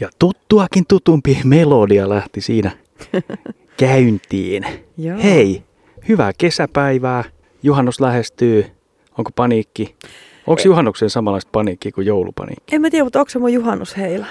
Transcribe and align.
Ja 0.00 0.08
tuttuakin 0.18 0.84
tutumpi 0.88 1.38
melodia 1.44 2.08
lähti 2.08 2.40
siinä 2.40 2.70
käyntiin. 3.76 4.66
Joo. 4.98 5.18
Hei, 5.22 5.62
hyvää 6.08 6.32
kesäpäivää. 6.38 7.24
Juhannus 7.62 8.00
lähestyy. 8.00 8.66
Onko 9.18 9.30
paniikki? 9.36 9.94
Onko 10.46 10.62
juhannuksen 10.64 11.10
samanlaista 11.10 11.48
paniikki 11.52 11.92
kuin 11.92 12.06
joulupaniikki? 12.06 12.74
En 12.76 12.80
mä 12.80 12.90
tiedä, 12.90 13.04
mutta 13.04 13.18
onko 13.20 13.30
se 13.30 13.38
mun 13.38 13.52
juhannusheila? 13.52 14.26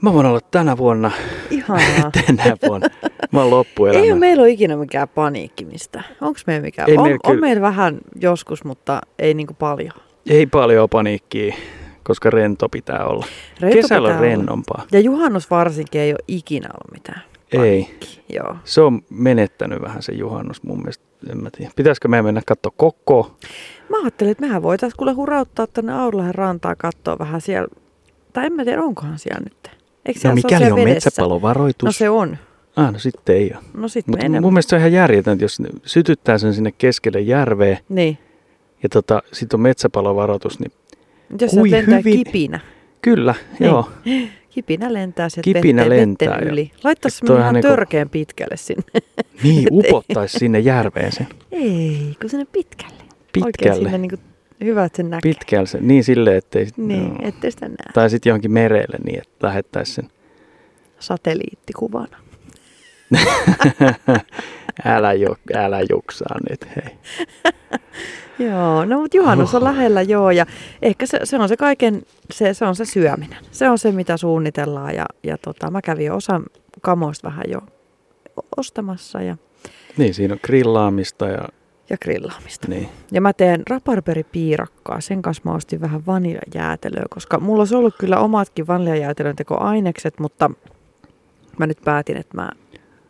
Mä 0.00 0.12
voin 0.12 0.26
olla 0.26 0.40
tänä 0.50 0.76
vuonna, 0.76 1.10
Ihanaa. 1.50 2.10
tänä 2.26 2.56
vuonna. 2.68 2.88
Mä 3.32 3.40
oon 3.40 3.50
loppuelämä. 3.50 4.04
Ei 4.04 4.12
ole 4.12 4.18
meillä 4.20 4.40
ole 4.40 4.50
ikinä 4.50 4.76
mikään 4.76 5.08
paniikki 5.08 5.64
mistä. 5.64 6.02
Onko 6.20 6.40
meillä 6.46 6.62
mikään? 6.64 6.90
Ei 6.90 6.96
on, 6.96 7.02
meillä 7.02 7.18
on 7.24 7.30
kyllä- 7.30 7.40
meillä 7.40 7.62
vähän 7.62 7.98
joskus, 8.20 8.64
mutta 8.64 9.00
ei 9.18 9.34
niinku 9.34 9.54
paljon. 9.54 9.92
Ei 10.30 10.46
paljon 10.46 10.88
paniikkiä, 10.88 11.54
koska 12.02 12.30
rento 12.30 12.68
pitää 12.68 13.04
olla. 13.04 13.26
Rento 13.60 13.76
Kesällä 13.76 14.08
on 14.08 14.14
pitää 14.14 14.18
olla. 14.18 14.36
rennompaa. 14.36 14.84
Ja 14.92 15.00
juhannus 15.00 15.50
varsinkin 15.50 16.00
ei 16.00 16.12
ole 16.12 16.18
ikinä 16.28 16.68
ollut 16.74 16.92
mitään. 16.92 17.22
Ei. 17.52 17.94
Joo. 18.28 18.56
Se 18.64 18.80
on 18.80 19.02
menettänyt 19.10 19.82
vähän 19.82 20.02
se 20.02 20.12
juhannus 20.12 20.62
mun 20.62 20.78
mielestä. 20.78 21.04
En 21.30 21.42
mä 21.42 21.50
tiedä. 21.50 21.72
Pitäisikö 21.76 22.08
meidän 22.08 22.24
mennä 22.24 22.42
katsoa 22.46 22.72
koko? 22.76 23.36
Mä 23.88 23.96
ajattelin, 24.02 24.30
että 24.30 24.46
mehän 24.46 24.62
voitaisiin 24.62 24.98
kuule 24.98 25.12
hurauttaa 25.12 25.66
tänne 25.66 25.92
Auralahen 25.92 26.34
rantaa 26.34 26.74
katsoa 26.76 27.18
vähän 27.18 27.40
siellä. 27.40 27.68
Tai 28.32 28.46
en 28.46 28.52
mä 28.52 28.64
tiedä, 28.64 28.82
onkohan 28.82 29.18
siellä 29.18 29.40
nyt. 29.44 29.70
Eikö 30.06 30.18
No 30.18 30.20
siellä 30.20 30.32
ole 30.32 30.34
mikäli 30.34 30.58
siellä 30.58 30.74
on 30.74 30.80
vedessä? 30.80 31.06
metsäpalovaroitus. 31.08 31.86
No 31.86 31.92
se 31.92 32.10
on. 32.10 32.36
Ah, 32.76 32.92
no 32.92 32.98
sitten 32.98 33.36
ei 33.36 33.50
ole. 33.54 33.62
No 33.74 33.88
sit 33.88 34.06
Mutta 34.06 34.28
mun 34.40 34.52
mielestä 34.52 34.70
se 34.70 34.76
on 34.76 34.80
ihan 34.80 34.92
järjetöntä, 34.92 35.44
jos 35.44 35.62
sytyttää 35.84 36.38
sen 36.38 36.54
sinne 36.54 36.72
keskelle 36.78 37.20
järveä 37.20 37.78
Niin. 37.88 38.18
ja 38.82 38.88
tota, 38.88 39.22
sitten 39.32 39.56
on 39.56 39.62
metsäpalovaroitus, 39.62 40.60
niin 40.60 40.72
Jos 41.40 41.50
Kui 41.50 41.68
sieltä 41.68 41.90
lentää 41.90 41.98
hyvin- 41.98 42.24
kipinä. 42.24 42.60
kyllä, 43.02 43.34
Niin. 43.58 43.66
joo. 43.70 43.90
Kipinä 44.50 44.92
lentää 44.92 45.28
sieltä 45.28 45.44
Kipinä 45.44 45.82
vetten, 45.82 45.98
lentää 45.98 46.30
vetten 46.30 46.48
yli. 46.48 46.70
Laittaisi 46.84 47.20
ihan 47.38 47.54
niinku- 47.54 47.68
törkeän 47.68 48.08
pitkälle 48.10 48.56
sinne. 48.56 48.82
Niin, 49.42 49.68
upottaisi 49.70 50.38
sinne 50.38 50.58
järveen 50.58 51.12
sen. 51.12 51.26
Ei, 51.52 52.16
kun 52.20 52.30
sinne 52.30 52.46
pitkälle. 52.52 52.94
Oikein 52.96 53.44
Pitkälle. 53.44 53.74
sinne 53.90 53.98
niin 53.98 54.18
hyvä, 54.64 54.84
että 54.84 54.96
sen 54.96 55.10
näkee. 55.10 55.32
Pitkälle 55.32 55.66
se, 55.66 55.78
niin 55.80 56.04
silleen, 56.04 56.36
ettei 56.36 56.66
Niin, 56.76 57.06
joo. 57.08 57.18
ettei 57.22 57.50
sitä 57.50 57.68
näe. 57.68 57.76
Tai 57.94 58.10
sitten 58.10 58.30
johonkin 58.30 58.52
merelle 58.52 58.98
niin, 59.04 59.18
että 59.18 59.46
lähettäisiin 59.46 59.94
sen. 59.94 60.08
Satelliittikuvana. 61.00 62.16
Älä, 64.84 65.12
jo, 65.12 65.36
älä 65.54 65.78
juksaa 65.90 66.36
nyt, 66.50 66.66
hei. 66.76 66.98
Joo, 68.48 68.84
no 68.84 69.00
mutta 69.00 69.16
juhannus 69.16 69.54
on 69.54 69.64
lähellä 69.64 70.02
joo 70.02 70.30
ja 70.30 70.46
ehkä 70.82 71.06
se, 71.06 71.18
se 71.24 71.36
on 71.38 71.48
se 71.48 71.56
kaiken, 71.56 72.02
se, 72.32 72.54
se 72.54 72.64
on 72.64 72.76
se 72.76 72.84
syöminen. 72.84 73.38
Se 73.50 73.70
on 73.70 73.78
se, 73.78 73.92
mitä 73.92 74.16
suunnitellaan 74.16 74.94
ja, 74.94 75.06
ja 75.22 75.38
tota, 75.38 75.70
mä 75.70 75.82
kävin 75.82 76.06
jo 76.06 76.16
osan 76.16 76.42
kamoista 76.80 77.28
vähän 77.28 77.44
jo 77.48 77.60
ostamassa 78.56 79.22
ja, 79.22 79.36
Niin, 79.96 80.14
siinä 80.14 80.34
on 80.34 80.40
grillaamista 80.44 81.26
ja 81.28 81.48
ja 81.90 81.98
grillaamista. 81.98 82.68
niin. 82.68 82.88
Ja 83.10 83.20
mä 83.20 83.32
teen 83.32 83.62
raparperipiirakkaa. 83.70 85.00
Sen 85.00 85.22
kanssa 85.22 85.42
mä 85.44 85.54
ostin 85.54 85.80
vähän 85.80 86.06
vaniljajäätelöä, 86.06 87.04
koska 87.10 87.40
mulla 87.40 87.60
olisi 87.60 87.74
ollut 87.74 87.94
kyllä 87.98 88.18
omatkin 88.18 88.66
vaniljajäätelön 88.66 89.36
tekoainekset, 89.36 90.20
mutta 90.20 90.50
mä 91.58 91.66
nyt 91.66 91.78
päätin, 91.84 92.16
että 92.16 92.36
mä 92.36 92.50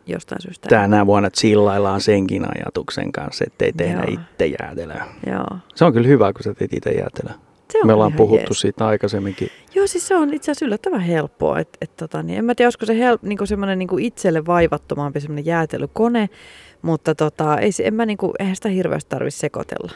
jostain 0.05 0.41
syystä... 0.41 0.69
Tänä 0.69 1.05
vuonna 1.05 1.29
chillaillaan 1.29 2.01
senkin 2.01 2.45
ajatuksen 2.57 3.11
kanssa, 3.11 3.43
ettei 3.47 3.73
tehdä 3.73 4.03
Joo. 4.07 4.19
itse 4.31 4.45
jäätelöä. 4.61 5.05
Joo. 5.27 5.57
Se 5.75 5.85
on 5.85 5.93
kyllä 5.93 6.07
hyvä, 6.07 6.33
kun 6.33 6.43
sä 6.43 6.53
teet 6.53 6.73
itse 6.73 6.89
jäätelöä. 6.91 7.33
Se 7.71 7.79
on 7.81 7.87
Me 7.87 7.93
ollaan 7.93 8.13
puhuttu 8.13 8.45
jees. 8.49 8.61
siitä 8.61 8.87
aikaisemminkin. 8.87 9.47
Joo, 9.75 9.87
siis 9.87 10.07
se 10.07 10.15
on 10.15 10.33
itse 10.33 10.51
asiassa 10.51 10.65
yllättävän 10.65 10.99
helppoa. 11.01 11.59
Et, 11.59 11.77
et, 11.81 11.97
tota, 11.97 12.23
niin, 12.23 12.39
en 12.39 12.45
mä 12.45 12.55
tiedä, 12.55 12.67
olisiko 12.67 12.85
se 12.85 12.99
help, 12.99 13.23
niinku 13.23 13.45
semmoinen 13.45 13.79
niinku 13.79 13.97
itselle 13.97 14.45
vaivattomampi 14.45 15.19
semmoinen 15.19 15.45
jäätelykone, 15.45 16.29
mutta 16.81 17.15
tota, 17.15 17.57
ei, 17.57 17.69
en 17.83 17.93
mä 17.93 18.05
niinku, 18.05 18.33
eihän 18.39 18.55
sitä 18.55 18.69
hirveästi 18.69 19.09
tarvitse 19.09 19.39
sekoitella. 19.39 19.91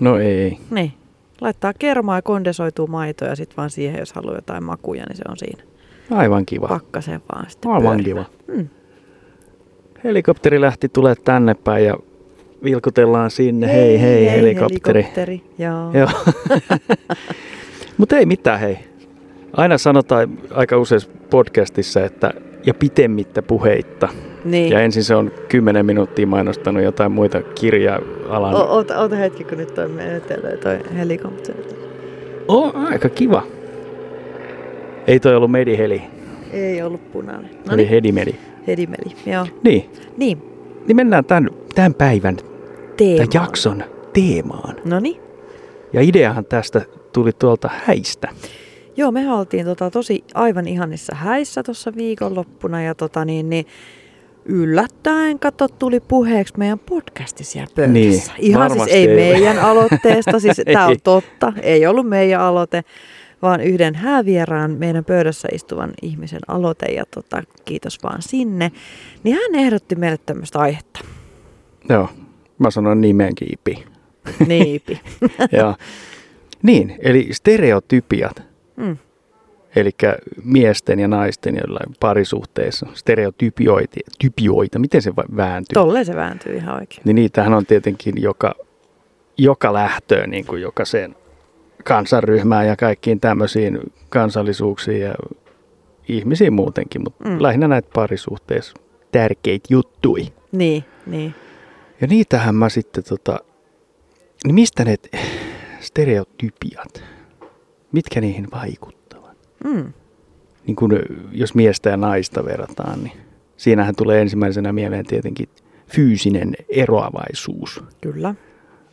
No 0.00 0.18
ei. 0.18 0.58
Niin. 0.70 0.92
Laittaa 1.40 1.72
kermaa 1.78 2.18
ja 2.18 2.22
kondensoituu 2.22 2.86
maito 2.86 3.24
ja 3.24 3.36
sitten 3.36 3.56
vaan 3.56 3.70
siihen, 3.70 3.98
jos 3.98 4.12
haluaa 4.12 4.34
jotain 4.34 4.64
makuja, 4.64 5.04
niin 5.08 5.16
se 5.16 5.22
on 5.28 5.36
siinä. 5.36 5.62
Aivan 6.10 6.46
kiva. 6.46 6.68
Pakkaseen 6.68 7.20
vaan 7.34 7.50
sitten 7.50 7.70
Aivan 7.70 7.96
pyörimään. 7.96 8.26
kiva. 8.46 8.54
Mm. 8.56 8.68
Helikopteri 10.04 10.60
lähti 10.60 10.88
tulee 10.88 11.14
tänne 11.24 11.54
päin 11.54 11.84
ja 11.84 11.96
vilkutellaan 12.64 13.30
sinne. 13.30 13.72
Hei, 13.72 14.00
hei, 14.00 14.30
helikopteri. 14.30 15.02
helikopteri. 15.02 15.42
Joo. 15.58 15.92
Joo. 15.92 16.08
Mutta 17.98 18.16
ei 18.16 18.26
mitään, 18.26 18.60
hei. 18.60 18.78
Aina 19.52 19.78
sanotaan 19.78 20.38
aika 20.50 20.78
useassa 20.78 21.10
podcastissa, 21.30 22.04
että 22.04 22.34
ja 22.66 22.74
pitemmittä 22.74 23.42
puheitta. 23.42 24.08
Niin. 24.44 24.72
Ja 24.72 24.80
ensin 24.80 25.04
se 25.04 25.14
on 25.14 25.32
10 25.48 25.86
minuuttia 25.86 26.26
mainostanut 26.26 26.82
jotain 26.82 27.12
muita 27.12 27.42
kirja-alan. 27.42 28.54
O- 28.54 28.58
oota, 28.74 29.00
oota 29.00 29.16
hetki, 29.16 29.44
kun 29.44 29.58
nyt 29.58 29.74
toi 29.74 29.88
menetelee 29.88 30.56
toi 30.56 30.78
helikopteri. 30.96 31.62
Oh, 32.48 32.72
aika 32.92 33.08
kiva. 33.08 33.42
Ei 35.06 35.20
toi 35.20 35.34
ollut 35.36 35.50
mediheli, 35.50 36.02
Ei 36.52 36.82
ollut 36.82 37.12
punainen. 37.12 37.50
no 37.50 37.56
No 37.66 37.74
oli 37.74 37.76
niin, 37.76 37.88
hedimedi. 37.88 38.34
Hedimeli. 38.66 39.16
Joo. 39.26 39.46
Niin, 39.64 39.90
Niin, 40.16 40.42
niin 40.86 40.96
mennään 40.96 41.24
tämän, 41.24 41.50
tämän 41.74 41.94
päivän, 41.94 42.36
teema. 42.96 43.16
tämän 43.16 43.28
jakson 43.34 43.84
teemaan. 44.12 44.76
No 44.84 45.00
niin. 45.00 45.20
Ja 45.92 46.00
ideahan 46.00 46.44
tästä 46.44 46.82
tuli 47.12 47.32
tuolta 47.32 47.70
häistä. 47.84 48.28
Joo, 48.96 49.12
me 49.12 49.32
oltiin 49.32 49.66
tota, 49.66 49.90
tosi 49.90 50.24
aivan 50.34 50.68
ihanissa 50.68 51.14
häissä 51.14 51.62
tuossa 51.62 51.92
viikonloppuna 51.96 52.82
ja 52.82 52.94
tota, 52.94 53.24
niin, 53.24 53.50
niin, 53.50 53.66
yllättäen 54.44 55.38
kato 55.38 55.68
tuli 55.68 56.00
puheeksi 56.00 56.54
meidän 56.56 56.78
podcasti 56.78 57.44
siellä 57.44 57.72
pöydässä. 57.76 57.92
Niin, 57.92 58.22
Ihan 58.38 58.70
siis 58.70 58.86
ei 58.88 59.08
ei. 59.08 59.16
meidän 59.16 59.58
aloitteesta, 59.58 60.40
siis 60.40 60.56
tämä 60.72 60.86
on 60.86 60.96
totta, 61.04 61.52
ei 61.62 61.86
ollut 61.86 62.08
meidän 62.08 62.40
aloite, 62.40 62.84
vaan 63.42 63.60
yhden 63.60 63.94
häävieraan 63.94 64.70
meidän 64.70 65.04
pöydässä 65.04 65.48
istuvan 65.52 65.90
ihmisen 66.02 66.40
aloite 66.48 66.86
ja 66.86 67.04
tota, 67.14 67.42
kiitos 67.64 68.02
vaan 68.02 68.22
sinne. 68.22 68.72
Niin 69.24 69.36
hän 69.36 69.64
ehdotti 69.64 69.94
meille 69.94 70.18
tämmöistä 70.26 70.58
aihetta. 70.58 71.00
Joo, 71.88 72.08
mä 72.58 72.70
sanon 72.70 73.00
nimenkin 73.00 73.48
Ipi. 73.52 73.84
Niipi. 74.48 75.00
ja, 75.52 75.76
niin, 76.62 76.94
eli 76.98 77.28
stereotypiat. 77.32 78.42
Mm. 78.76 78.96
Eli 79.76 79.90
miesten 80.44 80.98
ja 80.98 81.08
naisten 81.08 81.56
jollain 81.56 81.96
parisuhteessa. 82.00 82.86
Stereotypioita, 82.94 84.00
typioita, 84.18 84.78
miten 84.78 85.02
se 85.02 85.12
vääntyy? 85.36 85.74
Tolleen 85.74 86.04
se 86.04 86.16
vääntyy 86.16 86.56
ihan 86.56 86.74
oikein. 86.74 87.02
Niin 87.04 87.14
niitähän 87.14 87.54
on 87.54 87.66
tietenkin 87.66 88.22
joka, 88.22 88.54
joka 89.38 89.72
lähtöön, 89.72 90.30
niin 90.30 90.46
kuin 90.46 90.62
jokaiseen 90.62 91.16
kansanryhmään 91.82 92.66
ja 92.66 92.76
kaikkiin 92.76 93.20
tämmöisiin 93.20 93.78
kansallisuuksiin 94.08 95.00
ja 95.00 95.14
ihmisiin 96.08 96.52
muutenkin, 96.52 97.02
mutta 97.02 97.28
Mm. 97.28 97.36
lähinnä 97.42 97.68
näitä 97.68 97.88
parisuhteissa 97.94 98.74
tärkeitä 99.12 99.66
juttui. 99.70 100.26
Niin, 100.52 100.84
niin. 101.06 101.34
Ja 102.00 102.06
niitähän 102.06 102.54
mä 102.54 102.68
sitten 102.68 103.04
tota, 103.04 103.38
niin 104.44 104.54
mistä 104.54 104.84
ne 104.84 104.96
stereotypiat, 105.80 107.04
mitkä 107.92 108.20
niihin 108.20 108.48
vaikuttavat? 108.52 109.36
Mm. 109.64 109.92
Niin 110.66 110.76
kun, 110.76 110.98
jos 111.32 111.54
miestä 111.54 111.90
ja 111.90 111.96
naista 111.96 112.44
verrataan, 112.44 113.04
niin 113.04 113.16
siinähän 113.56 113.94
tulee 113.96 114.20
ensimmäisenä 114.20 114.72
mieleen 114.72 115.06
tietenkin 115.06 115.48
fyysinen 115.88 116.52
eroavaisuus, 116.68 117.84
Kyllä. 118.00 118.34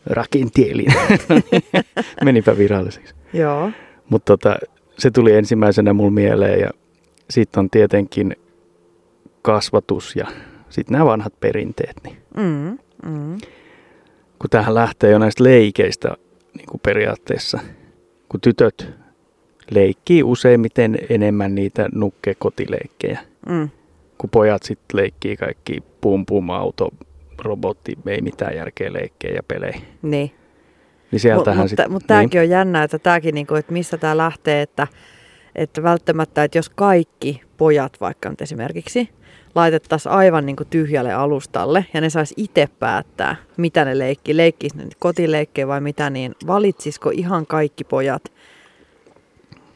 Rakenteellinen. 0.06 0.96
Menipä 2.26 2.58
viralliseksi. 2.58 3.16
Joo. 3.34 3.72
Mutta 4.10 4.38
tota, 4.38 4.56
se 4.98 5.12
tuli 5.12 5.34
ensimmäisenä 5.34 5.94
mulle 5.94 6.12
mieleen 6.12 6.60
ja 6.60 6.70
sitten 7.30 7.60
on 7.60 7.70
tietenkin 7.70 8.36
kasvatus 9.42 10.16
ja 10.16 10.28
sitten 10.70 10.92
nämä 10.94 11.06
vanhat 11.06 11.34
perinteet. 11.40 11.96
Niin 12.04 12.18
Mm. 12.38 12.78
Mm. 13.06 13.38
kun 14.40 14.50
tähän 14.50 14.74
lähtee 14.76 15.12
jo 15.12 15.20
näistä 15.20 15.44
leikeistä 15.44 16.10
niin 16.58 16.66
kuin 16.68 16.82
periaatteessa, 16.84 17.60
kun 18.30 18.42
tytöt 18.42 18.90
leikkii 19.72 20.24
useimmiten 20.24 20.98
enemmän 21.10 21.56
niitä 21.56 21.90
nukkekotileikkejä, 21.94 23.20
Mm. 23.50 23.70
kun 24.18 24.30
pojat 24.30 24.64
sitten 24.64 24.98
leikkii 24.98 25.38
kaikki 25.38 25.84
pum 26.02 26.26
pum 26.26 26.50
auto, 26.50 26.90
robotti, 27.42 27.98
ei 28.08 28.22
mitään 28.22 28.56
järkeä 28.56 28.94
leikkejä 28.94 29.36
ja 29.36 29.44
pelejä. 29.44 29.80
Niin. 30.02 30.32
Niin 31.12 31.20
sieltähän 31.20 31.62
Mut, 31.64 31.70
sitten... 31.70 31.86
mutta, 31.86 31.94
mutta 31.94 32.08
tämäkin 32.08 32.42
on 32.42 32.50
jännä, 32.50 32.84
että 32.84 33.00
tämäkin, 33.00 33.36
niinku, 33.36 33.56
että 33.56 33.74
mistä 33.74 33.98
tämä 33.98 34.18
lähtee, 34.18 34.62
että, 34.62 34.88
että 35.56 35.84
välttämättä, 35.84 36.44
että 36.44 36.58
jos 36.58 36.70
kaikki 36.70 37.42
pojat 37.58 38.02
vaikka 38.02 38.30
nyt 38.30 38.42
esimerkiksi 38.42 39.10
laitettaisiin 39.56 40.12
aivan 40.12 40.46
niinku 40.46 40.66
tyhjälle 40.66 41.14
alustalle 41.14 41.86
ja 41.94 42.02
ne 42.02 42.10
sais 42.10 42.34
itse 42.38 42.68
päättää, 42.80 43.36
mitä 43.58 43.86
ne 43.86 43.98
leikkii, 43.98 44.38
leikkis 44.38 44.76
ne 44.76 44.84
kotileikkejä 45.00 45.68
vai 45.68 45.82
mitä, 45.82 46.10
niin 46.10 46.36
valitsisiko 46.48 47.10
ihan 47.10 47.46
kaikki 47.46 47.84
pojat 47.84 48.32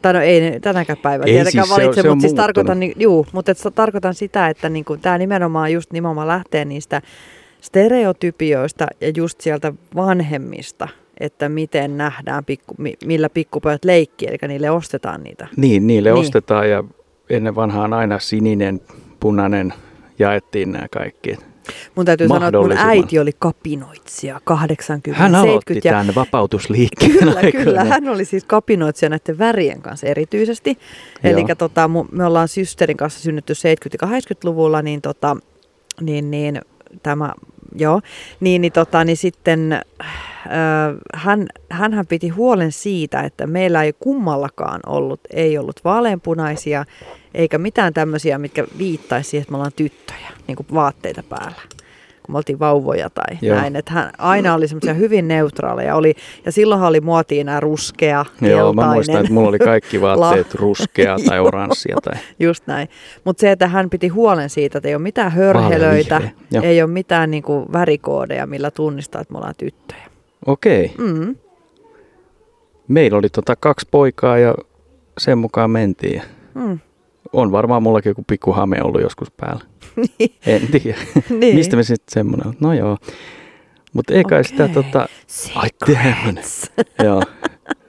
Tai 0.04 0.14
no 0.14 0.20
ei 0.22 0.60
tänäkään 0.60 0.98
päivänä 0.98 1.28
Ei, 1.32 1.34
tietenkään 1.34 1.66
siis 1.66 1.68
se 1.68 1.74
on- 1.74 1.82
valitse, 1.82 2.02
se 2.02 2.10
on 2.10 2.18
mutta 2.18 2.22
siis 2.22 2.34
tarkoitan, 2.34 2.80
niin, 2.80 2.94
juu, 2.96 3.26
mutta 3.32 3.52
et, 3.52 3.58
tarkoitan 3.76 4.14
sitä, 4.14 4.50
että 4.50 4.70
niin 4.70 4.86
tämä 5.02 5.18
nimenomaan 5.18 5.74
just 5.74 5.92
nimenomaan 5.94 6.28
lähtee 6.28 6.66
niistä 6.66 7.02
stereotypioista 7.64 8.88
ja 9.02 9.12
just 9.18 9.42
sieltä 9.42 9.74
vanhemmista, 9.96 10.88
että 11.20 11.50
miten 11.50 11.98
nähdään, 11.98 12.46
pikku, 12.46 12.76
mi- 12.78 12.98
millä 13.06 13.30
pikkupojat 13.30 13.86
leikkii, 13.86 14.28
eli 14.28 14.38
niille 14.48 14.70
ostetaan 14.70 15.24
niitä. 15.24 15.48
Niin, 15.58 15.88
niille 15.88 16.10
Niin. 16.12 16.20
ostetaan 16.22 16.70
ja 16.70 16.84
ennen 17.30 17.56
vanhaan 17.56 17.94
aina 17.94 18.20
sininen, 18.20 18.82
punainen 19.20 19.74
jaettiin 20.20 20.72
nämä 20.72 20.88
kaikki. 20.92 21.38
Mun 21.96 22.06
täytyy 22.06 22.28
sanoa, 22.28 22.48
että 22.48 22.60
mun 22.60 22.72
äiti 22.78 23.20
oli 23.20 23.32
kapinoitsija 23.40 24.42
80 24.44 25.22
Hän 25.24 25.36
aloitti 25.36 25.74
70 25.74 25.88
ja 25.88 25.92
tämän 25.94 26.16
vapautusliikkeen 26.16 27.12
Kyllä, 27.12 27.34
aikoinaan. 27.36 27.64
kyllä. 27.66 27.84
Hän 27.84 28.10
oli 28.10 28.26
siis 28.26 28.44
kapinoitsija 28.46 29.10
näiden 29.10 29.38
värien 29.40 29.82
kanssa 29.82 30.08
erityisesti. 30.08 30.78
Eli 31.24 31.46
tota, 31.58 31.90
me 32.12 32.26
ollaan 32.26 32.48
systerin 32.48 32.98
kanssa 32.98 33.20
synnytty 33.20 33.54
70- 33.54 33.58
ja 34.02 34.08
80-luvulla, 34.08 34.82
niin, 34.82 35.02
tota, 35.02 35.38
niin, 36.02 36.32
niin 36.32 36.62
tämä, 37.04 37.34
joo, 37.76 38.02
niin, 38.40 38.62
niin, 38.62 38.72
tota, 38.72 39.04
niin 39.04 39.18
sitten 39.18 39.74
äh, 39.74 39.84
hän, 41.14 41.48
hänhän 41.70 42.08
piti 42.08 42.30
huolen 42.30 42.72
siitä, 42.72 43.22
että 43.22 43.48
meillä 43.48 43.84
ei 43.84 43.94
kummallakaan 44.00 44.80
ollut, 44.86 45.20
ei 45.30 45.58
ollut 45.58 45.80
vaaleanpunaisia, 45.84 46.86
eikä 47.34 47.58
mitään 47.58 47.94
tämmöisiä, 47.94 48.38
mitkä 48.38 48.68
viittaisi 48.78 49.30
siihen, 49.30 49.42
että 49.42 49.52
me 49.52 49.58
ollaan 49.58 49.74
tyttöjä, 49.76 50.30
niin 50.48 50.56
kuin 50.56 50.68
vaatteita 50.74 51.24
päällä 51.24 51.62
kun 52.24 52.34
me 52.34 52.38
oltiin 52.38 52.60
vauvoja 52.60 53.10
tai 53.10 53.38
Joo. 53.42 53.58
näin. 53.58 53.76
Että 53.76 53.94
hän 53.94 54.12
aina 54.18 54.54
oli 54.54 54.68
semmoisia 54.68 54.94
hyvin 54.94 55.28
neutraaleja. 55.28 55.96
Oli, 55.96 56.16
ja 56.46 56.52
silloinhan 56.52 56.90
oli 56.90 57.02
muotiin 57.02 57.46
nämä 57.46 57.60
ruskea, 57.60 58.26
keltainen. 58.26 58.58
Joo, 58.58 58.74
mä 58.74 58.94
muistan, 58.94 59.22
että 59.22 59.34
mulla 59.34 59.50
oli 59.50 59.60
kaikki 59.60 60.02
vaatteet 60.02 60.54
La- 60.54 60.60
ruskea 60.60 61.16
tai 61.28 61.40
oranssia. 61.40 61.98
Tai... 62.04 62.14
Just 62.40 62.68
näin. 62.68 62.90
Mutta 63.24 63.42
se, 63.42 63.52
että 63.52 63.68
hän 63.68 63.90
piti 63.90 64.08
huolen 64.08 64.50
siitä, 64.50 64.78
että 64.78 64.88
ei 64.88 64.96
ole 64.96 65.02
mitään 65.04 65.32
hörhelöitä, 65.32 66.22
ei 66.64 66.82
ole 66.82 66.92
mitään 66.92 67.32
niinku 67.32 67.66
värikoodeja, 67.74 68.48
millä 68.48 68.72
tunnistaa, 68.72 69.22
että 69.22 69.32
me 69.32 69.38
ollaan 69.38 69.56
tyttöjä. 69.58 70.04
Okei. 70.46 70.92
Mm. 70.98 71.36
Meillä 72.88 73.18
oli 73.18 73.30
tota 73.30 73.56
kaksi 73.56 73.88
poikaa 73.92 74.38
ja 74.38 74.56
sen 75.18 75.38
mukaan 75.38 75.72
mentiin. 75.72 76.22
Mm. 76.54 76.80
On 77.34 77.52
varmaan 77.52 77.84
mullakin 77.84 78.10
joku 78.10 78.24
pikku 78.28 78.52
hame 78.52 78.78
ollut 78.84 79.02
joskus 79.02 79.32
päällä. 79.32 79.66
En 80.46 80.62
tiedä. 80.68 80.98
niin. 81.40 81.56
Mistä 81.56 81.76
me 81.76 81.84
sitten 81.84 82.14
semmoinen 82.14 82.48
on? 82.48 82.54
No 82.60 82.74
joo. 82.74 82.98
Mutta 83.94 84.14
ei 84.14 84.24
kai 84.24 84.40
okay. 84.40 84.44
sitä 84.44 84.68
tota... 84.68 85.08
Ai 85.56 85.70
tämmönen. 85.86 86.44
joo. 87.04 87.24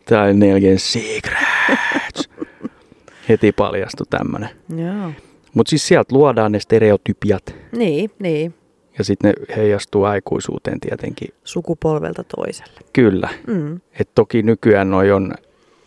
Tää 0.04 0.22
oli 0.22 0.34
nelkeen 0.34 0.78
secrets. 0.78 2.30
Heti 3.28 3.52
paljastui 3.52 4.06
tämmönen. 4.10 4.48
Joo. 4.76 5.12
Mutta 5.54 5.70
siis 5.70 5.88
sieltä 5.88 6.14
luodaan 6.14 6.52
ne 6.52 6.60
stereotypiat 6.60 7.54
Niin, 7.72 8.10
niin. 8.18 8.54
ja 8.98 9.04
sitten 9.04 9.34
ne 9.38 9.54
heijastuu 9.56 10.04
aikuisuuteen 10.04 10.80
tietenkin. 10.80 11.28
Sukupolvelta 11.44 12.24
toiselle. 12.36 12.80
Kyllä. 12.92 13.28
Mm. 13.46 13.80
Et 14.00 14.08
toki 14.14 14.42
nykyään 14.42 14.90
noi 14.90 15.10
on 15.12 15.34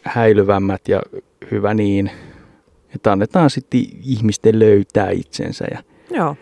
häilyvämmät 0.04 0.88
ja 0.88 1.02
hyvä 1.52 1.74
niin. 1.74 2.12
Että 2.98 3.12
annetaan 3.12 3.50
sitten 3.50 3.82
ihmisten 4.04 4.60
löytää 4.60 5.10
itsensä 5.10 5.66
ja 5.72 5.84
Joo. 6.12 6.36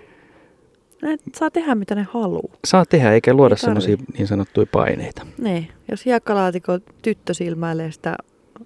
Ne 1.01 1.17
saa 1.35 1.51
tehdä 1.51 1.75
mitä 1.75 1.95
ne 1.95 2.07
haluaa. 2.13 2.57
saa 2.65 2.85
tehdä 2.85 3.11
eikä 3.13 3.33
luoda 3.33 3.55
Ei 3.55 3.59
semmoisia 3.59 3.97
niin 4.17 4.27
sanottuja 4.27 4.67
paineita. 4.71 5.25
Niin, 5.37 5.67
jos 5.91 6.05
hiekkalaatiko 6.05 6.79
tyttö 7.01 7.33
silmäilee 7.33 7.91
sitä 7.91 8.15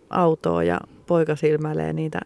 autoa 0.10 0.64
ja 0.64 0.80
poika 1.08 1.36
silmäilee 1.36 1.94
niitä 1.94 2.20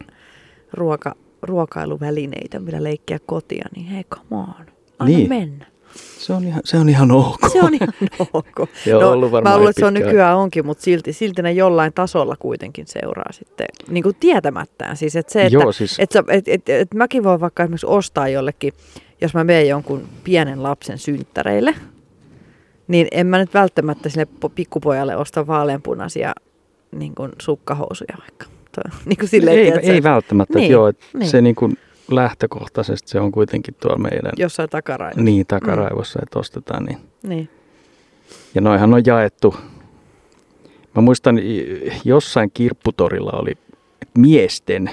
ruoka, 0.73 1.15
ruokailuvälineitä, 1.41 2.59
millä 2.59 2.83
leikkiä 2.83 3.19
kotia, 3.25 3.65
niin 3.75 3.85
hei, 3.85 4.03
come 4.03 4.41
on. 4.41 4.65
Anna 4.99 5.17
Niin. 5.17 5.29
mennä. 5.29 5.65
Se 5.95 6.33
on 6.33 6.43
ihan, 6.43 6.61
se 6.65 6.77
on 6.77 6.89
ihan 6.89 7.11
ok. 7.11 7.39
Se 7.51 7.61
on 7.61 7.73
ihan 7.73 7.93
ok. 8.33 8.69
Joo, 8.85 9.11
ollut 9.11 9.31
varmaan 9.31 9.53
mä 9.53 9.57
luulen, 9.57 9.69
että 9.69 9.79
se 9.79 9.85
on 9.85 9.93
nykyään 9.93 10.37
onkin, 10.37 10.65
mutta 10.65 10.83
silti, 10.83 11.13
silti 11.13 11.41
ne 11.41 11.51
jollain 11.51 11.93
tasolla 11.93 12.35
kuitenkin 12.39 12.87
seuraa 12.87 13.31
sitten, 13.31 13.67
niin 13.87 14.03
kuin 14.03 14.15
tietämättään. 14.19 14.97
Siis, 14.97 15.15
että 15.15 15.33
se, 15.33 15.45
että, 15.45 15.53
Joo, 15.53 15.71
siis 15.71 15.99
et, 15.99 16.11
sä- 16.11 16.23
et, 16.27 16.47
et, 16.47 16.69
et 16.69 16.93
mäkin 16.93 17.23
voin 17.23 17.39
vaikka 17.39 17.63
esimerkiksi 17.63 17.87
ostaa 17.87 18.27
jollekin, 18.27 18.73
jos 19.21 19.33
mä 19.33 19.43
menen 19.43 19.67
jonkun 19.67 20.07
pienen 20.23 20.63
lapsen 20.63 20.97
synttäreille, 20.97 21.75
niin 22.87 23.07
en 23.11 23.27
mä 23.27 23.37
nyt 23.37 23.53
välttämättä 23.53 24.09
sille 24.09 24.27
po- 24.45 24.51
pikkupojalle 24.55 25.15
osta 25.15 25.47
vaaleanpunaisia 25.47 26.33
niin 26.95 27.15
kuin 27.15 27.31
sukkahousuja 27.41 28.15
vaikka. 28.19 28.45
Toi, 28.75 28.99
niin 29.05 29.17
kuin 29.17 29.29
silleen, 29.29 29.57
ei, 29.57 29.65
tiedätkö, 29.65 29.93
ei 29.93 30.03
välttämättä. 30.03 30.59
Niin, 30.59 30.71
joo, 30.71 30.93
niin. 31.13 31.29
Se 31.29 31.41
niin 31.41 31.55
kuin 31.55 31.77
lähtökohtaisesti 32.15 33.09
se 33.09 33.19
on 33.19 33.31
kuitenkin 33.31 33.75
tuolla 33.81 33.97
meidän 33.97 34.31
jossain 34.37 34.69
takarainossa. 34.69 35.23
niin 35.23 35.45
takaraivossa, 35.47 36.19
että 36.23 36.39
ostetaan. 36.39 36.85
Niin. 36.85 36.97
Niin. 37.23 37.49
Ja 38.55 38.61
noihan 38.61 38.93
on 38.93 39.01
jaettu. 39.05 39.55
Mä 40.95 41.01
muistan 41.01 41.39
jossain 42.05 42.51
kirpputorilla 42.53 43.31
oli 43.31 43.53
miesten, 44.17 44.89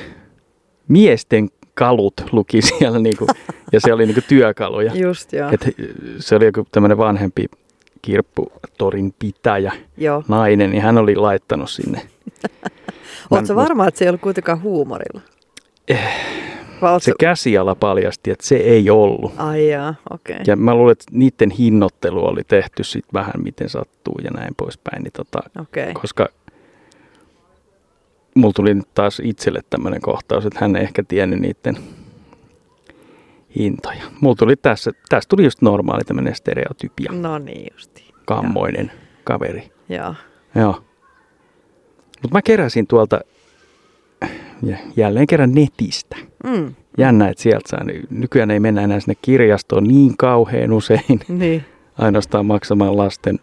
miesten 0.88 1.48
kalut 1.74 2.14
luki 2.32 2.62
siellä 2.78 2.98
niinku, 2.98 3.26
ja 3.72 3.80
se 3.80 3.92
oli 3.92 4.06
niinku 4.06 4.22
työkaluja. 4.28 4.92
Just 4.94 5.32
joo. 5.32 5.50
Et 5.52 5.74
se 6.18 6.36
oli 6.36 6.44
joku 6.44 6.66
tämmöinen 6.72 6.98
vanhempi 6.98 7.46
kirpputorin 8.02 9.14
pitäjä, 9.18 9.72
joo. 9.96 10.22
nainen, 10.28 10.70
niin 10.70 10.82
hän 10.82 10.98
oli 10.98 11.16
laittanut 11.16 11.70
sinne. 11.70 12.02
Oletko 13.30 13.54
varma, 13.54 13.88
että 13.88 13.98
se 13.98 14.04
ei 14.04 14.08
ollut 14.08 14.20
kuitenkaan 14.20 14.62
huumorilla? 14.62 15.20
Vai 15.90 15.98
oot 16.82 17.02
Se 17.02 17.12
käsiala 17.20 17.74
paljasti, 17.74 18.30
että 18.30 18.46
se 18.46 18.56
ei 18.56 18.90
ollut. 18.90 19.32
Ai 19.36 19.68
jaa, 19.68 19.94
okei. 20.10 20.34
Okay. 20.34 20.44
Ja 20.46 20.56
mä 20.56 20.74
luulen, 20.74 20.92
että 20.92 21.04
niiden 21.10 21.50
hinnoittelu 21.50 22.26
oli 22.26 22.44
tehty 22.44 22.84
sitten 22.84 23.12
vähän 23.12 23.32
miten 23.44 23.68
sattuu 23.68 24.14
ja 24.24 24.30
näin 24.30 24.54
poispäin. 24.56 25.02
Niin 25.02 25.12
tota, 25.12 25.38
Okei. 25.60 25.94
koska 25.94 26.28
mulla 28.34 28.52
tuli 28.52 28.74
nyt 28.74 28.94
taas 28.94 29.20
itselle 29.24 29.60
tämmöinen 29.70 30.00
kohtaus, 30.00 30.46
että 30.46 30.58
hän 30.60 30.76
ei 30.76 30.82
ehkä 30.82 31.02
tiennyt 31.08 31.40
niiden 31.40 31.76
hintoja. 33.58 34.02
Mulla 34.20 34.36
tuli 34.36 34.56
tässä, 34.56 34.90
tässä 35.08 35.28
tuli 35.28 35.44
just 35.44 35.62
normaali 35.62 36.04
tämmöinen 36.04 36.34
stereotypia, 36.34 37.12
No 37.12 37.38
niin 37.38 37.66
justi. 37.72 38.14
kammoinen 38.24 38.92
kaveri. 39.24 39.72
Joo. 39.88 40.14
Joo. 40.54 40.82
Mutta 42.22 42.36
mä 42.36 42.42
keräsin 42.42 42.86
tuolta 42.86 43.20
ja 44.62 44.76
jälleen 44.96 45.26
kerran 45.26 45.54
netistä. 45.54 46.16
Mm. 46.44 46.74
Jännä, 46.98 47.28
että 47.28 47.42
sieltä 47.42 47.68
saa. 47.68 47.80
Nykyään 48.10 48.50
ei 48.50 48.60
mennä 48.60 48.82
enää 48.82 49.00
sinne 49.00 49.14
kirjastoon 49.22 49.84
niin 49.84 50.16
kauhean 50.16 50.72
usein. 50.72 51.20
Niin, 51.28 51.64
Ainoastaan 51.98 52.46
maksamaan 52.46 52.96
lasten 52.96 53.38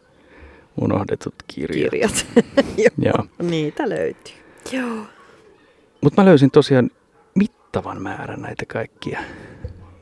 unohdetut 0.81 1.35
kirjat. 1.47 1.91
kirjat. 1.91 2.25
Joo. 2.77 2.89
Joo. 2.97 3.25
Niitä 3.49 3.89
löytyy. 3.89 4.33
Joo. 4.71 4.97
Mutta 6.01 6.21
mä 6.21 6.25
löysin 6.29 6.51
tosiaan 6.51 6.89
mittavan 7.35 8.01
määrän 8.01 8.41
näitä 8.41 8.65
kaikkia. 8.67 9.19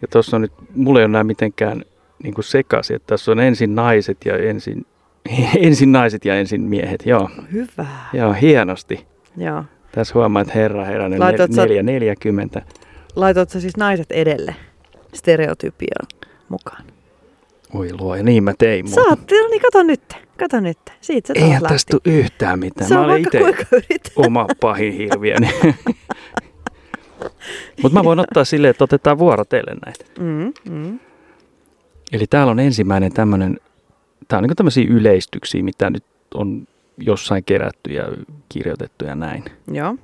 Ja 0.02 0.08
tuossa 0.08 0.36
on 0.38 0.42
nyt, 0.42 0.52
mulla 0.76 1.00
ei 1.00 1.06
ole 1.06 1.12
nämä 1.12 1.24
mitenkään 1.24 1.84
niin 2.24 2.34
kuin 2.34 2.46
sekaisin, 2.46 2.96
että 2.96 3.08
tässä 3.08 3.32
on 3.32 3.40
ensin 3.40 3.76
naiset 3.76 4.18
ja 4.26 4.38
ensin, 4.38 4.86
ensin 5.60 5.92
naiset 5.92 6.26
ja 6.26 6.36
ensin 6.40 6.62
miehet. 6.62 7.04
Joo, 7.06 7.30
Hyvä. 7.52 7.86
joo 8.14 8.34
hienosti. 8.34 9.06
Joo. 9.38 9.64
Tässä 9.92 10.14
huomaa, 10.14 10.42
että 10.42 10.54
herra 10.54 10.86
herranen 10.86 11.20
sä- 11.56 11.62
440. 11.62 12.62
Laitoit 13.16 13.50
sä 13.50 13.60
siis 13.60 13.78
naiset 13.78 14.12
edelle 14.12 14.56
stereotypia 15.14 15.96
mukaan? 16.50 16.84
Oi 17.74 17.90
luo, 18.00 18.16
ja 18.16 18.24
niin 18.24 18.44
mä 18.44 18.54
tein. 18.58 18.88
Sä 18.88 19.02
oot, 19.02 19.20
no 19.20 19.48
niin 19.50 19.62
kato 19.62 19.84
nyt. 19.84 20.02
Kato 20.40 20.60
nyt. 20.60 20.78
Siitä 21.02 21.34
Eihän 21.36 21.64
lähti. 21.64 21.74
tästä 21.74 21.98
tule 22.04 22.16
yhtään 22.16 22.60
mitään. 22.60 22.88
Se 22.88 22.96
mä 22.96 23.08
vaikka 23.08 23.38
itse 23.90 24.12
oma 24.16 24.48
pahin 24.60 24.94
hirviöni. 24.94 25.50
Mutta 27.82 28.00
mä 28.00 28.04
voin 28.04 28.20
ottaa 28.20 28.46
silleen, 28.46 28.72
että 28.72 28.84
otetaan 28.84 29.18
vuorotellen 29.18 29.78
näitä. 29.86 30.06
Mm, 30.20 30.54
mm. 30.70 31.00
Eli 32.12 32.28
täällä 32.28 32.52
on 32.52 32.60
ensimmäinen 32.60 33.14
tämmöinen, 33.14 33.60
tää 34.28 34.40
on 34.40 34.44
niin 34.44 34.56
tämmöisiä 34.56 34.86
yleistyksiä, 34.90 35.64
mitä 35.64 35.90
nyt 35.90 36.04
on 36.34 36.68
jossain 36.98 37.44
kerätty 37.44 37.94
ja 37.94 38.04
kirjoitettu 38.50 39.06
ja 39.06 39.16
näin. 39.16 39.44
Joo. 39.72 39.96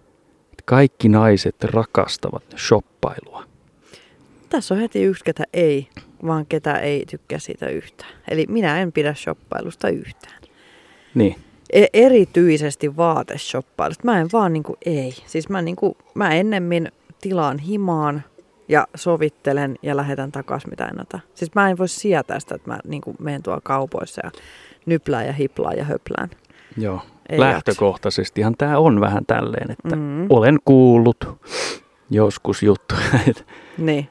Kaikki 0.66 1.10
naiset 1.10 1.64
rakastavat 1.64 2.44
shoppailua. 2.58 3.44
Tässä 4.50 4.74
on 4.74 4.80
heti 4.80 5.04
yksi, 5.04 5.24
ketä 5.24 5.44
ei, 5.54 5.88
vaan 6.26 6.46
ketä 6.46 6.80
ei 6.80 7.06
tykkää 7.06 7.40
siitä 7.40 7.70
yhtään. 7.70 8.12
Eli 8.28 8.46
minä 8.50 8.82
en 8.82 8.92
pidä 8.92 9.14
shoppailusta 9.14 9.90
yhtään. 9.90 10.42
Niin, 11.16 11.36
E- 11.72 11.86
erityisesti 11.94 12.98
vaateshoppailusta. 12.98 14.06
Mä 14.06 14.20
en 14.20 14.30
vaan 14.34 14.54
niinku 14.54 14.78
ei. 14.86 15.14
Siis 15.26 15.50
mä, 15.50 15.62
niinku, 15.62 15.98
mä 16.14 16.34
ennemmin 16.34 16.92
tilaan 17.22 17.60
himaan 17.60 18.24
ja 18.68 18.88
sovittelen 18.96 19.76
ja 19.82 19.98
lähetän 19.98 20.32
takaisin 20.32 20.70
mitä 20.70 20.86
en 20.86 21.02
ota. 21.02 21.20
Siis 21.36 21.56
mä 21.56 21.70
en 21.70 21.78
voi 21.78 21.88
sietää 21.88 22.40
sitä, 22.40 22.56
että 22.56 22.72
mä 22.72 22.80
niinku 22.88 23.16
menen 23.20 23.44
tuolla 23.44 23.62
kaupoissa 23.64 24.22
ja 24.24 24.32
nyplään 24.86 25.28
ja 25.28 25.34
hiplaan 25.34 25.78
ja 25.78 25.84
höplään. 25.84 26.30
Joo. 26.78 27.02
Ei 27.30 27.40
Lähtökohtaisestihan 27.40 28.56
tämä 28.58 28.78
on 28.78 29.02
vähän 29.02 29.26
tälleen, 29.26 29.72
että 29.72 29.96
Mm. 29.96 30.26
olen 30.30 30.58
kuullut 30.66 31.40
joskus 32.10 32.64
juttuja, 32.64 33.02
että, 33.28 33.44
Niin. 33.78 34.10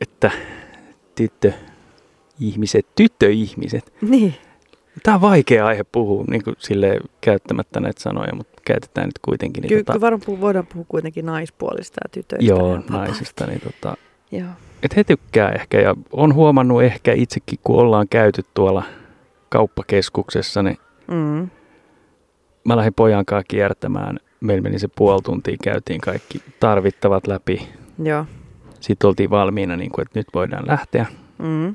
että 0.00 0.30
tyttö, 1.14 1.52
ihmiset, 2.40 2.86
tyttöihmiset. 2.96 3.92
Niin. 4.00 4.34
Tämä 5.02 5.14
on 5.14 5.20
vaikea 5.20 5.66
aihe 5.66 5.84
puhua 5.92 6.24
niin 6.30 6.44
kuin 6.44 6.56
sille 6.58 6.98
käyttämättä 7.20 7.80
näitä 7.80 8.02
sanoja, 8.02 8.34
mutta 8.34 8.62
käytetään 8.64 9.06
nyt 9.06 9.18
kuitenkin. 9.22 9.62
Niin 9.62 9.68
Kyllä 9.68 9.84
tota, 9.84 10.00
varmaan 10.00 10.22
puhua, 10.26 10.40
voidaan 10.40 10.66
puhua 10.66 10.84
kuitenkin 10.88 11.26
naispuolista 11.26 12.00
ja 12.04 12.08
tytöistä. 12.08 12.44
joo, 12.44 12.58
ihan 12.58 12.70
vapaasti. 12.82 12.92
naisista. 13.12 13.46
Niin 13.46 13.60
tota, 13.60 13.96
Joo. 14.32 14.48
et 14.82 14.96
he 14.96 15.04
tykkää 15.04 15.48
ehkä 15.50 15.80
ja 15.80 15.94
on 16.12 16.34
huomannut 16.34 16.82
ehkä 16.82 17.12
itsekin, 17.12 17.58
kun 17.64 17.76
ollaan 17.80 18.08
käyty 18.08 18.42
tuolla 18.54 18.82
kauppakeskuksessa, 19.48 20.62
niin 20.62 20.78
Mm. 21.08 21.48
mä 22.64 22.76
lähdin 22.76 22.94
pojan 22.94 23.24
kanssa 23.24 23.48
kiertämään. 23.48 24.18
Meillä 24.40 24.62
meni 24.62 24.78
se 24.78 24.88
puoli 24.88 25.22
tuntia, 25.22 25.56
käytiin 25.62 26.00
kaikki 26.00 26.42
tarvittavat 26.60 27.26
läpi. 27.26 27.68
Joo. 28.02 28.24
Sitten 28.80 29.08
oltiin 29.08 29.30
valmiina, 29.30 29.76
niin 29.76 29.90
kuin, 29.90 30.02
että 30.02 30.18
nyt 30.18 30.26
voidaan 30.34 30.66
lähteä. 30.66 31.06
Mm. 31.38 31.74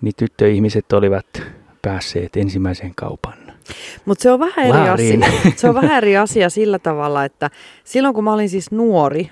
Niin 0.00 0.14
tyttöihmiset 0.16 0.92
olivat 0.92 1.26
päässeet 1.82 2.36
ensimmäiseen 2.36 2.92
kaupan. 2.94 3.46
Mutta 4.04 4.22
se 4.22 4.30
on 4.30 4.40
vähän 4.40 4.66
eri 4.66 4.88
asia. 4.88 5.18
Se 5.56 5.68
on 5.68 5.74
vähän 5.74 5.96
eri 5.96 6.16
asia 6.16 6.50
sillä 6.50 6.78
tavalla, 6.78 7.24
että 7.24 7.50
silloin 7.84 8.14
kun 8.14 8.24
mä 8.24 8.32
olin 8.32 8.48
siis 8.48 8.70
nuori, 8.70 9.30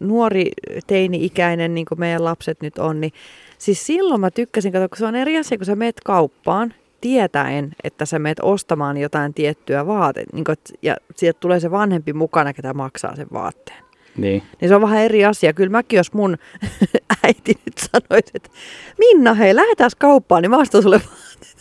nuori 0.00 0.50
teini-ikäinen, 0.86 1.74
niin 1.74 1.86
kuin 1.86 2.00
meidän 2.00 2.24
lapset 2.24 2.62
nyt 2.62 2.78
on, 2.78 3.00
niin 3.00 3.12
siis 3.58 3.86
silloin 3.86 4.20
mä 4.20 4.30
tykkäsin, 4.30 4.72
kato, 4.72 4.88
kun 4.88 4.98
se 4.98 5.06
on 5.06 5.14
eri 5.16 5.38
asia, 5.38 5.58
kun 5.58 5.66
sä 5.66 5.76
meet 5.76 6.00
kauppaan, 6.04 6.74
tietäen, 7.00 7.70
että 7.84 8.06
sä 8.06 8.18
meet 8.18 8.38
ostamaan 8.42 8.96
jotain 8.96 9.34
tiettyä 9.34 9.86
vaatetta, 9.86 10.36
niin 10.36 10.44
kun, 10.44 10.54
ja 10.82 10.96
sieltä 11.16 11.40
tulee 11.40 11.60
se 11.60 11.70
vanhempi 11.70 12.12
mukana, 12.12 12.52
ketä 12.52 12.74
maksaa 12.74 13.16
sen 13.16 13.26
vaatteen. 13.32 13.84
Niin. 14.16 14.42
Niin 14.60 14.68
se 14.68 14.74
on 14.74 14.82
vähän 14.82 14.98
eri 15.00 15.24
asia. 15.24 15.52
Kyllä 15.52 15.70
mäkin, 15.70 15.96
jos 15.96 16.12
mun 16.12 16.36
äiti 17.24 17.54
nyt 17.66 17.78
sanoisi, 17.78 18.30
että 18.34 18.50
Minna, 18.98 19.34
hei, 19.34 19.56
lähdetään 19.56 19.90
kauppaan, 19.98 20.42
niin 20.42 20.50
mä 20.50 20.58
ostan 20.58 20.82
sulle 20.82 21.00
vaatteita. 21.00 21.60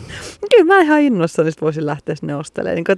Kyllä 0.50 0.64
mä 0.74 0.80
ihan 0.80 1.00
innoissani 1.00 1.50
sit 1.50 1.62
voisin 1.62 1.86
lähteä 1.86 2.14
sinne 2.14 2.36
ostelemaan. 2.36 2.74
Niin, 2.76 2.84
kun, 2.84 2.96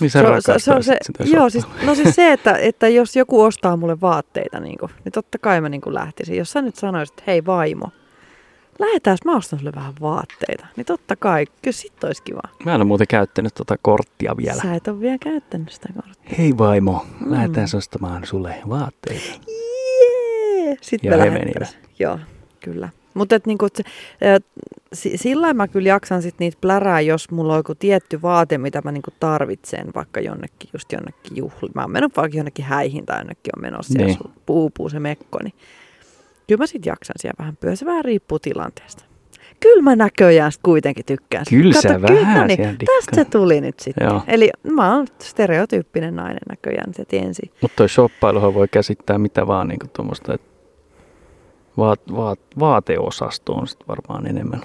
Niin 0.00 0.10
sä 0.10 0.18
se, 0.18 0.26
on- 0.26 0.32
rakastaisit 0.32 0.94
sitä 1.02 1.24
joo, 1.26 1.50
siis, 1.50 1.66
no 1.82 1.94
siis 1.94 2.14
se, 2.14 2.32
että, 2.32 2.52
että 2.56 2.88
jos 2.88 3.16
joku 3.16 3.42
ostaa 3.42 3.76
mulle 3.76 4.00
vaatteita, 4.00 4.60
niin, 4.60 4.78
kuin, 4.78 4.90
niin 5.04 5.12
totta 5.12 5.38
kai 5.38 5.60
mä 5.60 5.68
niin 5.68 5.80
kuin 5.80 5.94
lähtisin. 5.94 6.36
Jos 6.36 6.52
sä 6.52 6.62
nyt 6.62 6.76
sanoisit, 6.76 7.12
että 7.12 7.22
hei 7.30 7.46
vaimo, 7.46 7.86
lähdetään, 8.80 9.18
mä 9.24 9.36
ostan 9.36 9.58
sulle 9.58 9.72
vähän 9.74 9.92
vaatteita. 10.00 10.66
Niin 10.76 10.84
totta 10.84 11.16
kai, 11.16 11.46
kyllä 11.62 11.72
sit 11.76 12.04
olisi 12.04 12.22
kiva. 12.22 12.40
Mä 12.64 12.70
en 12.74 12.76
ole 12.80 12.84
muuten 12.84 13.06
käyttänyt 13.06 13.54
tuota 13.54 13.76
korttia 13.82 14.36
vielä. 14.36 14.62
Sä 14.62 14.74
et 14.74 14.88
ole 14.88 15.00
vielä 15.00 15.18
käyttänyt 15.18 15.72
sitä 15.72 15.88
korttia. 15.94 16.34
Hei 16.38 16.58
vaimo, 16.58 17.06
Mm. 17.20 17.32
lähdetään 17.32 17.68
ostamaan 17.76 18.26
sulle 18.26 18.54
vaatteita. 18.68 19.24
Jee! 19.48 20.76
Sitten 20.80 21.10
Ja 21.10 21.16
me 21.16 21.24
lähdettäisiin. 21.30 21.82
Joo, 21.98 22.18
kyllä. 22.60 22.88
Mutta 23.14 23.40
niinku, 23.46 23.66
sillä 25.14 25.54
mä 25.54 25.68
kyllä 25.68 25.88
jaksan 25.88 26.22
sit 26.22 26.34
niitä 26.38 26.58
plärää, 26.60 27.00
jos 27.00 27.30
mulla 27.30 27.52
on 27.52 27.58
joku 27.58 27.74
tietty 27.74 28.22
vaate, 28.22 28.58
mitä 28.58 28.80
mä 28.84 28.92
niinku 28.92 29.10
tarvitsen, 29.20 29.86
vaikka 29.94 30.20
jonnekin, 30.20 30.70
just 30.72 30.92
jonnekin 30.92 31.36
juhliin. 31.36 31.72
Mä 31.74 31.80
oon 31.82 31.90
mennyt 31.90 32.16
vaikka 32.16 32.36
jonnekin 32.38 32.64
häihin 32.64 33.06
tai 33.06 33.18
jonnekin 33.20 33.52
on 33.56 33.62
menossa, 33.62 33.98
Niin. 33.98 34.08
ja 34.08 34.30
puupuu 34.46 34.88
se 34.88 35.00
mekko, 35.00 35.38
niin 35.42 35.54
kyllä 36.50 36.62
mä 36.62 36.66
sit 36.66 36.86
jaksan 36.86 37.14
siellä 37.20 37.36
vähän 37.38 37.56
pyöriä. 37.56 37.76
Se 37.76 37.86
vähän 37.86 38.04
riippuu 38.04 38.38
tilanteesta. 38.38 39.04
Kyllä 39.60 39.82
mä 39.82 39.96
näköjään 39.96 40.52
kuitenkin 40.62 41.04
tykkään. 41.04 41.44
Kyllä 41.50 41.80
sä 41.80 41.88
Kato, 41.88 42.02
vähän 42.02 42.40
no 42.40 42.46
niin, 42.46 42.58
Tästä 42.58 43.14
se 43.14 43.24
tuli 43.24 43.60
nyt 43.60 43.80
sitten. 43.80 44.06
Joo. 44.06 44.22
Eli 44.26 44.50
mä 44.72 44.96
oon 44.96 45.06
stereotyyppinen 45.22 46.16
nainen 46.16 46.40
näköjään, 46.48 46.94
se 46.94 47.04
tiensi. 47.04 47.42
Mutta 47.62 47.76
toi 47.76 47.88
shoppailuhan 47.88 48.54
voi 48.54 48.68
käsittää 48.68 49.18
mitä 49.18 49.46
vaan 49.46 49.68
niinku 49.68 49.86
tuommoista, 49.92 50.34
että 50.34 50.50
vaat, 51.76 52.00
vaat, 52.16 52.40
vaateosasto 52.58 53.52
on 53.52 53.66
sitten 53.66 53.88
varmaan 53.88 54.26
enemmän. 54.26 54.60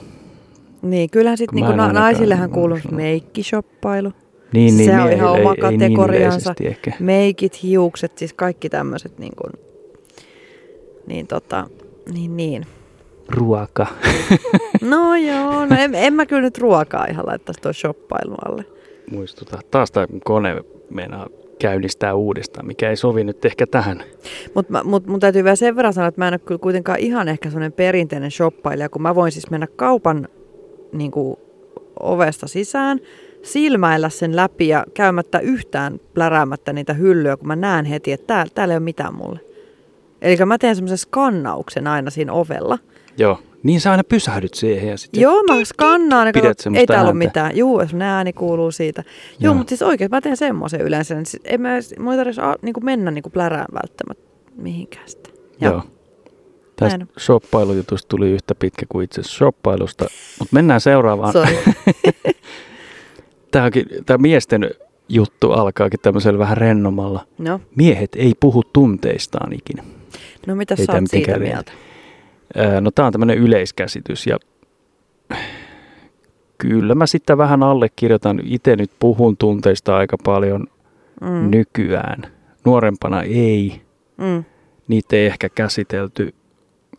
Niin, 0.81 1.09
kyllähän 1.09 1.37
sitten 1.37 1.55
niinku 1.55 1.75
na- 1.75 1.93
naisillehän 1.93 2.49
ole 2.49 2.53
kuuluu 2.53 2.77
meikkishoppailu. 2.91 4.11
Niin, 4.53 4.77
niin 4.77 4.91
Se 4.91 5.01
on 5.01 5.11
ihan 5.11 5.31
oma 5.31 5.39
ei, 5.39 5.45
niin 5.45 5.79
kategoriansa. 5.79 6.53
ehkä. 6.61 6.93
Meikit, 6.99 7.63
hiukset, 7.63 8.17
siis 8.17 8.33
kaikki 8.33 8.69
tämmöiset 8.69 9.19
niin 9.19 9.33
kuin, 9.41 9.64
niin 11.07 11.27
tota, 11.27 11.67
niin 12.13 12.37
niin. 12.37 12.65
Ruoka. 13.29 13.87
No 14.81 15.15
joo, 15.15 15.65
no 15.65 15.75
en, 15.79 15.95
en 15.95 16.13
mä 16.13 16.25
kyllä 16.25 16.41
nyt 16.41 16.57
ruokaa 16.57 17.05
ihan 17.05 17.25
laittaisi 17.25 17.61
tuon 17.61 17.73
shoppailun 17.73 18.37
alle. 18.45 18.65
Muistuta. 19.11 19.59
Taas 19.71 19.91
tämä 19.91 20.07
kone 20.23 20.63
meinaa 20.89 21.27
käynnistää 21.59 22.13
uudestaan, 22.13 22.67
mikä 22.67 22.89
ei 22.89 22.95
sovi 22.95 23.23
nyt 23.23 23.45
ehkä 23.45 23.67
tähän. 23.67 24.03
Mutta 24.53 24.83
mut, 24.83 25.07
mun 25.07 25.19
täytyy 25.19 25.43
vielä 25.43 25.55
sen 25.55 25.75
verran 25.75 25.93
sanoa, 25.93 26.07
että 26.07 26.21
mä 26.21 26.27
en 26.27 26.33
ole 26.33 26.39
kyllä 26.39 26.59
kuitenkaan 26.59 26.99
ihan 26.99 27.27
ehkä 27.27 27.49
semmoinen 27.49 27.73
perinteinen 27.73 28.31
shoppailija, 28.31 28.89
kun 28.89 29.01
mä 29.01 29.15
voin 29.15 29.31
siis 29.31 29.49
mennä 29.49 29.67
kaupan 29.75 30.27
niin 30.91 31.11
kuin, 31.11 31.37
ovesta 31.99 32.47
sisään, 32.47 32.99
silmäillä 33.41 34.09
sen 34.09 34.35
läpi 34.35 34.67
ja 34.67 34.85
käymättä 34.93 35.39
yhtään 35.39 35.99
pläräämättä 36.13 36.73
niitä 36.73 36.93
hyllyjä, 36.93 37.37
kun 37.37 37.47
mä 37.47 37.55
näen 37.55 37.85
heti, 37.85 38.11
että 38.11 38.27
täällä, 38.27 38.51
täällä 38.55 38.73
ei 38.73 38.77
ole 38.77 38.83
mitään 38.83 39.15
mulle. 39.15 39.39
Eli 40.21 40.37
mä 40.45 40.57
teen 40.57 40.75
semmoisen 40.75 40.97
skannauksen 40.97 41.87
aina 41.87 42.09
siinä 42.09 42.33
ovella. 42.33 42.79
Joo. 43.17 43.39
Niin 43.63 43.81
sä 43.81 43.91
aina 43.91 44.03
pysähdyt 44.03 44.53
siihen 44.53 44.89
ja 44.89 44.97
sitten... 44.97 45.21
Joo, 45.21 45.43
mä 45.43 45.65
skannaan 45.65 46.27
että 46.27 46.41
semmoista 46.41 46.79
ei 46.79 46.87
täällä 46.87 47.09
ole 47.09 47.17
mitään. 47.17 47.57
Juu, 47.57 47.79
semmoinen 47.79 48.07
ääni 48.07 48.33
kuuluu 48.33 48.71
siitä. 48.71 49.03
Joo, 49.03 49.35
Joo. 49.39 49.53
mutta 49.53 49.69
siis 49.69 49.81
oikein 49.81 50.11
mä 50.11 50.21
teen 50.21 50.37
semmoisen 50.37 50.81
yleensä. 50.81 51.15
Niin 51.15 51.25
siis 51.25 51.43
en 51.45 51.61
mä, 51.61 51.69
mun 51.99 52.13
ei 52.13 52.17
tarvitse 52.17 52.41
niinku 52.61 52.79
mennä 52.81 53.11
niinku 53.11 53.29
plärään 53.29 53.67
välttämättä 53.73 54.23
mihinkään 54.55 55.09
sitä. 55.09 55.29
Joo. 55.61 55.83
Tästä 56.75 56.97
Näin. 56.97 57.09
shoppailujutusta 57.19 58.07
tuli 58.07 58.31
yhtä 58.31 58.55
pitkä 58.55 58.85
kuin 58.89 59.03
itse 59.03 59.23
shoppailusta. 59.23 60.05
Mutta 60.39 60.53
mennään 60.53 60.81
seuraavaan. 60.81 61.33
Tämä, 63.51 63.65
onkin, 63.65 63.85
tämä 64.05 64.17
miesten 64.17 64.69
juttu 65.09 65.51
alkaakin 65.51 65.99
tämmöisellä 65.99 66.39
vähän 66.39 66.57
rennomalla. 66.57 67.27
No, 67.37 67.61
Miehet 67.75 68.15
ei 68.15 68.33
puhu 68.39 68.63
tunteistaan 68.73 69.53
ikinä. 69.53 69.83
No 70.45 70.55
mitä 70.55 70.75
sä 70.75 70.93
oot 70.93 71.01
siitä 71.07 71.39
mieltä? 71.39 71.71
Ää, 72.55 72.81
No 72.81 72.91
tämä 72.91 73.05
on 73.05 73.11
tämmöinen 73.11 73.37
yleiskäsitys 73.37 74.27
ja 74.27 74.37
kyllä 76.57 76.95
mä 76.95 77.05
sitä 77.05 77.37
vähän 77.37 77.63
allekirjoitan. 77.63 78.41
Itse 78.43 78.75
nyt 78.75 78.91
puhun 78.99 79.37
tunteista 79.37 79.97
aika 79.97 80.17
paljon 80.25 80.67
Mm. 81.21 81.51
nykyään. 81.51 82.21
Nuorempana 82.65 83.21
ei. 83.21 83.81
Mm. 84.17 84.43
Niitä 84.87 85.15
ei 85.15 85.25
ehkä 85.25 85.49
käsitelty 85.49 86.33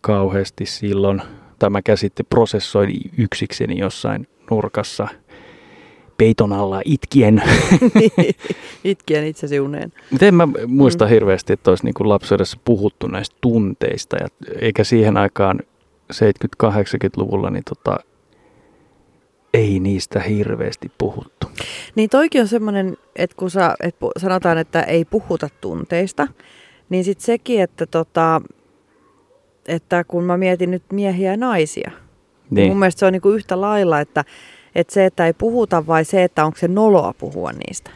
kauheasti 0.01 0.67
silloin. 0.67 1.23
Tämä 1.59 1.83
käsitte 1.83 2.23
prosessoin 2.23 3.01
yksikseni 3.19 3.79
jossain 3.79 4.29
nurkassa 4.51 5.09
peiton 6.19 6.53
alla 6.53 6.83
itkien. 6.85 7.43
Itkien 8.85 9.27
itsesi 9.27 9.61
uneen. 9.61 9.93
Mutta 10.11 10.27
en 10.27 10.35
mä 10.35 10.49
muista 10.67 11.05
Mm. 11.05 11.09
mm. 11.09 11.13
hirveästi, 11.15 11.53
että 11.53 11.71
olisi 11.71 11.85
niin 11.85 11.95
lapsuudessa 11.99 12.59
puhuttu 12.65 13.07
näistä 13.07 13.37
tunteista. 13.41 14.17
Ja, 14.17 14.29
eikä 14.61 14.85
siihen 14.85 15.17
aikaan 15.17 15.61
70-80-luvulla, 16.13 17.51
niin 17.51 17.65
tota, 17.65 17.97
ei 19.55 19.81
niistä 19.81 20.21
hirveästi 20.21 20.91
puhuttu. 20.99 21.47
Niin 21.95 22.11
toikin 22.11 22.41
on 22.41 22.49
semmoinen, 22.49 22.97
että 23.17 23.37
kun 23.37 23.51
sä, 23.51 23.75
et 23.83 23.95
pu- 23.95 24.21
sanotaan, 24.21 24.59
että 24.59 24.83
ei 24.83 25.05
puhuta 25.05 25.49
tunteista, 25.61 26.29
niin 26.89 27.05
sitten 27.05 27.25
sekin, 27.25 27.63
että, 27.63 27.87
tota, 27.87 28.43
että 29.69 30.05
kun 30.05 30.25
mä 30.25 30.37
mietin 30.37 30.71
nyt 30.71 30.83
miehiä 30.93 31.31
ja 31.31 31.37
naisia, 31.37 31.91
niin. 31.91 32.01
Niin, 32.51 32.69
mun 32.69 32.79
mielestä 32.79 32.99
se 32.99 33.07
on 33.07 33.13
niinku 33.13 33.31
yhtä 33.31 33.61
lailla, 33.61 34.01
että, 34.01 34.25
että 34.77 34.95
se, 34.95 35.05
että 35.07 35.27
ei 35.27 35.33
puhuta 35.33 35.87
vai 35.87 36.05
se, 36.05 36.25
että 36.25 36.45
onko 36.45 36.59
se 36.59 36.69
noloa 36.69 37.15
puhua 37.19 37.51
niistä. 37.53 37.91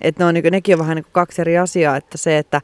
Että 0.00 0.24
ne 0.24 0.28
on, 0.28 0.34
niinku, 0.34 0.50
nekin 0.50 0.74
on 0.74 0.78
vähän 0.78 0.96
niinku 0.96 1.10
kaksi 1.12 1.40
eri 1.40 1.58
asiaa, 1.58 1.96
että 1.96 2.18
se, 2.18 2.38
että, 2.38 2.60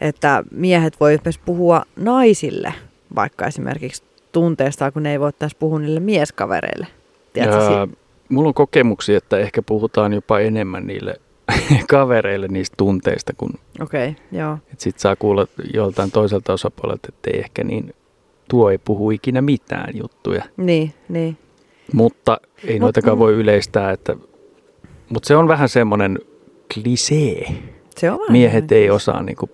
että 0.00 0.44
miehet 0.50 1.00
voi 1.00 1.18
myös 1.24 1.38
puhua 1.38 1.82
naisille, 1.96 2.74
vaikka 3.14 3.46
esimerkiksi 3.46 4.02
tunteista, 4.32 4.92
kun 4.92 5.02
ne 5.02 5.12
ei 5.12 5.20
voi 5.20 5.32
taas 5.32 5.54
puhua 5.54 5.78
niille 5.78 6.00
mieskavereille. 6.00 6.86
Tiedätkö, 7.32 7.64
ja, 7.64 7.88
mulla 8.28 8.48
on 8.48 8.54
kokemuksia, 8.54 9.18
että 9.18 9.38
ehkä 9.38 9.62
puhutaan 9.62 10.12
jopa 10.12 10.40
enemmän 10.40 10.86
niille 10.86 11.14
kavereille 11.90 12.48
niistä 12.48 12.74
tunteista, 12.76 13.32
kun 13.36 13.50
Okei, 13.80 14.08
okay, 14.08 14.38
joo. 14.38 14.54
että 14.54 14.84
sit 14.84 14.98
saa 14.98 15.16
kuulla 15.16 15.46
joltain 15.74 16.10
toiselta 16.10 16.52
osapuolelta, 16.52 17.08
että 17.08 17.30
ei 17.30 17.38
ehkä 17.38 17.64
niin, 17.64 17.94
tuo 18.48 18.70
ei 18.70 18.78
puhu 18.78 19.10
ikinä 19.10 19.42
mitään 19.42 19.96
juttuja. 19.96 20.44
Niin, 20.56 20.94
niin. 21.08 21.38
Mutta 21.92 22.40
ei 22.64 22.74
Mut- 22.78 22.80
noitakaan 22.80 23.18
voi 23.18 23.32
yleistää, 23.34 23.90
että, 23.90 24.16
mutta 25.08 25.26
se 25.26 25.36
on 25.36 25.48
vähän 25.48 25.68
semmoinen 25.68 26.18
klisee. 26.74 27.46
Se 27.96 28.10
on 28.10 28.20
Miehet 28.28 28.72
ei 28.72 28.90
osaa, 28.90 29.22
niin 29.22 29.36
kuin, 29.36 29.50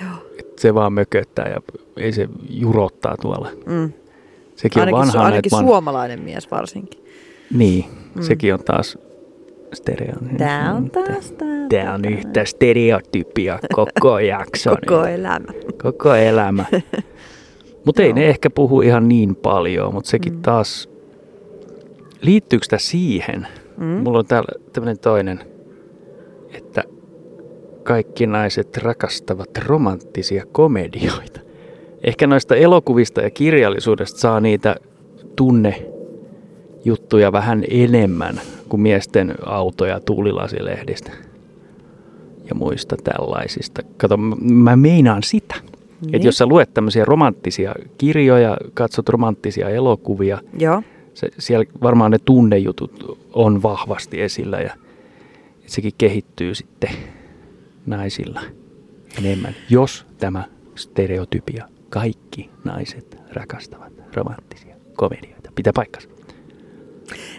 Joo. 0.00 0.10
se 0.56 0.74
vaan 0.74 0.92
mököttää 0.92 1.48
ja 1.48 1.60
ei 1.96 2.12
se 2.12 2.28
jurottaa 2.50 3.16
tuolla. 3.20 3.48
Mm. 3.66 3.92
Sekin 4.56 4.80
Ainakin, 4.82 4.94
on 5.00 5.02
su- 5.02 5.06
vanhaa 5.06 5.24
ainakin 5.24 5.50
näitä 5.50 5.56
van... 5.56 5.64
suomalainen 5.64 6.20
mies 6.22 6.50
varsinkin. 6.50 7.04
Niin, 7.54 7.84
Mm. 7.84 8.20
mm. 8.20 8.22
sekin 8.22 8.54
on 8.54 8.60
taas 8.64 8.98
stereo. 9.74 10.14
Tää 10.38 10.74
on 10.74 10.90
taas 10.90 11.32
tää. 11.32 11.48
Tää 11.70 11.94
on 11.94 12.04
yhtä 12.04 12.44
stereotypia 12.44 13.58
koko 13.72 14.18
jakso. 14.34 14.70
Koko 14.86 15.04
elämä. 15.06 15.52
Koko 15.82 16.14
elämä. 16.14 16.64
Mutta 17.86 18.02
ei 18.02 18.12
ne 18.12 18.28
ehkä 18.28 18.50
puhu 18.50 18.80
ihan 18.80 19.08
niin 19.08 19.36
paljon, 19.36 19.94
mutta 19.94 20.10
sekin 20.10 20.32
Mm. 20.32 20.42
taas, 20.42 20.88
liittyykö 22.22 22.64
sitä 22.64 22.78
siihen? 22.78 23.46
Mm? 23.76 23.84
Mulla 23.86 24.18
on 24.18 24.26
täällä 24.26 24.64
tämmöinen 24.72 24.98
toinen, 24.98 25.40
että 26.54 26.84
kaikki 27.82 28.26
naiset 28.26 28.76
rakastavat 28.76 29.50
romanttisia 29.66 30.44
komedioita. 30.52 31.40
Ehkä 32.04 32.26
noista 32.26 32.56
elokuvista 32.56 33.20
ja 33.20 33.30
kirjallisuudesta 33.30 34.18
saa 34.18 34.40
niitä 34.40 34.76
tunnejuttuja 35.36 37.32
vähän 37.32 37.64
enemmän 37.70 38.40
kuin 38.68 38.80
miesten 38.80 39.34
autoja 39.46 40.00
tuulilasilehdistä 40.00 41.10
ja 42.48 42.54
muista 42.54 42.96
tällaisista. 43.04 43.82
Kato, 43.96 44.16
mä- 44.16 44.36
mä 44.40 44.76
meinaan 44.76 45.22
sitä. 45.22 45.54
Niin. 46.00 46.14
Että 46.14 46.28
jos 46.28 46.38
sä 46.38 46.46
luet 46.46 46.74
tämmöisiä 46.74 47.04
romanttisia 47.04 47.74
kirjoja, 47.98 48.56
katsot 48.74 49.08
romanttisia 49.08 49.68
elokuvia, 49.68 50.38
Joo. 50.58 50.82
Se, 51.16 51.28
siellä 51.38 51.64
varmaan 51.82 52.10
ne 52.10 52.18
tunnejutut 52.18 53.18
on 53.32 53.62
vahvasti 53.62 54.20
esillä 54.20 54.60
ja 54.60 54.74
sekin 55.66 55.92
kehittyy 55.98 56.54
sitten 56.54 56.90
naisilla 57.86 58.40
enemmän, 59.18 59.54
jos 59.70 60.06
tämä 60.18 60.44
stereotypia, 60.74 61.68
kaikki 61.88 62.50
naiset 62.64 63.18
rakastavat 63.32 63.92
romanttisia 64.14 64.76
komedioita, 64.96 65.52
pitää 65.54 65.72
paikkansa. 65.72 66.08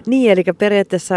Niin, 0.05 0.31
eli 0.31 0.43
periaatteessa 0.57 1.15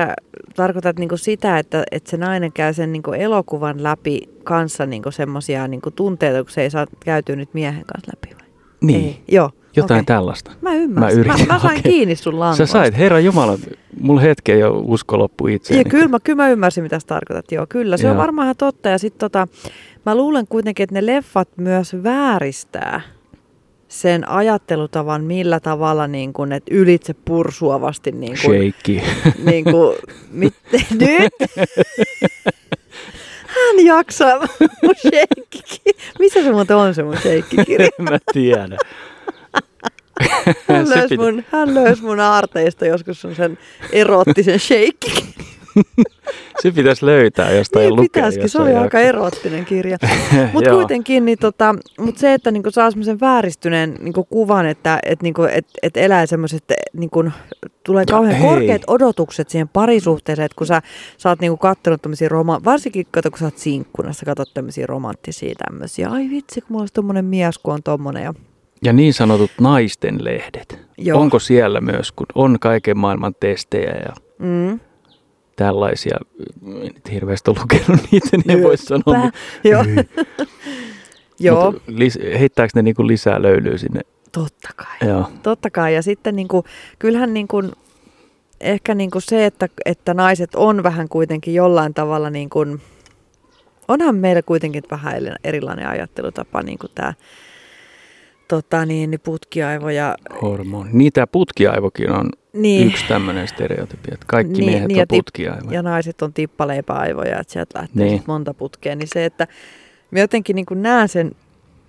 tarkoitat 0.56 0.98
niinku 0.98 1.16
sitä, 1.16 1.58
että, 1.58 1.84
että 1.90 2.10
se 2.10 2.16
nainen 2.16 2.52
käy 2.52 2.74
sen 2.74 2.92
niinku 2.92 3.12
elokuvan 3.12 3.82
läpi 3.82 4.28
kanssa 4.44 4.86
niinku 4.86 5.10
semmoisia 5.10 5.68
niinku 5.68 5.90
tunteita, 5.90 6.42
kun 6.42 6.50
se 6.50 6.62
ei 6.62 6.70
saa 6.70 6.86
käytyä 7.04 7.36
nyt 7.36 7.54
miehen 7.54 7.84
kanssa 7.84 8.12
läpi 8.16 8.36
vai? 8.40 8.48
Niin, 8.80 9.04
Ei. 9.04 9.22
Joo. 9.28 9.50
Jotain 9.76 9.98
okei. 9.98 10.06
tällaista. 10.06 10.50
Mä 10.60 10.74
ymmärsin. 10.74 10.94
Mä 11.18 11.24
Mä, 11.26 11.32
yritin 11.32 11.46
mä, 11.48 11.58
sain 11.58 11.76
hakea. 11.76 11.82
kiinni 11.92 12.16
sun 12.16 12.32
Sä 12.32 12.38
langoista. 12.38 12.66
sait, 12.66 12.96
herra 12.98 13.20
Jumala, 13.20 13.58
mulla 14.00 14.20
hetken 14.20 14.58
jo 14.60 14.78
usko 14.84 15.18
loppu 15.18 15.46
Ja 15.48 15.54
itseäni. 15.56 15.84
kyllä 15.84 16.08
mä, 16.08 16.18
kyllä 16.24 16.36
mä 16.42 16.48
ymmärsin, 16.48 16.82
mitä 16.82 17.00
sä 17.00 17.06
tarkoitat. 17.06 17.52
Joo, 17.52 17.66
kyllä. 17.68 17.96
Se 17.96 18.06
on 18.06 18.12
Joo. 18.14 18.20
varmaan 18.22 18.46
ihan 18.46 18.56
totta. 18.58 18.88
Ja 18.88 18.98
sit 18.98 19.18
tota, 19.18 19.48
mä 20.06 20.14
luulen 20.14 20.46
kuitenkin, 20.48 20.84
että 20.84 20.94
ne 20.94 21.06
leffat 21.06 21.48
myös 21.56 21.96
vääristää 22.02 23.00
sen 23.88 24.28
ajattelutavan, 24.28 25.24
millä 25.24 25.60
tavalla 25.60 26.06
niin 26.06 26.32
kun, 26.32 26.52
että 26.52 26.74
ylitse 26.74 27.14
pursuavasti 27.14 28.12
niin 28.12 28.36
kun, 28.44 28.54
Shaky. 28.54 29.00
niin 29.44 29.64
kuin, 29.64 29.96
mit, 30.30 30.54
nyt? 31.00 31.50
Hän 33.46 33.84
jaksaa 33.86 34.38
mun 34.82 34.94
sheikkiki. 35.02 35.80
Missä 36.18 36.42
se 36.42 36.52
muuten 36.52 36.76
on 36.76 36.94
se 36.94 37.02
mun 37.02 37.16
sheikkikirja? 37.16 37.88
mä 37.98 38.18
tiedä. 38.32 38.76
Hän 40.68 40.86
Se 40.86 40.96
löysi 40.96 41.16
mun, 41.16 41.44
hän 41.52 41.74
löysi 41.74 42.02
mun 42.02 42.20
aarteista 42.20 42.86
joskus 42.86 43.20
sun 43.20 43.34
sen 43.34 43.58
eroottisen 43.92 44.60
sheikkikirjan. 44.60 45.32
Se 46.62 46.70
pitäisi 46.70 47.06
löytää 47.06 47.50
jostain 47.52 47.82
Niin 47.82 47.96
lukea. 47.96 48.08
pitäisikin, 48.12 48.48
se 48.48 48.58
jossain 48.58 48.76
oli 48.76 48.84
aika 48.84 49.00
eroottinen 49.00 49.64
kirja. 49.64 49.98
Mutta 50.52 50.70
kuitenkin, 50.70 51.24
niin 51.24 51.38
tota, 51.38 51.74
mut 51.98 52.18
se, 52.18 52.34
että 52.34 52.50
niinku 52.50 52.70
saa 52.70 52.90
semmoisen 52.90 53.20
vääristyneen 53.20 53.94
niinku 54.00 54.24
kuvan, 54.24 54.66
että 54.66 54.98
et 55.06 55.22
niinku, 55.22 55.42
et, 55.42 55.66
et 55.82 55.96
elää 55.96 56.26
semmoiset, 56.26 56.64
niinku, 56.92 57.24
tulee 57.84 58.04
kauhean 58.06 58.34
hei. 58.36 58.48
korkeat 58.48 58.82
odotukset 58.86 59.50
siihen 59.50 59.68
parisuhteeseen, 59.68 60.46
että 60.46 60.56
kun 60.56 60.66
sä, 60.66 60.82
sä 61.18 61.28
oot 61.28 61.40
niinku 61.40 61.56
kattonut 61.56 62.02
tämmöisiä, 62.02 62.28
roma- 62.28 62.64
varsinkin 62.64 63.06
kato, 63.10 63.30
kun 63.30 63.38
sä 63.38 63.44
oot 63.44 63.58
sinkkuna, 63.58 64.12
sä 64.12 64.26
katsot 64.26 64.54
tämmöisiä 64.54 64.86
romanttisia 64.86 65.54
tämmöisiä, 65.68 66.08
ai 66.08 66.30
vitsi, 66.30 66.60
kun 66.60 66.68
mulla 66.68 66.82
olisi 66.82 66.94
tommonen 66.94 67.24
mies, 67.24 67.58
kun 67.58 67.74
on 67.74 67.82
tommonen. 67.82 68.22
Ja, 68.24 68.34
Ja 68.84 68.92
niin 68.92 69.14
sanotut 69.14 69.50
naisten 69.60 70.24
lehdet. 70.24 70.78
Joo. 70.98 71.20
Onko 71.20 71.38
siellä 71.38 71.80
myös, 71.80 72.12
kun 72.12 72.26
on 72.34 72.58
kaiken 72.60 72.98
maailman 72.98 73.34
testejä 73.40 73.92
ja 73.92 74.14
mm, 74.38 74.80
tällaisia, 75.56 76.18
en 76.66 76.92
nyt 76.94 77.10
hirveästi 77.12 77.50
ole 77.50 77.58
lukenut 77.60 78.00
niitä, 78.12 78.36
niin 78.36 78.50
en 78.50 78.62
voi 78.62 78.76
sanoa. 78.76 79.30
Joo. 79.64 79.84
Joo, 81.42 81.74
lis, 81.86 82.18
heittääkö 82.38 82.70
ne 82.74 82.82
niinku 82.82 83.06
lisää 83.06 83.42
löylyä 83.42 83.78
sinne? 83.78 84.00
totta 84.32 84.68
kai. 84.76 85.08
Joo. 85.08 85.30
Totta 85.42 85.70
kai. 85.70 85.94
Ja 85.94 86.02
sitten 86.02 86.36
niin 86.36 86.48
kuin, 86.48 86.64
kyllähän 86.98 87.34
niin 87.34 87.48
kuin, 87.48 87.72
ehkä 88.60 88.94
niin 88.94 89.10
kuin 89.10 89.22
se, 89.22 89.46
että, 89.46 89.68
että 89.84 90.14
naiset 90.14 90.54
on 90.54 90.82
vähän 90.82 91.08
kuitenkin 91.08 91.54
jollain 91.54 91.94
tavalla 91.94 92.30
niin 92.30 92.50
kuin, 92.50 92.80
onhan 93.88 94.14
meillä 94.14 94.42
kuitenkin 94.42 94.82
vähän 94.90 95.16
eri- 95.16 95.34
erilainen 95.44 95.88
ajattelutapa, 95.88 96.62
niin 96.62 96.78
kuin 96.78 96.90
tämä 96.94 97.14
tota, 98.50 98.86
niin, 98.86 99.10
niin 99.10 99.20
putkiaivo 99.20 99.90
ja 99.90 100.14
Hormoni. 100.42 100.90
Niitä 100.92 101.26
putkiaivokin 101.26 102.12
on 102.12 102.30
niin, 102.52 102.86
yksi 102.86 103.04
tämmöinen 103.08 103.48
stereotypia, 103.48 104.14
että 104.14 104.26
kaikki 104.28 104.52
Niin, 104.52 104.64
miehet 104.64 104.88
niin, 104.88 105.00
on 105.00 105.06
putkiaivoja. 105.08 105.74
ja 105.74 105.82
naiset 105.82 106.22
on 106.22 106.32
tippaleipäaivoja, 106.32 107.38
että 107.40 107.52
sieltä 107.52 107.78
lähtee 107.78 108.06
Niin. 108.06 108.22
monta 108.26 108.54
putkea, 108.54 108.94
niin 108.96 109.08
se, 109.08 109.24
että 109.24 109.46
mä 110.10 110.18
jotenkin 110.18 110.56
niin 110.56 110.66
näen 110.74 111.08
sen, 111.08 111.32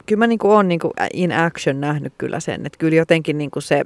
kyllä 0.05 0.19
mä 0.19 0.27
niin 0.27 0.39
olen 0.43 0.67
niin 0.67 0.79
in 1.13 1.31
action 1.31 1.81
nähnyt 1.81 2.13
kyllä 2.17 2.39
sen, 2.39 2.65
että 2.65 2.77
kyllä 2.77 2.95
jotenkin 2.95 3.37
niin 3.37 3.51
se 3.59 3.83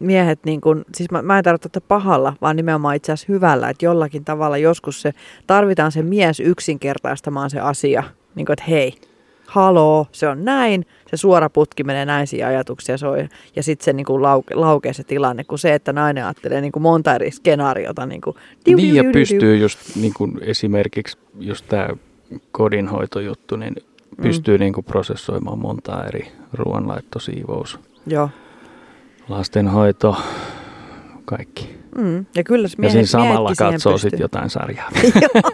miehet, 0.00 0.38
niin 0.44 0.60
kuin, 0.60 0.84
siis 0.94 1.10
mä, 1.10 1.22
mä 1.22 1.38
en 1.38 1.44
tarkoita 1.44 1.68
tätä 1.68 1.86
pahalla, 1.88 2.32
vaan 2.40 2.56
nimenomaan 2.56 2.96
itse 2.96 3.12
asiassa 3.12 3.32
hyvällä, 3.32 3.68
että 3.70 3.84
jollakin 3.84 4.24
tavalla 4.24 4.58
joskus 4.58 5.02
se, 5.02 5.12
tarvitaan 5.46 5.92
se 5.92 6.02
mies 6.02 6.40
yksinkertaistamaan 6.40 7.50
se 7.50 7.60
asia, 7.60 8.02
niin 8.34 8.46
kuin, 8.46 8.52
että 8.54 8.64
hei, 8.68 8.94
haloo, 9.48 10.06
se 10.12 10.28
on 10.28 10.44
näin, 10.44 10.86
se 11.10 11.16
suora 11.16 11.50
putki 11.50 11.84
menee 11.84 12.04
näin 12.04 12.26
siihen 12.26 12.48
ajatuksia, 12.48 12.98
se 12.98 13.06
on, 13.06 13.28
ja 13.56 13.62
sitten 13.62 13.84
se 13.84 13.92
niin 13.92 14.06
kuin 14.06 14.22
lauke, 14.22 14.54
laukee 14.54 14.92
se 14.92 15.04
tilanne, 15.04 15.44
kun 15.44 15.58
se, 15.58 15.74
että 15.74 15.92
nainen 15.92 16.24
ajattelee 16.24 16.60
niin 16.60 16.72
kuin 16.72 16.82
monta 16.82 17.14
eri 17.14 17.30
skenaariota. 17.30 18.06
Niin, 18.06 18.20
kuin, 18.20 18.36
diu, 18.66 18.76
Niin 18.76 18.88
diu, 18.88 18.96
ja 18.96 19.02
diu, 19.02 19.12
diu, 19.12 19.12
diu. 19.12 19.20
pystyy 19.20 19.56
just 19.56 19.96
niin 19.96 20.14
kuin 20.14 20.38
esimerkiksi 20.42 21.18
just 21.38 21.64
tämä 21.68 21.88
kodinhoitojuttu, 22.52 23.56
niin 23.56 23.74
pystyy 24.22 24.58
niin 24.58 24.72
kuin 24.72 24.84
prosessoimaan 24.84 25.58
monta 25.58 26.04
eri 26.04 26.32
ruoanlaitto, 26.52 27.18
siivous, 27.18 27.78
Joo. 28.06 28.30
lastenhoito, 29.28 30.16
kaikki. 31.24 31.78
Mm. 31.96 32.26
Ja 32.34 32.44
kyllä 32.44 32.68
se 32.68 32.74
Ja 32.78 32.80
miehet, 32.80 32.92
siinä 32.92 33.06
samalla 33.06 33.52
katsoo 33.58 33.92
pystyy. 33.92 34.10
sitten 34.10 34.20
jotain 34.24 34.50
sarjaa. 34.50 34.90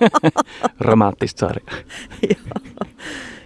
Romanttista 0.81 1.41
sarjaa. 1.47 1.77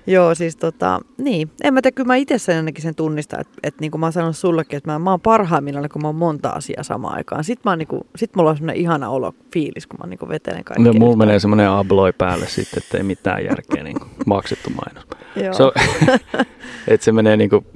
Joo, 0.09 0.35
siis 0.35 0.57
tota, 0.57 1.01
niin. 1.19 1.51
En 1.65 1.75
mä 1.75 1.83
tiedä, 1.83 1.95
kyllä 1.95 2.07
mä 2.07 2.17
itse 2.17 2.39
sen 2.39 2.57
ainakin 2.57 2.83
sen 2.83 2.95
tunnistan, 2.95 3.41
että, 3.41 3.53
että 3.63 3.81
niin 3.81 3.91
kuin 3.91 4.01
mä 4.01 4.07
oon 4.07 4.13
sanonut 4.13 4.37
sullekin, 4.37 4.77
että 4.77 4.91
mä, 4.93 4.99
mä 4.99 5.11
oon 5.11 5.21
parhaimmillaan, 5.21 5.89
kun 5.93 6.03
mä 6.03 6.09
oon 6.09 6.15
monta 6.15 6.49
asiaa 6.51 6.83
samaan 6.83 7.15
aikaan. 7.17 7.45
Sitten 7.45 7.63
mä 7.65 7.71
oon 7.71 7.79
niin 7.79 7.87
kuin, 7.89 8.01
sit 8.17 8.37
mulla 8.37 8.51
on 8.51 8.57
semmoinen 8.57 8.81
ihana 8.83 9.09
olo, 9.11 9.35
fiilis, 9.53 9.87
kun 9.87 9.99
mä 10.03 10.07
niin 10.07 10.19
kuin 10.19 10.29
vetelen 10.29 10.65
kaikkea. 10.65 10.85
No, 10.85 10.93
mulla 10.99 11.17
menee 11.17 11.39
semmoinen 11.39 11.71
abloi 11.71 12.13
päälle 12.13 12.47
sitten, 12.49 12.83
että 12.83 12.97
ei 12.99 13.03
mitään 13.03 13.45
järkeä, 13.45 13.83
niin 13.83 13.97
maksettu 14.27 14.71
mainos. 14.71 15.07
Joo. 15.37 15.53
Se 15.55 15.63
on, 15.63 15.73
että 16.89 17.05
se 17.05 17.13
menee 17.13 17.37
niin 17.37 17.51
kuin, 17.51 17.67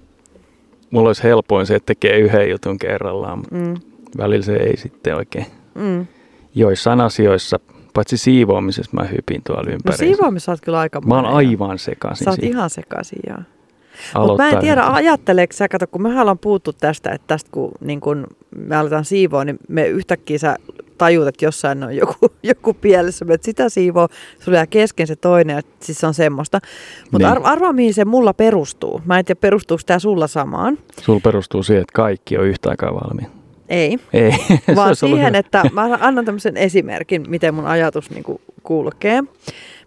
mulla 0.90 1.09
olisi 1.09 1.23
helpoin 1.23 1.66
se, 1.66 1.75
että 1.75 1.87
tekee 1.87 2.18
yhden 2.18 2.51
jutun 2.51 2.79
kerrallaan, 2.79 3.38
mutta 3.38 3.55
Mm, 3.57 3.75
välillä 4.18 4.45
se 4.45 4.57
ei 4.57 4.77
sitten 4.77 5.16
oikein. 5.16 5.47
mm. 5.75 6.07
Joissain 6.55 7.01
asioissa, 7.01 7.61
paitsi 7.92 8.16
siivoamisessa 8.16 8.90
mä 8.92 9.05
hypin 9.05 9.42
tuolla 9.46 9.62
No 9.62 9.72
ympäri. 9.72 9.96
siivoamissa 9.96 10.44
sä 10.46 10.52
oot 10.52 10.61
kyllä 10.61 10.78
aika 10.78 11.00
Mä 11.00 11.14
oon 11.14 11.26
aivan 11.26 11.78
sekaisin 11.78 12.24
Sä 12.24 12.31
oot 12.31 12.42
ihan 12.42 12.70
sekaisin, 12.70 13.18
joo. 13.28 13.38
Mutta 14.18 14.42
mä 14.42 14.48
en 14.50 14.59
tiedä, 14.59 14.87
ajatteleeko 14.87 15.52
sä, 15.52 15.68
kato, 15.68 15.87
kun 15.87 16.02
me 16.02 16.20
ollaan 16.20 16.38
puhuttu 16.38 16.72
tästä, 16.72 17.11
että 17.11 17.26
tästä 17.26 17.50
kun, 17.52 17.72
niin 17.81 18.00
kun 18.00 18.26
me 18.57 18.76
aletaan 18.76 19.05
siivoa, 19.05 19.44
niin 19.44 19.59
me 19.68 19.87
yhtäkkiä 19.87 20.38
sä 20.38 20.57
tajut, 20.98 21.26
että 21.28 21.44
jossain 21.44 21.83
on 21.85 21.96
joku, 21.96 22.14
joku 22.42 22.74
pielessä, 22.74 23.26
että 23.28 23.44
sitä 23.44 23.68
siivoo, 23.68 24.09
sulla 24.38 24.59
jää 24.59 24.66
kesken 24.66 25.07
se 25.07 25.16
toinen, 25.16 25.59
että 25.59 25.87
siis 25.87 25.98
se 25.98 26.07
on 26.07 26.14
semmoista. 26.14 26.61
Mutta 27.11 27.28
Niin. 27.28 27.37
ar- 27.37 27.52
arvaa, 27.52 27.72
mihin 27.72 27.94
se 27.94 28.05
mulla 28.05 28.35
perustuu. 28.35 29.00
Mä 29.05 29.18
en 29.18 29.24
tiedä, 29.24 29.38
perustuuko 29.40 29.83
tämä 29.87 29.98
sulla 29.98 30.26
samaan. 30.26 30.78
Sulla 31.02 31.20
perustuu 31.24 31.62
siihen, 31.62 31.81
että 31.83 31.92
kaikki 31.94 32.38
on 32.38 32.46
yhtä 32.46 32.70
aikaa 32.70 32.94
valmiin. 32.94 33.28
Ei, 33.73 33.99
Ei, 34.13 34.33
vaan 34.77 34.97
siihen, 34.97 35.35
että 35.35 35.63
mä 35.73 35.99
annan 36.01 36.25
tämmöisen 36.25 36.57
esimerkin, 36.57 37.25
miten 37.29 37.55
mun 37.55 37.67
ajatus 37.67 38.11
niin 38.11 38.25
kuin 38.25 38.41
kulkee. 38.63 39.23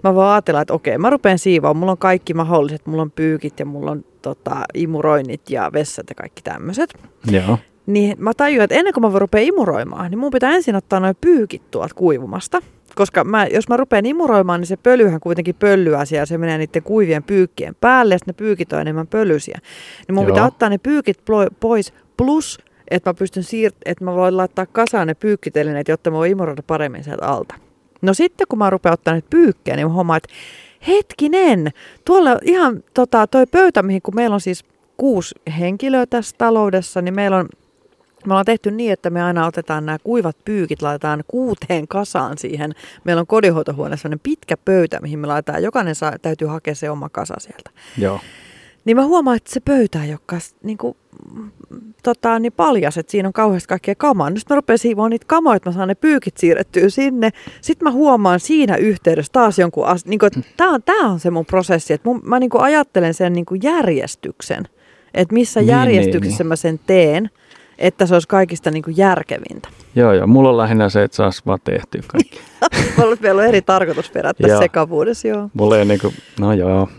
Mä 0.04 0.16
voin 0.16 0.28
ajatella, 0.28 0.62
että 0.62 0.74
okei, 0.74 0.98
mä 0.98 1.10
rupean 1.10 1.40
siivoamaan, 1.40 1.78
mulla 1.78 1.92
on 1.92 1.98
kaikki 1.98 2.34
mahdolliset, 2.34 2.86
mulla 2.86 3.02
on 3.02 3.12
pyykit 3.12 3.60
ja 3.60 3.66
mulla 3.66 3.92
on 3.92 4.06
tota, 4.22 4.56
imuroinnit 4.74 5.50
ja 5.50 5.70
vessat 5.74 6.06
ja 6.10 6.16
kaikki 6.16 6.42
tämmöiset. 6.42 6.94
Joo. 7.32 7.60
Niin 7.86 8.16
mä 8.20 8.32
tajuin, 8.38 8.62
että 8.62 8.76
ennen 8.76 8.94
kuin 8.94 9.12
mä 9.12 9.20
rupean 9.20 9.44
imuroimaan, 9.44 10.12
niin 10.12 10.20
mun 10.20 10.32
pitää 10.32 10.56
ensin 10.56 10.76
ottaa 10.76 11.00
noin 11.00 11.16
pyykit 11.22 11.72
tuolta 11.72 11.96
kuivumasta. 11.96 12.62
Koska 12.96 13.24
mä, 13.24 13.46
jos 13.46 13.70
mä 13.70 13.78
rupean 13.78 14.06
imuroimaan, 14.06 14.60
niin 14.60 14.68
se 14.68 14.78
pölyhän 14.78 15.20
kuitenkin 15.20 15.56
pöllyää 15.56 16.06
siellä, 16.06 16.26
se 16.26 16.38
menee 16.38 16.58
niiden 16.58 16.84
kuivien 16.84 17.24
pyykkien 17.24 17.76
päälle 17.82 18.14
ja 18.14 18.20
sitten 18.20 18.34
ne 18.34 18.38
pyykit 18.38 18.74
on 18.74 18.82
enemmän 18.82 19.08
pölyisiä. 19.08 19.60
Niin 20.08 20.16
mun 20.16 20.24
Joo. 20.24 20.34
pitää 20.34 20.48
ottaa 20.48 20.70
ne 20.70 20.78
pyykit 20.78 21.18
pois 21.60 21.94
plus 22.18 22.60
että 22.92 23.10
mä 23.10 23.14
pystyn 23.14 23.44
siirt- 23.44 23.82
että 23.86 24.04
mä 24.04 24.16
voin 24.16 24.38
laittaa 24.38 24.66
kasaan 24.66 25.08
ne 25.08 25.14
pyykkitelineet, 25.14 25.88
jotta 25.88 26.12
mä 26.12 26.18
voin 26.18 26.32
imuroida 26.32 26.64
paremmin 26.68 27.04
sieltä 27.04 27.26
alta. 27.26 27.56
No 28.02 28.14
sitten 28.14 28.48
kun 28.50 28.60
mä 28.60 28.70
rupean 28.70 28.94
ottaa 28.94 29.14
näitä 29.14 29.28
pyykkejä, 29.30 29.76
niin 29.76 29.88
mä 29.88 29.94
huomaan, 29.94 30.18
että 30.18 30.34
hetkinen, 30.88 31.72
tuolla 32.06 32.38
ihan 32.44 32.84
tota, 32.94 33.28
toi 33.28 33.46
pöytä, 33.46 33.84
mihin 33.84 34.02
kun 34.02 34.16
meillä 34.16 34.34
on 34.34 34.42
siis 34.42 34.64
kuusi 34.98 35.36
henkilöä 35.60 36.06
tässä 36.06 36.36
taloudessa, 36.38 37.02
niin 37.02 37.16
meillä 37.16 37.38
on 37.38 37.50
me 38.26 38.34
ollaan 38.34 38.46
tehty 38.46 38.72
niin, 38.72 38.94
että 38.94 39.10
me 39.10 39.24
aina 39.24 39.48
otetaan 39.48 39.86
nämä 39.86 39.98
kuivat 40.04 40.38
pyykit, 40.46 40.82
laitetaan 40.82 41.24
kuuteen 41.28 41.88
kasaan 41.88 42.38
siihen. 42.38 42.72
Meillä 43.04 43.20
on 43.20 43.28
kodinhoitohuoneessa 43.28 44.02
sellainen 44.02 44.20
pitkä 44.24 44.58
pöytä, 44.58 45.00
mihin 45.02 45.20
me 45.20 45.28
laitetaan. 45.28 45.64
Jokainen 45.64 45.96
saa, 45.96 46.20
täytyy 46.22 46.48
hakea 46.48 46.76
se 46.76 46.90
oma 46.90 47.10
kasa 47.10 47.34
sieltä. 47.38 47.70
Joo. 47.98 48.20
Niin 48.86 48.98
mä 48.98 49.06
huomaan, 49.06 49.38
että 49.38 49.54
se 49.54 49.60
pöytä 49.60 50.04
ei 50.04 50.10
olekaan 50.10 50.42
niin 50.64 50.78
kuin, 50.78 50.98
tota, 52.04 52.40
niin 52.40 52.54
paljas, 52.54 52.98
että 52.98 53.12
siinä 53.12 53.30
on 53.30 53.34
kauheasti 53.34 53.68
kaikkea 53.68 53.96
kamaa. 53.98 54.30
Nyt 54.30 54.44
mä 54.50 54.56
rupean 54.56 54.78
siivoon 54.80 55.10
niitä 55.10 55.26
kamoja, 55.28 55.56
että 55.56 55.70
mä 55.70 55.74
saan 55.74 55.88
ne 55.88 55.96
pyykit 55.96 56.38
siirrettyä 56.38 56.90
sinne. 56.90 57.30
Sitten 57.62 57.86
mä 57.86 57.92
huomaan 57.92 58.40
siinä 58.40 58.76
yhteydessä 58.76 59.32
taas 59.34 59.60
jonkun, 59.60 59.86
as- 59.86 60.06
niin 60.06 60.20
kuin, 60.20 60.28
että 60.28 60.50
tää 60.58 60.68
on, 60.70 60.84
tää 60.84 60.96
on 61.10 61.20
se 61.20 61.32
mun 61.32 61.46
prosessi, 61.46 61.94
että 61.94 62.10
mun, 62.10 62.22
mä 62.24 62.40
niin 62.40 62.50
kuin 62.50 62.64
ajattelen 62.64 63.14
sen 63.14 63.34
niin 63.34 63.46
kuin 63.46 63.62
järjestyksen, 63.64 64.64
että 65.14 65.34
missä 65.34 65.60
Niin, 65.60 65.68
järjestyksessä 65.68 66.44
niin, 66.44 66.48
mä 66.48 66.56
sen 66.56 66.80
teen, 66.88 67.30
että 67.78 68.06
se 68.06 68.14
olisi 68.14 68.28
kaikista 68.28 68.72
niin 68.72 68.84
kuin 68.84 68.98
järkevintä. 68.98 69.70
Joo, 69.96 70.14
joo. 70.14 70.28
Mulla 70.28 70.50
on 70.50 70.58
lähinnä 70.58 70.90
se, 70.90 71.04
että 71.04 71.18
saisi 71.18 71.42
vaan 71.46 71.60
tehtyä 71.64 72.02
kaikki. 72.08 72.40
Meillä 73.22 73.42
on 73.42 73.48
eri 73.48 73.62
tarkoitusperät 73.62 74.38
tässä 74.38 74.60
sekavuudessa, 74.60 75.28
joo. 75.28 75.50
Mulla 75.54 75.78
ei 75.80 75.86
niinku, 75.86 76.14
no 76.40 76.54
joo, 76.54 76.90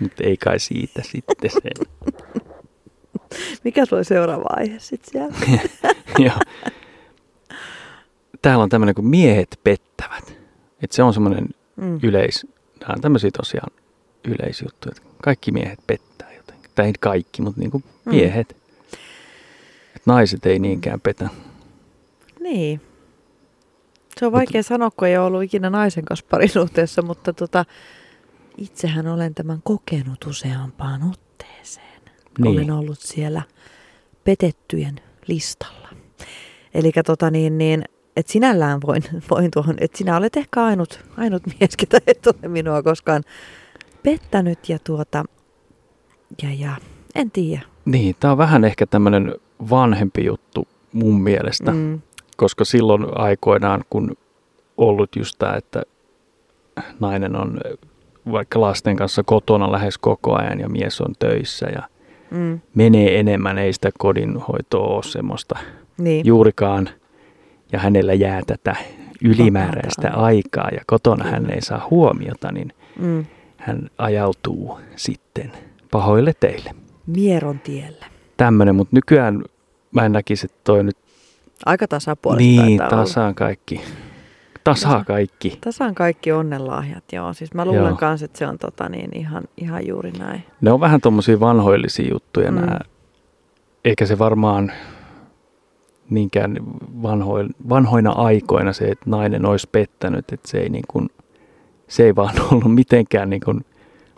mutta 0.00 0.24
ei 0.24 0.36
kai 0.36 0.58
siitä 0.58 1.02
sitten 1.02 1.50
se. 1.50 1.70
Mikä 3.64 3.84
sulla 3.84 3.98
oli 3.98 4.04
seuraava 4.04 4.46
aihe 4.48 4.78
sitten 4.78 5.12
siellä? 5.12 5.62
Joo. 6.26 6.38
Täällä 8.42 8.62
on 8.62 8.68
tämmöinen 8.68 8.94
kuin 8.94 9.06
miehet 9.06 9.60
pettävät. 9.64 10.38
Et 10.82 10.92
se 10.92 11.02
on 11.02 11.14
semmoinen 11.14 11.48
Mm. 11.76 11.98
yleis, 12.02 12.46
nämä 12.80 12.92
on 12.94 13.00
tämmöisiä 13.00 13.30
tosiaan 13.36 13.70
yleisjuttuja, 14.24 14.94
että 14.96 15.08
kaikki 15.22 15.52
miehet 15.52 15.78
pettää 15.86 16.32
jotenkin. 16.36 16.70
Tai 16.74 16.86
ei 16.86 16.92
kaikki, 17.00 17.42
mutta 17.42 17.60
niin 17.60 17.70
kuin 17.70 17.84
Mm. 18.04 18.10
miehet. 18.14 18.56
Et 19.96 20.02
naiset 20.06 20.46
ei 20.46 20.58
niinkään 20.58 21.00
petä. 21.00 21.28
Niin. 22.40 22.80
Se 24.18 24.26
on 24.26 24.32
vaikea 24.32 24.62
sanoa, 24.62 24.90
kun 24.96 25.08
ei 25.08 25.16
ole 25.18 25.26
ollut 25.26 25.42
ikinä 25.42 25.70
naisen 25.70 26.04
kanssa 26.04 26.26
parisuhteessa, 26.30 27.02
mutta 27.02 27.32
tota, 27.32 27.64
itsehän 28.58 29.06
olen 29.06 29.34
tämän 29.34 29.62
kokenut 29.62 30.24
useampaan 30.26 31.02
otteeseen. 31.10 32.00
Niin. 32.38 32.52
Olen 32.52 32.70
ollut 32.70 33.00
siellä 33.00 33.42
petettyjen 34.24 35.00
listalla. 35.26 35.88
Eli 36.74 36.92
tota 37.06 37.30
niin, 37.30 37.58
niin 37.58 37.84
että 38.16 38.32
sinällään 38.32 38.80
voin, 38.86 39.02
voin 39.30 39.50
tuohon, 39.50 39.74
että 39.80 39.98
sinä 39.98 40.16
olet 40.16 40.36
ehkä 40.36 40.64
ainut, 40.64 41.00
ainut 41.16 41.42
mies, 41.46 41.76
ketä 41.76 41.98
et 42.06 42.26
ole 42.26 42.48
minua 42.48 42.82
koskaan 42.82 43.22
pettänyt 44.02 44.68
ja 44.68 44.78
tuota, 44.78 45.24
ja, 46.42 46.48
ja 46.58 46.76
en 47.14 47.30
tiedä. 47.30 47.62
Niin, 47.84 48.16
tämä 48.20 48.32
on 48.32 48.38
vähän 48.38 48.64
ehkä 48.64 48.86
tämmöinen 48.86 49.34
vanhempi 49.70 50.24
juttu 50.24 50.68
mun 50.92 51.22
mielestä. 51.22 51.72
Mm, 51.72 52.00
koska 52.36 52.64
silloin 52.64 53.06
aikoinaan, 53.18 53.84
kun 53.90 54.16
ollut 54.76 55.16
just 55.16 55.34
tämä, 55.38 55.56
että 55.56 55.82
nainen 57.00 57.36
on 57.36 57.60
vaikka 58.32 58.60
lasten 58.60 58.96
kanssa 58.96 59.22
kotona 59.22 59.72
lähes 59.72 59.98
koko 59.98 60.34
ajan 60.34 60.60
ja 60.60 60.68
mies 60.68 61.00
on 61.00 61.14
töissä 61.18 61.66
ja 61.66 61.82
mm, 62.30 62.60
menee 62.74 63.18
enemmän, 63.20 63.58
ei 63.58 63.72
sitä 63.72 63.90
kodinhoitoa 63.98 64.86
ole 64.86 65.02
semmoista 65.02 65.58
niin. 65.98 66.26
juurikaan 66.26 66.88
ja 67.72 67.78
hänellä 67.78 68.14
jää 68.14 68.40
tätä 68.46 68.76
ylimääräistä 69.24 70.02
Vapaata 70.02 70.24
aikaa 70.26 70.68
ja 70.72 70.80
kotona 70.86 71.24
hän 71.24 71.50
ei 71.50 71.60
saa 71.60 71.86
huomiota, 71.90 72.52
niin 72.52 72.72
Mm. 72.98 73.24
hän 73.56 73.90
ajautuu 73.98 74.80
sitten 74.96 75.52
pahoille 75.90 76.32
teille. 76.40 76.70
Mieron 77.06 77.58
tielle. 77.58 78.06
Tämmöinen, 78.36 78.74
mutta 78.74 78.96
nykyään 78.96 79.44
mä 79.90 80.06
en 80.06 80.12
näkisi, 80.12 80.46
että 80.46 80.60
toi 80.64 80.84
nyt 80.84 80.96
Aika 81.66 81.88
tasapuolista 81.88 82.62
niin 82.62 82.80
tasaa 82.90 83.32
kaikki. 83.34 83.80
Tasaa 84.64 84.92
Tasa. 84.92 85.04
kaikki. 85.04 85.58
Tasan 85.60 85.94
kaikki 85.94 86.32
onnenlahjat, 86.32 87.04
joo. 87.12 87.32
Siis 87.32 87.54
mä 87.54 87.64
luulen 87.64 87.96
kanssa, 87.96 88.24
että 88.24 88.38
se 88.38 88.46
on 88.46 88.58
tota 88.58 88.88
niin, 88.88 89.16
ihan, 89.16 89.42
ihan 89.56 89.86
juuri 89.86 90.12
näin. 90.18 90.42
Ne 90.60 90.72
on 90.72 90.80
vähän 90.80 91.00
tommosia 91.00 91.40
vanhoillisia 91.40 92.08
juttuja 92.12 92.50
Mm. 92.50 92.56
nämä. 92.60 92.78
Eikä 93.84 94.06
se 94.06 94.18
varmaan 94.18 94.72
niinkään 96.10 96.56
vanhoin, 97.02 97.50
vanhoina 97.68 98.10
aikoina 98.10 98.72
se, 98.72 98.84
että 98.84 99.10
nainen 99.10 99.46
olisi 99.46 99.68
pettänyt, 99.72 100.32
että 100.32 100.48
se 100.48 100.58
ei, 100.58 100.68
niin 100.68 100.84
kuin, 100.88 101.08
se 101.88 102.04
ei 102.04 102.16
vaan 102.16 102.34
ollut 102.52 102.74
mitenkään 102.74 103.30
niin 103.30 103.42
kuin 103.44 103.64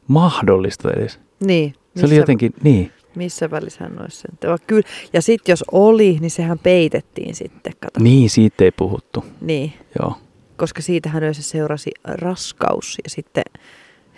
mahdollista 0.09 0.91
edes. 0.93 1.21
Niin. 1.41 1.75
Se 1.97 2.07
oli 2.07 2.17
jotenkin, 2.17 2.55
niin, 2.63 2.93
missä 3.17 3.51
välissä 3.51 3.85
hän 3.85 4.01
olisi 4.03 4.17
sen. 4.17 4.59
Kyllä. 4.67 4.83
Ja 5.13 5.23
sitten 5.23 5.53
jos 5.53 5.65
oli, 5.73 6.19
niin 6.21 6.31
sehän 6.31 6.59
peitettiin 6.59 7.35
sitten. 7.35 7.73
Kato. 7.81 8.01
niin 8.01 8.31
siitä 8.31 8.65
ei 8.65 8.71
puhuttu. 8.71 9.25
niin. 9.41 9.73
Joo, 10.03 10.15
Koska 10.57 10.83
siitähän 10.83 11.23
yleensä 11.23 11.43
seurasi 11.43 11.91
raskaus 12.05 12.99
ja 13.05 13.11
sitten 13.11 13.45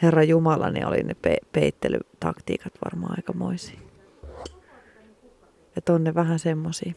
Herra 0.03 0.22
Jumala, 0.22 0.70
niin 0.70 0.87
oli 0.87 1.03
ne 1.03 1.14
pe- 1.14 1.38
peittelytaktiikat 1.53 2.72
varmaan 2.85 3.14
aikamoisia. 3.16 3.79
Että 5.77 5.92
on 5.92 6.05
ne 6.05 6.14
vähän 6.14 6.38
semmosia. 6.38 6.92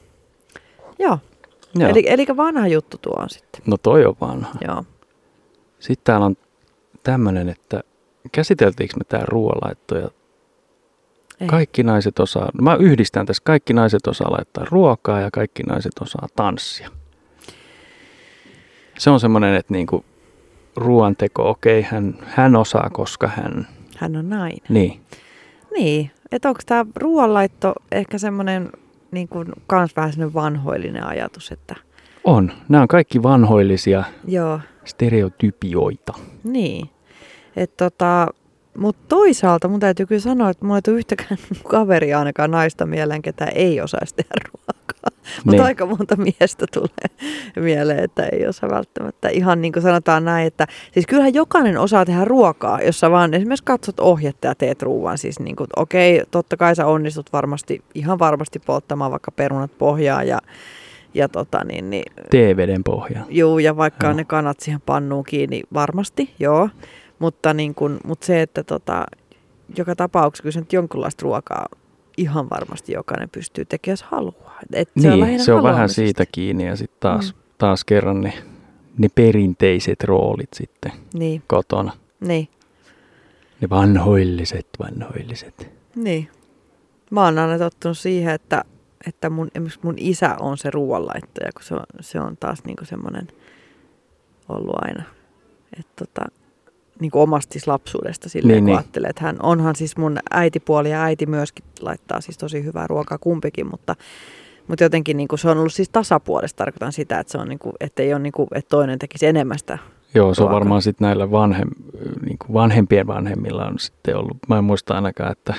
Joo. 1.00 1.20
Joo. 1.76 1.90
Eli, 1.90 2.04
eli 2.06 2.26
vanha 2.38 2.68
juttu 2.68 2.98
tuo 2.98 3.14
on 3.14 3.30
sitten. 3.30 3.62
no 3.66 3.78
toi 3.78 4.06
on 4.06 4.16
vanha. 4.22 4.54
Joo. 4.68 4.84
Sitten 5.80 6.04
täällä 6.04 6.26
on 6.26 6.38
tämmöinen, 7.04 7.50
että 7.50 7.84
käsiteltiinkö 8.32 8.98
me 8.98 9.04
tämä 9.04 9.24
ruoanlaitto 9.26 9.98
ja 9.98 10.10
Ei. 11.42 11.48
kaikki 11.48 11.84
naiset 11.84 12.20
osaa, 12.20 12.50
mä 12.62 12.76
yhdistän 12.76 13.26
tässä, 13.26 13.44
kaikki 13.46 13.74
naiset 13.74 14.08
osaa 14.08 14.32
laittaa 14.32 14.66
ruokaa 14.70 15.20
ja 15.20 15.30
kaikki 15.34 15.64
naiset 15.64 15.94
osaa 16.02 16.28
tanssia. 16.36 16.90
Se 18.98 19.10
on 19.10 19.20
semmoinen, 19.20 19.56
että 19.56 19.74
niinku 19.74 20.06
ruoanteko, 20.76 21.50
okei, 21.50 21.82
hän, 21.82 22.16
hän 22.24 22.56
osaa, 22.56 22.90
koska 22.94 23.28
hän, 23.28 23.68
Hän 23.98 24.16
on 24.16 24.30
nainen. 24.30 24.60
niin, 24.70 25.02
Niin, 25.74 26.12
että 26.32 26.50
onko 26.50 26.60
tämä 26.66 26.86
ruoanlaitto 26.96 27.74
ehkä 27.92 28.18
semmoinen 28.18 28.70
niin 29.12 29.28
kuin 29.28 29.48
kans 29.68 29.96
vähän 29.96 30.12
semmoinen 30.14 30.34
vanhoillinen 30.34 31.04
ajatus, 31.08 31.52
että 31.52 31.76
on. 32.24 32.52
Nämä 32.70 32.82
on 32.82 32.88
kaikki 32.88 33.24
vanhoillisia 33.24 34.04
joo, 34.28 34.60
stereotypioita. 34.86 36.14
niin. 36.44 36.90
Että 37.56 37.90
tota, 37.90 38.28
mutta 38.78 39.02
toisaalta 39.10 39.68
mun 39.68 39.80
täytyy 39.80 40.06
kyllä 40.06 40.22
sanoa, 40.22 40.50
että 40.50 40.66
mulla 40.66 40.78
ei 40.78 40.82
tule 40.82 40.98
yhtäkään 40.98 41.38
kaveria 41.72 42.20
ainakaan 42.20 42.52
naista 42.52 42.86
mieleen, 42.86 43.22
ketä 43.22 43.46
ei 43.46 43.82
osaisi 43.82 44.16
tehdä 44.16 44.32
ruokaa. 44.54 44.82
Mutta 45.38 45.52
Niin. 45.52 45.62
aika 45.62 45.86
monta 45.86 46.16
miestä 46.16 46.66
tulee 46.74 47.32
mieleen, 47.56 48.04
että 48.04 48.26
ei 48.26 48.48
osaa 48.48 48.70
välttämättä. 48.70 49.30
Ihan 49.30 49.62
niin 49.62 49.74
kuin 49.74 49.84
sanotaan 49.84 50.26
näin, 50.26 50.48
että 50.48 50.68
siis 50.92 51.08
kyllähän 51.08 51.34
jokainen 51.34 51.78
osaa 51.78 52.06
tehdä 52.06 52.26
ruokaa, 52.26 52.82
jos 52.82 53.00
sä 53.00 53.12
vaan 53.12 53.34
esimerkiksi 53.34 53.64
katsot 53.64 54.00
ohjetta 54.00 54.48
ja 54.48 54.56
teet 54.56 54.82
ruuan. 54.82 55.18
Siis 55.18 55.40
niin 55.40 55.56
kuin, 55.56 55.68
okei, 55.76 56.24
totta 56.32 56.58
kai 56.58 56.76
sä 56.76 56.86
onnistut 56.86 57.34
varmasti, 57.34 57.84
ihan 57.96 58.20
varmasti 58.20 58.60
polttamaan 58.60 59.12
vaikka 59.12 59.32
perunat 59.32 59.78
pohjaa 59.78 60.24
ja, 60.24 60.40
ja 61.14 61.30
tota 61.30 61.64
niin, 61.66 61.90
niin 61.90 62.14
T-veden 62.30 62.84
pohja. 62.84 63.20
Juu, 63.30 63.60
ja 63.60 63.78
vaikka 63.78 64.08
Joo. 64.08 64.14
ne 64.14 64.26
kanat 64.26 64.60
siihen 64.60 64.82
pannuun 64.86 65.24
kiinni, 65.24 65.62
varmasti, 65.74 66.34
joo. 66.40 66.70
Mutta, 67.22 67.54
niin 67.54 67.76
kun, 67.76 68.00
mutta 68.06 68.26
se, 68.26 68.42
että 68.42 68.64
tota, 68.64 69.06
joka 69.78 69.96
tapauksessa 69.96 70.44
kyllä 70.44 70.54
se 70.54 70.60
nyt 70.60 70.74
jonkunlaista 70.74 71.24
ruokaa 71.24 71.66
ihan 72.18 72.50
varmasti 72.50 72.94
jokainen 72.94 73.30
pystyy 73.30 73.66
tekemään, 73.66 73.94
jos 73.94 74.04
haluaa. 74.04 74.60
Et 74.74 74.90
se 75.00 75.08
on, 75.08 75.12
niin, 75.14 75.20
lähinnä 75.20 75.44
se 75.44 75.54
on 75.54 75.64
vähän 75.64 75.90
siitä 75.90 76.26
kiinni 76.32 76.66
ja 76.66 76.76
sitten 76.76 76.98
taas, 77.00 77.34
Mm. 77.36 77.42
taas 77.58 77.84
kerran 77.84 78.22
ne, 78.22 78.34
ne 78.98 79.08
perinteiset 79.16 80.04
roolit 80.04 80.54
sitten 80.54 80.92
Niin, 81.14 81.44
kotona. 81.48 81.92
niin, 82.20 82.48
Ne 83.62 83.70
vanhoilliset, 83.70 84.68
vanhoilliset. 84.80 85.70
niin. 85.96 86.30
Mä 87.12 87.24
oon 87.26 87.40
aina 87.40 87.58
tottunut 87.58 87.98
siihen, 87.98 88.34
että, 88.34 88.64
että 89.08 89.30
mun, 89.30 89.52
mun 89.82 89.96
isä 89.98 90.36
on 90.40 90.58
se 90.58 90.72
ruoanlaittaja, 90.72 91.52
kun 91.54 91.64
se 91.64 91.74
on, 91.76 91.84
se 92.00 92.20
on 92.20 92.38
taas 92.38 92.64
niinku 92.66 92.86
semmoinen 92.86 93.28
ollut 94.50 94.76
aina. 94.76 95.04
Että 95.80 96.06
tota, 96.06 96.26
niin 97.02 97.12
kuin 97.12 97.22
omasta 97.22 97.54
siis 97.54 97.68
lapsuudesta 97.68 98.30
silleen, 98.30 98.56
niin, 98.56 98.64
kun 98.64 98.66
niin. 98.66 98.78
ajattelee, 98.78 99.10
että 99.10 99.24
hän 99.24 99.38
onhan 99.44 99.76
siis 99.76 99.98
mun 99.98 100.18
äitipuoli 100.32 100.92
ja 100.92 101.04
äiti 101.04 101.26
myöskin 101.26 101.66
laittaa 101.82 102.22
siis 102.22 102.38
tosi 102.38 102.64
hyvää 102.64 102.88
ruokaa 102.88 103.18
kumpikin, 103.18 103.68
mutta, 103.72 103.96
mutta 104.68 104.84
jotenkin 104.84 105.18
niin 105.18 105.28
kuin 105.28 105.40
se 105.40 105.50
on 105.50 105.58
ollut 105.58 105.74
siis 105.74 105.90
tasapuolesta, 105.90 106.58
tarkoitan 106.58 106.94
sitä, 106.94 107.20
että 107.20 107.32
se 107.32 107.38
on 107.38 107.50
niin 107.50 107.60
kuin, 107.60 107.74
että 107.80 108.04
ei 108.04 108.14
ole 108.14 108.22
niin 108.22 108.34
kuin, 108.34 108.48
että 108.52 108.70
toinen 108.70 109.00
tekisi 109.00 109.26
enemmän 109.26 109.60
sitä. 109.60 109.78
Joo, 110.16 110.34
se 110.34 110.44
on 110.44 110.52
varmaan 110.52 110.82
sitten 110.82 111.06
näillä 111.06 111.32
vanhem, 111.32 111.70
niin 112.26 112.38
kuin 112.38 112.54
vanhempien 112.54 113.08
vanhemmilla 113.08 113.66
on 113.66 113.80
sitten 113.80 114.18
ollut, 114.18 114.38
mä 114.48 114.58
en 114.58 114.64
muista 114.64 114.96
ainakaan, 114.96 115.32
että 115.32 115.54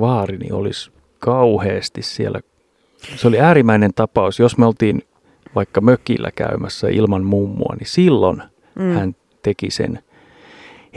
vaarini 0.00 0.52
olisi 0.52 0.90
kauheasti 1.18 2.02
siellä 2.02 2.40
Se 3.16 3.28
oli 3.28 3.40
äärimmäinen 3.40 3.94
tapaus. 3.94 4.38
Jos 4.38 4.58
me 4.58 4.66
oltiin 4.66 5.02
vaikka 5.54 5.80
mökillä 5.80 6.30
käymässä 6.30 6.88
ilman 6.88 7.24
mummua, 7.24 7.74
niin 7.78 7.88
silloin 7.88 8.42
mm. 8.74 8.94
hän 8.94 9.16
teki 9.42 9.70
sen 9.70 9.98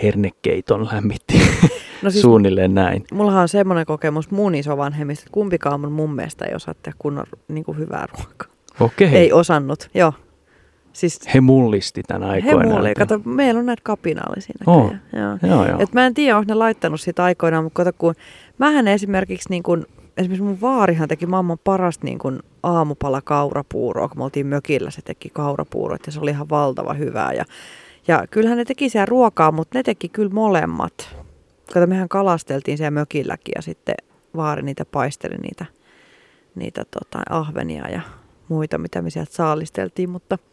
hernekeiton, 0.03 0.89
lämmitti 0.91 1.41
no 2.03 2.09
siis, 2.11 2.21
suunnilleen 2.21 2.73
näin. 2.73 3.03
Mullahan 3.13 3.41
on 3.41 3.49
semmoinen 3.49 3.85
kokemus 3.85 4.31
mun 4.31 4.55
isovanhemmista, 4.55 5.21
että 5.21 5.33
kumpikaan 5.33 5.79
mun 5.79 5.91
mummeesta 5.91 6.45
ei 6.45 6.55
osaa 6.55 6.73
tehdä 6.73 6.95
kunnon 6.99 7.25
niin 7.47 7.63
kuin 7.63 7.77
hyvää 7.77 8.07
ruokaa. 8.17 8.47
Okei. 8.79 9.07
Ei 9.07 9.33
osannut, 9.33 9.89
joo. 9.93 10.13
Siis, 10.93 11.19
he 11.33 11.41
mullisti 11.41 12.03
tämän 12.03 12.29
aikoinaan. 12.29 12.67
He 12.67 12.73
mulli. 12.73 12.93
Kato, 12.93 13.19
meillä 13.25 13.59
on 13.59 13.65
näitä 13.65 13.81
kapinallisia 13.83 14.55
oh. 14.65 14.93
Joo. 15.13 15.37
Joo, 15.43 15.67
joo. 15.67 15.79
Et 15.79 15.93
mä 15.93 16.05
en 16.05 16.13
tiedä, 16.13 16.37
onko 16.37 16.53
ne 16.53 16.55
laittanut 16.55 17.01
sitä 17.01 17.23
aikoinaan, 17.23 17.63
mutta 17.63 17.83
kato, 17.83 17.97
kun 17.97 18.13
mähän 18.57 18.87
esimerkiksi, 18.87 19.49
niin 19.49 19.63
kun, 19.63 19.85
esimerkiksi 20.17 20.43
mun 20.43 20.61
vaarihan 20.61 21.07
teki 21.07 21.25
maailman 21.25 21.57
parasta 21.63 22.05
niin 22.05 22.19
kun 22.19 22.39
aamupala 22.63 23.21
kaurapuuroa, 23.21 24.07
kun 24.07 24.17
me 24.17 24.23
oltiin 24.23 24.47
mökillä, 24.47 24.91
se 24.91 25.01
teki 25.01 25.29
kaurapuurot 25.33 26.01
ja 26.05 26.11
se 26.11 26.19
oli 26.19 26.31
ihan 26.31 26.49
valtava 26.49 26.93
hyvää. 26.93 27.33
Ja, 27.33 27.45
ja 28.07 28.25
kyllähän 28.31 28.57
ne 28.57 28.65
teki 28.65 28.89
siellä 28.89 29.05
ruokaa, 29.05 29.51
mutta 29.51 29.77
ne 29.77 29.83
teki 29.83 30.09
kyllä 30.09 30.33
molemmat. 30.33 31.15
Kato, 31.73 31.87
mehän 31.87 32.09
kalasteltiin 32.09 32.77
siellä 32.77 32.91
mökilläkin 32.91 33.53
ja 33.55 33.61
sitten 33.61 33.95
vaari 34.35 34.61
niitä 34.61 34.85
paisteli 34.85 35.35
niitä, 35.37 35.65
niitä 36.55 36.85
tota, 36.91 37.19
ahvenia 37.29 37.89
ja 37.89 38.01
muita, 38.47 38.77
mitä 38.77 39.01
me 39.01 39.09
sieltä 39.09 39.33
saalisteltiin, 39.33 40.09
mutta– 40.09 40.37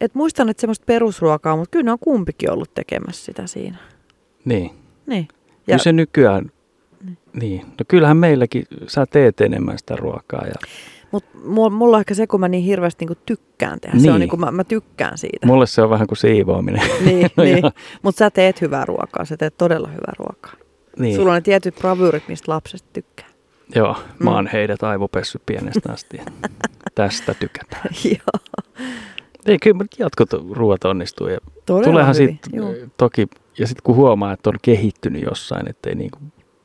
et 0.00 0.14
muistan, 0.14 0.48
että 0.48 0.60
semmoista 0.60 0.84
perusruokaa, 0.86 1.56
mutta 1.56 1.70
kyllä 1.70 1.84
ne 1.84 1.92
on 1.92 1.98
kumpikin 1.98 2.50
ollut 2.50 2.74
tekemässä 2.74 3.24
sitä 3.24 3.46
siinä. 3.46 3.78
Niin. 4.44 4.70
Niin. 5.06 5.28
Ja... 5.32 5.56
Kyllä 5.66 5.78
se 5.78 5.92
nykyään, 5.92 6.50
niin. 7.04 7.18
niin. 7.32 7.60
No 7.60 7.84
kyllähän 7.88 8.16
meilläkin, 8.16 8.64
sä 8.86 9.06
teet 9.06 9.40
enemmän 9.40 9.78
sitä 9.78 9.96
ruokaa. 9.96 10.46
Ja... 10.46 10.54
Mutta 11.12 11.38
mulla 11.70 11.96
on 11.96 12.00
ehkä 12.00 12.14
se, 12.14 12.26
kun 12.26 12.40
mä 12.40 12.48
niin 12.48 12.64
hirveästi 12.64 13.04
niinku 13.04 13.22
tykkään 13.26 13.80
tehdä. 13.80 13.96
Niin. 13.96 14.04
Se 14.04 14.12
on 14.12 14.20
niin 14.20 14.30
kuin 14.30 14.40
mä, 14.40 14.50
mä 14.50 14.64
tykkään 14.64 15.18
siitä. 15.18 15.46
Mulle 15.46 15.66
se 15.66 15.82
on 15.82 15.90
vähän 15.90 16.06
kuin 16.06 16.18
siivoaminen. 16.18 16.82
niin, 17.04 17.30
no 17.36 17.44
niin. 17.44 17.64
mutta 18.02 18.18
sä 18.18 18.30
teet 18.30 18.60
hyvää 18.60 18.84
ruokaa, 18.84 19.24
sä 19.24 19.36
teet 19.36 19.54
todella 19.58 19.88
hyvää 19.88 20.12
ruokaa. 20.18 20.52
Niin. 20.98 21.16
Sulla 21.16 21.30
on 21.30 21.34
ne 21.34 21.40
tietyt 21.40 21.74
bravyyrit, 21.74 22.28
mistä 22.28 22.52
lapsesta 22.52 22.88
tykkää. 22.92 23.26
Joo, 23.74 23.96
mä 24.18 24.30
oon 24.30 24.44
mm. 24.44 24.50
heidät 24.52 24.82
aivopessy 24.82 25.40
pienestä 25.46 25.92
asti. 25.92 26.20
Tästä 26.94 27.34
tykätään. 27.34 27.94
Joo. 28.04 28.60
Ei, 29.46 29.58
kyllä 29.58 29.84
jatkot 29.98 30.28
ruoat 30.50 30.84
onnistuu. 30.84 31.28
Ja 31.28 31.38
Todella 31.66 31.84
tuleehan 31.84 32.14
sitten 32.14 32.52
toki, 32.96 33.26
ja 33.58 33.66
sitten 33.66 33.82
kun 33.82 33.96
huomaa, 33.96 34.32
että 34.32 34.50
on 34.50 34.56
kehittynyt 34.62 35.22
jossain, 35.22 35.70
ettei 35.70 35.94
niinku, 35.94 36.18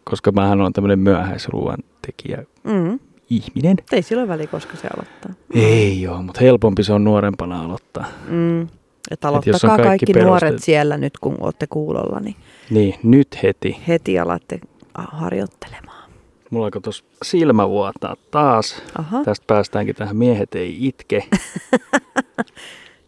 koska 0.03 0.31
mähän 0.31 0.61
on 0.61 0.73
tämmöinen 0.73 0.99
myöhäisruoan 0.99 1.77
tekijä 2.01 2.43
mm. 2.63 2.99
Ihminen. 3.29 3.77
Ei 3.91 4.01
sillä 4.01 4.27
väliä, 4.27 4.47
koska 4.47 4.77
se 4.77 4.87
aloittaa. 4.97 5.33
Ei 5.53 6.01
joo, 6.01 6.21
mutta 6.21 6.41
helpompi 6.41 6.83
se 6.83 6.93
on 6.93 7.03
nuorempana 7.03 7.61
aloittaa. 7.61 8.05
Mm. 8.27 8.67
Että 9.11 9.27
aloittakaa 9.27 9.77
kaikki, 9.77 10.05
kaikki 10.05 10.25
nuoret 10.25 10.63
siellä 10.63 10.97
nyt, 10.97 11.17
kun 11.17 11.37
olette 11.39 11.67
kuulolla. 11.67 12.19
Niin, 12.19 12.35
niin 12.69 12.95
nyt 13.03 13.43
heti. 13.43 13.81
Heti 13.87 14.19
alatte 14.19 14.59
harjoittelemaan. 14.93 16.09
Mulla 16.49 16.65
alkoi 16.65 16.81
tuossa 16.81 17.03
silmä 17.23 17.69
vuotaa 17.69 18.15
taas. 18.31 18.81
Aha. 18.99 19.23
Tästä 19.23 19.43
päästäänkin 19.47 19.95
tähän 19.95 20.17
miehet 20.17 20.55
ei 20.55 20.77
itke. 20.79 21.23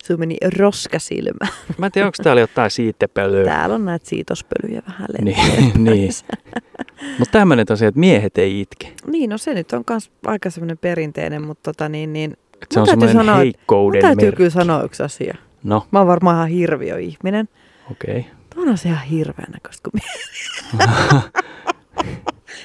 Sun 0.07 0.19
meni 0.19 0.37
roskasilmä. 0.57 1.47
Mä 1.77 1.85
en 1.85 1.91
tiedä, 1.91 2.05
onko 2.07 2.17
täällä 2.23 2.39
jotain 2.39 2.71
siitepölyä. 2.71 3.45
Täällä 3.45 3.75
on 3.75 3.85
näitä 3.85 4.09
siitospölyjä 4.09 4.81
vähän 4.87 5.07
Niin, 5.21 5.83
niin. 5.83 6.11
Mutta 7.19 7.31
tämmöinen 7.31 7.65
tosiaan, 7.65 7.89
että 7.89 7.99
miehet 7.99 8.37
ei 8.37 8.61
itke. 8.61 8.93
Niin, 9.07 9.29
no 9.29 9.37
se 9.37 9.53
nyt 9.53 9.73
on 9.73 9.83
myös 9.89 10.11
aika 10.25 10.49
semmoinen 10.49 10.77
perinteinen, 10.77 11.41
mutta 11.41 11.73
tota 11.73 11.89
niin, 11.89 12.13
niin 12.13 12.37
Et 12.61 12.71
se 12.71 12.79
on 12.79 12.87
semmoinen 12.87 13.15
sanoa, 13.15 13.35
heikkouden 13.35 14.01
täytyy 14.01 14.25
merkki. 14.25 14.37
kyllä 14.37 14.49
sanoa 14.49 14.83
yksi 14.83 15.03
asia. 15.03 15.37
No. 15.63 15.87
Mä 15.91 15.99
oon 15.99 16.07
varmaan 16.07 16.35
ihan 16.35 16.59
hirviö 16.59 16.99
ihminen. 16.99 17.49
Okei. 17.91 18.19
Okay. 18.19 18.31
Tuo 18.55 18.63
on 18.63 18.77
se 18.77 18.89
ihan 18.89 19.05
hirveän 19.05 19.51
näköistä 19.51 19.89
kuin 19.91 20.01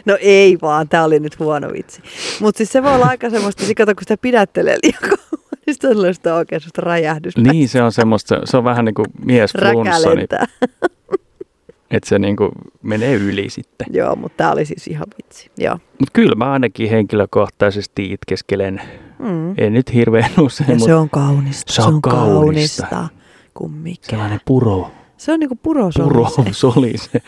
No 0.05 0.19
ei 0.21 0.59
vaan, 0.63 0.89
tämä 0.89 1.05
oli 1.05 1.21
nyt 1.21 1.39
huono 1.39 1.73
vitsi. 1.73 2.03
Mutta 2.41 2.59
siis 2.59 2.73
se 2.73 2.83
voi 2.83 2.95
olla 2.95 3.07
aika 3.07 3.31
semmoista, 3.31 3.63
kun 3.77 3.95
sitä 3.99 4.17
pidättelee 4.17 4.77
liian 4.83 5.19
niin 5.67 6.07
on 6.07 6.15
sitä 6.15 6.35
oikein 6.35 6.61
semmoista 6.61 6.81
räjähdystä. 6.81 7.41
Niin, 7.41 7.69
se 7.69 7.83
on 7.83 7.93
semmoista, 7.93 8.41
se 8.45 8.57
on 8.57 8.65
vähän 8.65 8.85
niin 8.85 8.95
kuin 8.95 9.07
mies 9.25 9.53
flunssa, 9.61 10.15
niin, 10.15 10.29
että 11.91 12.09
se 12.09 12.19
niin 12.19 12.37
kuin 12.37 12.51
menee 12.83 13.15
yli 13.15 13.51
sitten. 13.51 13.87
Joo, 13.91 14.17
mutta 14.17 14.37
tämä 14.37 14.53
oli 14.53 14.65
siis 14.65 14.87
ihan 14.87 15.07
vitsi, 15.19 15.51
joo. 15.59 15.75
Mutta 15.75 16.13
kyllä 16.13 16.35
mä 16.35 16.53
ainakin 16.53 16.91
henkilökohtaisesti 16.91 18.13
itkeskelen, 18.13 18.83
mm. 19.19 19.55
en 19.59 19.73
nyt 19.73 19.95
hirveän 19.95 20.31
usein. 20.41 20.71
Ja 20.71 20.79
se 20.79 20.95
on 20.95 21.11
kaunista, 21.11 21.73
se 21.73 21.83
on, 21.83 21.89
se 21.89 21.95
on 21.95 22.03
kaunista. 22.03 22.87
kaunista 22.91 23.23
kuin 23.55 23.73
mikä. 23.73 24.11
Sellainen 24.11 24.41
puro. 24.45 24.91
Se 25.17 25.33
on 25.33 25.41
niinku 25.41 25.59
puro 25.63 25.91
Puro 26.03 26.27
solise, 26.53 27.23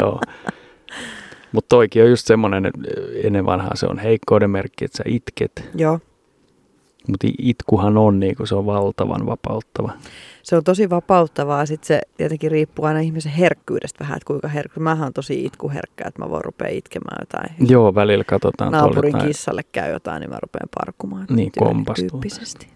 joo. 0.00 0.20
Mutta 1.52 1.68
toikin 1.68 2.02
on 2.02 2.10
just 2.10 2.26
semmoinen, 2.26 2.70
ennen 3.24 3.46
vanhaa 3.46 3.76
se 3.76 3.86
on 3.86 3.98
heikkouden 3.98 4.50
merkki, 4.50 4.84
että 4.84 4.96
sä 4.96 5.04
itket. 5.06 5.70
Joo. 5.74 6.00
Mutta 7.08 7.26
itkuhan 7.38 7.96
on, 7.96 8.20
niin 8.20 8.36
kuin 8.36 8.46
se 8.46 8.54
on 8.54 8.66
valtavan 8.66 9.26
vapauttava. 9.26 9.92
Se 10.42 10.56
on 10.56 10.64
tosi 10.64 10.90
vapauttavaa. 10.90 11.66
Sitten 11.66 11.86
se 11.86 12.00
tietenkin 12.16 12.50
riippuu 12.50 12.84
aina 12.84 13.00
ihmisen 13.00 13.32
herkkyydestä 13.32 14.00
vähän, 14.00 14.16
että 14.16 14.26
kuinka 14.26 14.48
herkkä. 14.48 14.80
Mähän 14.80 15.06
on 15.06 15.12
tosi 15.12 15.44
itkuherkkä, 15.44 16.04
että 16.08 16.22
mä 16.22 16.30
voin 16.30 16.44
rupea 16.44 16.68
itkemään 16.68 17.16
jotain. 17.20 17.70
Joo, 17.70 17.94
välillä 17.94 18.24
katsotaan 18.24 18.72
Naapurin 18.72 19.12
jotain. 19.12 19.26
kissalle 19.26 19.62
käy 19.72 19.92
jotain, 19.92 20.20
niin 20.20 20.30
mä 20.30 20.38
rupean 20.42 20.68
parkkumaan. 20.78 21.26
Niin, 21.30 21.52
kompastuu. 21.58 22.20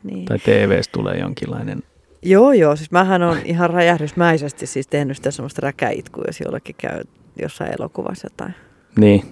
Niin. 0.02 0.24
Tai 0.24 0.38
TVstä 0.38 0.92
tulee 0.92 1.18
jonkinlainen 1.18 1.82
Joo, 2.22 2.52
joo. 2.52 2.76
Siis 2.76 2.90
mähän 2.90 3.22
on 3.22 3.38
ihan 3.44 3.70
räjähdysmäisesti 3.70 4.66
siis 4.66 4.86
tehnyt 4.86 5.16
sitä 5.16 5.30
semmoista 5.30 5.60
räkäitkua, 5.62 6.24
jos 6.26 6.40
jollekin 6.40 6.74
käy 6.78 7.00
jossain 7.42 7.72
elokuvassa 7.78 8.26
jotain. 8.26 8.54
Niin. 8.96 9.24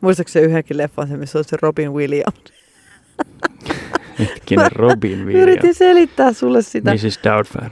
Muistatko 0.00 0.32
se 0.32 0.40
yhdenkin 0.40 0.76
leffan, 0.76 1.08
se, 1.08 1.16
missä 1.16 1.38
on 1.38 1.44
se 1.44 1.56
Robin 1.62 1.92
Williams? 1.92 2.34
Hetkinen, 4.18 4.72
Robin 4.72 5.18
Williams. 5.26 5.42
Yritin 5.42 5.74
selittää 5.74 6.32
sulle 6.32 6.62
sitä. 6.62 6.92
Mrs. 6.92 7.20
Doubtfire. 7.24 7.70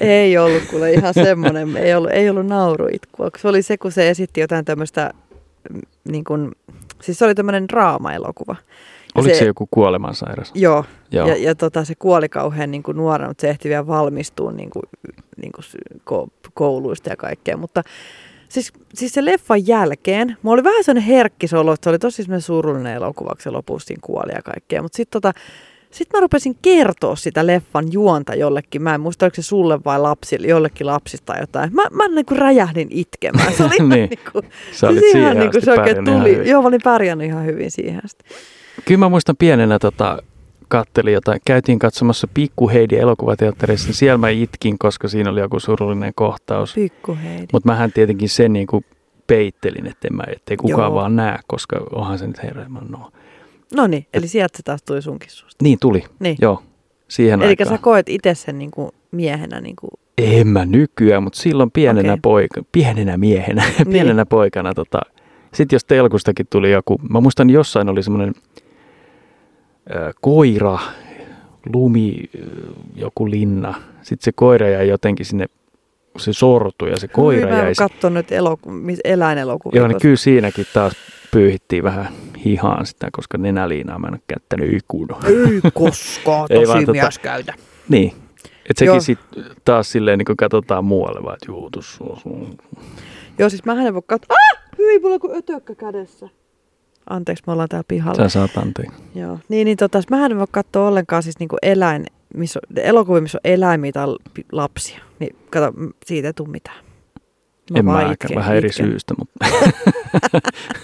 Ei 0.00 0.38
ollut 0.38 0.62
kuule 0.70 0.92
ihan 0.92 1.14
semmoinen, 1.14 1.76
ei 1.76 1.94
ollut, 1.94 2.10
ei 2.10 2.30
ollut 2.30 2.46
nauruitkua. 2.46 3.30
Se 3.38 3.48
oli 3.48 3.62
se, 3.62 3.78
kun 3.78 3.92
se 3.92 4.10
esitti 4.10 4.40
jotain 4.40 4.64
tämmöistä, 4.64 5.10
mm, 5.70 5.80
niin 6.08 6.24
kuin, 6.24 6.52
siis 7.02 7.18
se 7.18 7.24
oli 7.24 7.34
tämmöinen 7.34 7.68
draama-elokuva. 7.68 8.56
Oliko 9.14 9.34
se, 9.34 9.38
se 9.38 9.44
joku 9.44 9.68
kuolemansairas? 9.70 10.52
Joo, 10.54 10.84
joo. 11.10 11.28
ja, 11.28 11.36
ja 11.36 11.54
tota, 11.54 11.84
se 11.84 11.94
kuoli 11.98 12.28
kauhean 12.28 12.70
niin 12.70 12.82
kuin 12.82 12.96
nuorena, 12.96 13.30
mutta 13.30 13.40
se 13.40 13.48
ehti 13.48 13.68
vielä 13.68 13.86
valmistua 13.86 14.52
niin 14.52 14.70
kuin, 14.70 14.82
niin 15.36 15.52
kuin 16.04 16.32
kouluista 16.54 17.10
ja 17.10 17.16
kaikkea. 17.16 17.56
Mutta 17.56 17.82
Siis, 18.48 18.72
siis 18.94 19.12
se 19.12 19.24
leffan 19.24 19.66
jälkeen, 19.66 20.36
mulla 20.42 20.54
oli 20.54 20.64
vähän 20.64 20.84
sellainen 20.84 21.08
herkkisolo, 21.08 21.72
että 21.72 21.84
se 21.84 21.90
oli 21.90 21.98
tosi 21.98 22.22
surullinen 22.38 22.94
elokuva, 22.94 23.30
kun 23.30 23.42
se 23.42 23.50
lopussa 23.50 23.94
kuoli 24.00 24.32
ja 24.32 24.42
kaikkea. 24.42 24.82
Mutta 24.82 24.96
sitten 24.96 25.22
tota, 25.22 25.40
sit 25.90 26.08
mä 26.12 26.20
rupesin 26.20 26.56
kertoa 26.62 27.16
sitä 27.16 27.46
leffan 27.46 27.92
juonta 27.92 28.34
jollekin. 28.34 28.82
Mä 28.82 28.94
en 28.94 29.00
muista, 29.00 29.24
oliko 29.24 29.34
se 29.34 29.42
sulle 29.42 29.78
vai 29.84 30.00
lapsille, 30.00 30.46
jollekin 30.46 30.86
lapsista 30.86 31.32
tai 31.32 31.40
jotain. 31.40 31.74
Mä, 31.74 31.82
mä 31.90 32.08
niin 32.08 32.26
kuin 32.26 32.38
räjähdin 32.38 32.88
itkemään. 32.90 33.52
Se 33.52 33.64
oli 33.64 33.78
niin. 33.78 33.90
niin 33.90 34.18
kuin, 34.32 34.44
Sä 34.72 34.88
olit 34.88 35.04
siihen 35.12 35.38
niin 35.38 35.50
kuin 35.50 35.64
se 35.64 35.72
oikein 35.72 36.04
tuli. 36.04 36.50
Joo, 36.50 36.62
mä 36.62 36.68
olin 36.68 36.80
pärjännyt 36.84 37.26
ihan 37.26 37.44
hyvin 37.44 37.70
siihen 37.70 38.00
asti. 38.04 38.24
Kyllä 38.84 38.98
mä 38.98 39.08
muistan 39.08 39.36
pienenä 39.36 39.78
tota, 39.78 40.22
kattelin 40.68 41.14
jotain, 41.14 41.40
käytiin 41.46 41.78
katsomassa 41.78 42.28
Pikku 42.34 42.68
Heidi 42.68 42.96
elokuvateatterissa, 42.96 43.86
niin 43.86 43.94
siellä 43.94 44.18
mä 44.18 44.28
itkin, 44.28 44.78
koska 44.78 45.08
siinä 45.08 45.30
oli 45.30 45.40
joku 45.40 45.60
surullinen 45.60 46.12
kohtaus. 46.14 46.74
Pikku 46.74 47.18
Heidi. 47.24 47.46
Mutta 47.52 47.68
mähän 47.68 47.92
tietenkin 47.92 48.28
sen 48.28 48.52
niin 48.52 48.66
kuin 48.66 48.84
peittelin, 49.26 49.86
ettei, 49.86 50.10
mä, 50.10 50.24
ettei 50.36 50.56
kukaan 50.56 50.88
Joo. 50.88 50.94
vaan 50.94 51.16
näe, 51.16 51.38
koska 51.46 51.80
onhan 51.92 52.18
se 52.18 52.26
nyt 52.26 52.42
herra, 52.42 52.64
no. 52.88 53.10
No 53.74 53.86
niin, 53.86 54.06
eli 54.14 54.28
sieltä 54.28 54.56
se 54.56 54.62
taas 54.62 54.82
tuli 54.82 55.02
sunkin 55.02 55.30
suusta. 55.30 55.64
Niin 55.64 55.78
tuli, 55.80 56.04
niin. 56.20 56.36
joo. 56.40 56.62
Siihen 57.08 57.42
Eli 57.42 57.56
sä 57.68 57.78
koet 57.78 58.08
itse 58.08 58.34
sen 58.34 58.58
niin 58.58 58.70
kuin 58.70 58.90
miehenä 59.10 59.60
niin 59.60 59.76
kuin... 59.80 59.90
En 60.18 60.48
mä 60.48 60.64
nykyään, 60.64 61.22
mutta 61.22 61.38
silloin 61.38 61.70
pienenä, 61.70 62.12
okay. 62.12 62.20
poika, 62.22 62.62
pienenä 62.72 63.16
miehenä, 63.16 63.64
niin. 63.78 63.88
pienenä 63.88 64.26
poikana. 64.26 64.74
Tota, 64.74 65.00
sitten 65.54 65.76
jos 65.76 65.84
telkustakin 65.84 66.46
tuli 66.50 66.70
joku, 66.70 67.00
mä 67.10 67.20
muistan 67.20 67.50
jossain 67.50 67.88
oli 67.88 68.02
semmoinen 68.02 68.34
koira, 70.20 70.78
lumi, 71.72 72.30
joku 72.94 73.30
linna. 73.30 73.74
Sitten 74.02 74.24
se 74.24 74.32
koira 74.32 74.68
jäi 74.68 74.88
jotenkin 74.88 75.26
sinne, 75.26 75.46
se 76.18 76.32
sortui 76.32 76.90
ja 76.90 76.96
se 76.96 77.08
koira 77.08 77.46
Hyvä, 77.46 77.58
jäi... 77.58 77.72
Mä 78.02 78.10
nyt 78.10 78.30
eloku- 78.30 79.00
eläinelokuvia. 79.04 79.80
Joo, 79.80 79.88
niin 79.88 80.00
kyllä 80.00 80.16
siinäkin 80.16 80.66
taas 80.74 80.92
pyyhittiin 81.30 81.84
vähän 81.84 82.08
hihaan 82.44 82.86
sitä, 82.86 83.08
koska 83.12 83.38
nenäliinaa 83.38 83.98
mä 83.98 84.06
en 84.06 84.14
ole 84.14 84.20
käyttänyt 84.26 84.74
ikuun. 84.74 85.08
Ei 85.24 85.60
koskaan, 85.74 86.48
tosi 86.48 86.78
Ei 86.78 86.86
mies 86.86 87.04
tota, 87.04 87.20
käytä. 87.22 87.54
Niin, 87.88 88.12
että 88.70 88.84
sekin 88.84 89.02
sitten 89.02 89.44
taas 89.64 89.92
silleen 89.92 90.18
niin 90.18 90.26
kun 90.26 90.36
katsotaan 90.36 90.84
muualle, 90.84 91.22
vaan 91.22 91.34
että 91.34 91.46
juu, 91.48 91.70
Joo, 93.38 93.48
siis 93.48 93.64
mähän 93.64 93.86
en 93.86 93.94
voi 93.94 94.02
katsoa. 94.06 94.36
Ah! 94.52 94.62
Hyi, 94.78 94.98
mulla 94.98 95.14
on 95.14 95.20
kuin 95.20 95.36
ötökkä 95.36 95.74
kädessä. 95.74 96.28
Anteeksi, 97.10 97.44
me 97.46 97.52
ollaan 97.52 97.68
täällä 97.68 97.84
pihalla. 97.88 98.22
Sä 98.22 98.28
saat 98.28 98.56
anteeksi. 98.56 99.02
Joo. 99.14 99.38
Niin, 99.48 99.64
niin 99.64 99.76
tota, 99.76 100.02
mä 100.10 100.26
en 100.26 100.38
voi 100.38 100.46
katsoa 100.50 100.88
ollenkaan 100.88 101.22
siis 101.22 101.38
niinku 101.38 101.56
eläin, 101.62 102.06
missä 102.34 102.60
on, 102.70 102.78
elokuvia, 102.78 103.20
missä 103.20 103.38
on 103.44 103.50
eläimiä 103.52 103.92
tai 103.92 104.06
lapsia. 104.52 104.98
Niin 105.18 105.36
kato, 105.50 105.72
siitä 106.06 106.28
ei 106.28 106.32
tule 106.32 106.48
mitään. 106.48 106.84
en 107.74 107.86
vaan 107.86 108.04
mä 108.04 108.12
itken, 108.12 108.36
vähän 108.36 108.56
eri 108.56 108.68
itken. 108.68 108.86
syystä, 108.86 109.14
mutta 109.18 109.46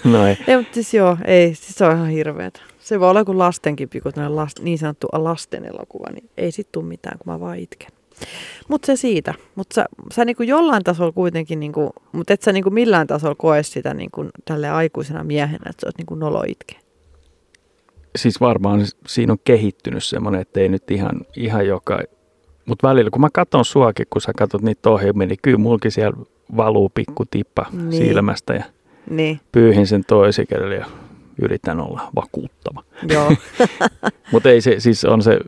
no 0.11 0.27
ei. 0.27 0.37
Ei, 0.47 0.57
mutta 0.57 0.73
siis 0.73 0.93
joo, 0.93 1.17
ei, 1.25 1.55
siis 1.55 1.75
se 1.75 1.85
on 1.85 1.95
ihan 1.95 2.09
hirveetä. 2.09 2.59
Se 2.79 2.99
voi 2.99 3.09
olla 3.09 3.19
joku 3.19 3.37
lastenkin 3.37 3.89
tämmönen 3.89 4.35
last, 4.35 4.59
niin 4.59 4.77
sanottu 4.77 5.07
lasten 5.11 5.65
elokuva, 5.65 6.11
niin 6.11 6.29
ei 6.37 6.51
sit 6.51 6.71
tule 6.71 6.85
mitään, 6.85 7.17
kun 7.17 7.33
mä 7.33 7.39
vaan 7.39 7.57
itken. 7.57 7.91
Mutta 8.69 8.85
se 8.85 8.95
siitä. 8.95 9.33
Mutta 9.55 9.73
sä, 9.75 9.85
sä 10.13 10.25
niinku 10.25 10.43
jollain 10.43 10.83
tasolla 10.83 11.11
kuitenkin, 11.11 11.59
niinku, 11.59 11.93
mutta 12.11 12.33
et 12.33 12.41
sä 12.41 12.51
niinku 12.51 12.69
millään 12.69 13.07
tasolla 13.07 13.35
koe 13.35 13.63
sitä 13.63 13.93
niinku 13.93 14.25
tälle 14.45 14.69
aikuisena 14.69 15.23
miehenä, 15.23 15.69
että 15.69 15.79
se 15.81 15.85
olisi 15.87 15.97
niinku 15.97 16.15
nolo 16.15 16.43
itkeä. 16.47 16.79
Siis 18.15 18.41
varmaan 18.41 18.81
siinä 19.07 19.33
on 19.33 19.39
kehittynyt 19.43 20.03
semmoinen, 20.03 20.41
että 20.41 20.59
ei 20.59 20.69
nyt 20.69 20.91
ihan, 20.91 21.21
ihan 21.35 21.67
joka... 21.67 21.99
Mutta 22.65 22.87
välillä, 22.87 23.11
kun 23.11 23.21
mä 23.21 23.29
katson 23.33 23.65
suakin, 23.65 24.05
kun 24.09 24.21
sä 24.21 24.31
katsot 24.37 24.61
niitä 24.61 24.89
ohjelmia, 24.89 25.27
niin 25.27 25.37
kyllä 25.41 25.57
mulkin 25.57 25.91
siellä 25.91 26.17
valuu 26.57 26.89
pikku 26.89 27.23
tippa 27.31 27.65
Niin. 27.71 27.91
silmästä 27.91 28.53
ja 28.53 28.63
Niin, 29.09 29.39
pyyhin 29.51 29.87
sen 29.87 30.03
toisen 30.07 30.45
ja 30.77 30.85
yritän 31.41 31.79
olla 31.79 32.09
vakuuttava. 32.15 32.83
joo. 33.09 33.31
Mutta 34.31 34.49
ei 34.49 34.61
se, 34.61 34.79
siis 34.79 35.05
on 35.05 35.21
se 35.21 35.39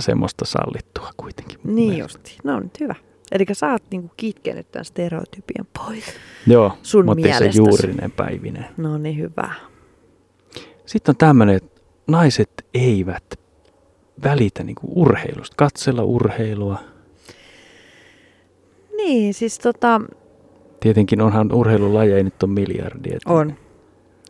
semmoista 0.00 0.44
sallittua 0.44 1.10
kuitenkin. 1.16 1.58
niin 1.64 1.90
mielestä. 1.92 2.18
justi. 2.18 2.36
No 2.44 2.60
nyt 2.60 2.80
hyvä. 2.80 2.94
Eli 3.32 3.44
sä 3.52 3.70
oot 3.72 3.82
niinku 3.90 4.12
kitkenyt 4.16 4.70
tämän 4.72 4.84
stereotypian 4.84 5.66
pois. 5.78 6.04
Joo, 6.46 6.72
Sun 6.82 7.04
mutta 7.04 7.26
ei 7.28 7.34
se 7.34 7.50
juurinen 7.54 8.10
päivinen. 8.10 8.66
No 8.76 8.98
niin 8.98 9.18
hyvä. 9.18 9.50
Sitten 10.86 11.12
on 11.12 11.16
tämmöinen, 11.16 11.56
että 11.56 11.80
naiset 12.06 12.66
eivät 12.74 13.24
välitä 14.24 14.62
niinku 14.62 14.86
urheilusta, 14.94 15.54
katsella 15.56 16.02
urheilua. 16.02 16.78
Niin, 18.96 19.34
siis 19.34 19.58
tota, 19.58 20.00
Tietenkin 20.80 21.20
onhan 21.20 21.52
urheilulajeja 21.52 22.24
nyt 22.24 22.42
on 22.42 22.50
miljardi. 22.50 23.08
että- 23.14 23.32
On. 23.32 23.54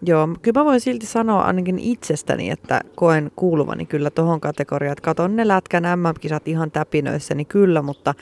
Joo, 0.06 0.28
kyllä 0.42 0.60
mä 0.60 0.64
voin 0.64 0.80
silti 0.80 1.06
sanoa 1.06 1.42
ainakin 1.42 1.78
itsestäni, 1.78 2.50
että 2.50 2.80
koen 2.94 3.30
kuuluvani 3.36 3.86
kyllä 3.86 4.10
tohon 4.10 4.40
kategoriaan. 4.40 4.92
Että 4.92 5.02
katon 5.02 5.36
ne 5.36 5.48
lätkän 5.48 5.82
MM-kisat 5.98 6.48
ihan 6.48 6.70
täpinöissä, 6.70 7.34
niin 7.34 7.46
kyllä, 7.46 7.82
mutta 7.82 8.14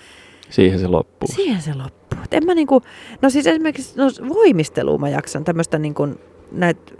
Siihen 0.51 0.79
se 0.79 0.87
loppuu. 0.87 1.29
siihen 1.35 1.63
se 1.63 1.75
loppuu. 1.75 2.19
Et 2.25 2.35
en 2.35 2.47
mä 2.47 2.55
niinku, 2.55 2.83
no 3.23 3.31
siis 3.31 3.47
esimerkiksi 3.47 3.95
no 3.97 4.05
voimistelua 4.29 4.99
mä 4.99 5.09
jaksan, 5.09 5.45
tämmöistä 5.45 5.79
niinku 5.79 6.09
näitä, 6.53 6.93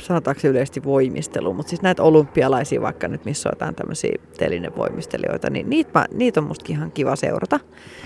sanotaanko 0.00 0.40
se 0.40 0.48
yleisesti 0.48 0.84
voimistelua, 0.84 1.54
mutta 1.54 1.70
siis 1.70 1.82
näitä 1.82 2.02
olympialaisia 2.02 2.80
vaikka 2.80 3.08
nyt, 3.08 3.24
missä 3.24 3.48
on 3.48 3.52
jotain 3.52 3.74
tämmöisiä 3.74 4.14
telinevoimistelijoita, 4.38 5.50
niin 5.50 5.70
niitä, 5.70 5.90
mä, 5.94 6.06
niitä 6.14 6.40
on 6.40 6.46
musta 6.46 6.64
ihan 6.68 6.92
kiva 6.92 7.16
seurata. 7.16 7.60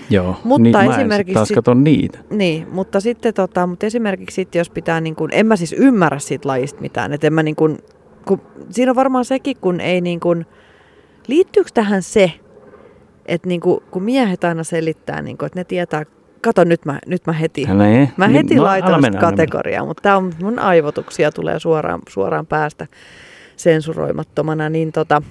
Joo, 0.09 0.35
Mutta 0.43 0.63
niin 0.63 0.71
mä 0.71 0.83
en 0.83 0.91
sit 0.91 0.99
esimerkiksi 0.99 1.33
taas 1.33 1.47
sit- 1.47 1.83
niitä. 1.83 2.19
Niin, 2.29 2.67
mutta 2.71 2.99
sitten 2.99 3.33
tota, 3.33 3.67
mutta 3.67 3.85
esimerkiksi 3.85 4.35
sitten 4.35 4.59
jos 4.59 4.69
pitää 4.69 5.01
niin 5.01 5.15
kuin, 5.15 5.31
en 5.33 5.45
mä 5.45 5.55
siis 5.55 5.75
ymmärrä 5.77 6.19
siitä 6.19 6.47
lajista 6.47 6.81
mitään, 6.81 7.13
että 7.13 7.27
en 7.27 7.33
mä 7.33 7.43
niin 7.43 7.55
kuin, 7.55 7.77
kun, 8.27 8.41
siinä 8.69 8.91
on 8.91 8.95
varmaan 8.95 9.25
sekin, 9.25 9.57
kun 9.61 9.79
ei 9.79 10.01
niin 10.01 10.19
kuin, 10.19 10.45
liittyykö 11.27 11.69
tähän 11.73 12.03
se, 12.03 12.31
että 13.25 13.47
niin 13.47 13.61
kuin, 13.61 13.79
kun 13.91 14.03
miehet 14.03 14.43
aina 14.43 14.63
selittää, 14.63 15.21
niin 15.21 15.37
kuin, 15.37 15.47
että 15.47 15.59
ne 15.59 15.63
tietää, 15.63 16.03
kato 16.41 16.63
nyt 16.63 16.85
mä, 16.85 16.99
nyt 17.07 17.27
mä 17.27 17.33
heti, 17.33 17.65
Nee, 17.65 18.11
mä 18.17 18.27
niin- 18.27 18.35
heti 18.35 18.55
no, 18.55 18.63
laitan 18.63 18.87
sitä 18.89 19.01
mennä, 19.01 19.19
älä 19.19 19.27
mennä. 19.31 19.37
kategoriaa, 19.37 19.85
mutta 19.85 20.01
tämä 20.01 20.17
on 20.17 20.33
mun 20.41 20.59
aivotuksia 20.59 21.31
tulee 21.31 21.59
suoraan, 21.59 22.01
suoraan 22.09 22.45
päästä 22.45 22.87
sensuroimattomana, 23.55 24.69
niin 24.69 24.91
tota, 24.91 25.21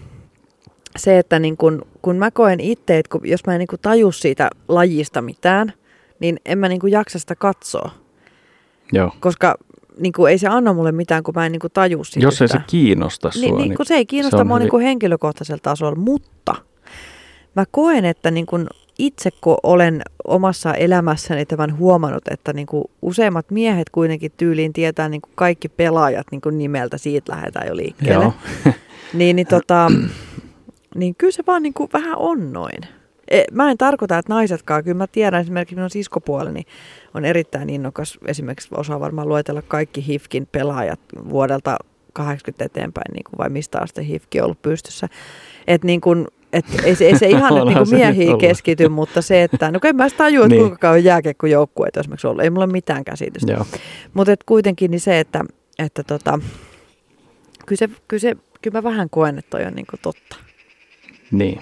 se, 0.97 1.19
että 1.19 1.39
niin 1.39 1.57
kun, 1.57 1.83
kun 2.03 2.17
mä 2.17 2.31
koen 2.31 2.61
itse, 2.61 2.99
että 2.99 3.11
kun, 3.11 3.21
jos 3.25 3.47
mä 3.47 3.53
en 3.53 3.59
niin 3.59 3.67
kun 3.69 3.79
taju 3.83 4.13
siitä 4.13 4.51
lajista 4.69 5.23
mitään, 5.23 5.73
niin 6.21 6.37
en 6.47 6.59
mä 6.59 6.69
niin 6.69 6.81
kun 6.81 6.91
jaksa 6.91 7.19
sitä 7.19 7.35
katsoa, 7.35 7.91
Joo. 8.93 9.13
koska 9.21 9.55
niin 10.01 10.13
kun 10.13 10.31
ei 10.31 10.39
se 10.39 10.49
anna 10.49 10.73
mulle 10.73 10.93
mitään, 10.93 11.23
kun 11.23 11.35
mä 11.37 11.47
en 11.47 11.53
niin 11.53 11.61
kun 11.61 11.71
taju 11.75 12.05
siitä 12.05 12.27
Jos 12.27 12.43
ei 12.43 12.49
se 12.49 12.59
kiinnosta 12.67 13.31
sua, 13.31 13.41
niin, 13.43 13.57
niin, 13.57 13.75
kun 13.77 13.87
se 13.87 13.95
ei 13.95 14.07
kiinnosta 14.07 14.37
se 14.39 14.45
mua 14.45 14.57
hyvin- 14.57 14.65
niin 14.65 14.71
kuin 14.71 14.83
henkilökohtaisella 14.83 15.61
tasolla, 15.63 15.95
mutta 15.97 16.55
mä 17.57 17.65
koen, 17.71 18.05
että 18.05 18.31
niin 18.31 18.47
kuin 18.47 18.67
itse 18.99 19.31
kun 19.41 19.57
olen 19.63 20.03
omassa 20.25 20.75
elämässäni 20.75 21.47
tämän 21.47 21.79
huomannut, 21.79 22.29
että 22.31 22.53
niin 22.53 22.67
kuin 22.67 22.85
useimmat 23.03 23.51
miehet 23.51 23.91
kuitenkin 23.91 24.33
tyyliin 24.37 24.73
tietää 24.73 25.09
niin 25.09 25.21
kuin 25.21 25.33
kaikki 25.35 25.69
pelaajat 25.69 26.27
niin 26.31 26.41
kuin 26.41 26.59
nimeltä, 26.59 26.99
siitä 26.99 27.33
lähdetään 27.33 27.67
jo 27.67 27.77
liikkeelle. 27.77 28.25
Joo. 28.25 28.35
Niin, 29.15 29.37
niin, 29.37 29.47
tota, 29.47 29.91
niin 30.95 31.15
kyllä 31.15 31.33
se 31.33 31.43
vaan 31.47 31.63
niin 31.63 31.75
kuin 31.75 31.91
vähän 31.93 32.19
on 32.19 32.53
noin. 32.53 32.79
E, 33.31 33.45
Mä 33.53 33.71
en 33.71 33.79
tarkoita, 33.79 34.19
että 34.19 34.33
naisetkaan, 34.33 34.85
kyllä 34.85 34.97
mä 34.97 35.07
tiedän 35.07 35.41
esimerkiksi 35.41 35.75
minun 35.75 35.91
siskopuoleni 35.91 36.63
on 37.15 37.25
erittäin 37.25 37.71
innokas, 37.71 38.19
esimerkiksi 38.27 38.69
osaa 38.77 39.01
varmaan 39.01 39.29
luetella 39.29 39.63
kaikki 39.63 40.07
HIFKin 40.07 40.49
pelaajat 40.53 41.01
vuodelta 41.29 41.77
80 42.13 42.65
eteenpäin, 42.65 43.13
niin 43.13 43.25
kuin 43.25 43.39
vai 43.39 43.49
mistä 43.49 43.79
asti 43.81 44.09
HIFKi 44.09 44.41
on 44.41 44.45
ollut 44.45 44.63
pystyssä. 44.63 45.09
Että 45.67 45.87
niin 45.87 46.01
kuin, 46.01 46.27
et 46.59 46.65
ei, 46.85 46.95
se, 46.95 47.05
ei 47.07 47.19
se 47.19 47.27
ihan 47.27 47.55
nyt 47.55 47.65
niin 47.65 47.75
se 47.75 47.81
nyt 47.81 47.91
miehiin 47.91 48.29
ollut. 48.29 48.41
keskity, 48.41 48.89
mutta 48.89 49.23
se, 49.23 49.43
että 49.43 49.71
no 49.71 49.79
en 49.85 49.97
mä 49.97 50.09
sitä 50.09 50.19
tajua, 50.19 50.49
Niin. 50.49 50.61
kuinka 50.61 50.77
kauan 50.79 51.05
jääkiekkojoukkueet 51.05 51.97
esimerkiksi 51.97 52.27
ollut. 52.27 52.43
Ei 52.45 52.51
mulla 52.51 52.65
ole 52.65 52.73
mitään 52.73 53.05
käsitystä. 53.05 53.65
Mutta 54.15 54.33
et 54.33 54.45
kuitenkin 54.45 54.91
niin 54.91 55.01
se, 55.01 55.21
että, 55.21 55.45
että 55.79 56.03
tota, 56.03 56.39
kyllä, 57.67 57.79
se, 57.79 57.89
kyllä, 58.09 58.21
se, 58.21 58.37
kyllä 58.63 58.79
mä 58.79 58.83
vähän 58.83 59.11
koen, 59.11 59.39
että 59.39 59.51
toi 59.51 59.65
on 59.67 59.75
niin 59.75 59.87
kuin 59.91 60.01
totta. 60.03 60.37
Niin. 61.31 61.59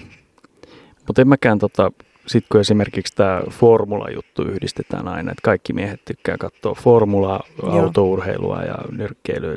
Mutta 1.07 1.21
en 1.21 1.27
mäkään 1.27 1.59
tota, 1.59 1.91
sit 2.27 2.45
kun 2.51 2.61
esimerkiksi 2.61 3.15
tämä 3.15 3.41
formula-juttu 3.49 4.41
yhdistetään 4.43 5.07
aina, 5.07 5.31
että 5.31 5.41
kaikki 5.43 5.73
miehet 5.73 6.05
tykkää 6.05 6.37
katsoa 6.37 6.73
formulaa, 6.73 7.43
autourheilua 7.63 8.61
ja 8.61 8.75
nyrkkeilyä. 8.91 9.55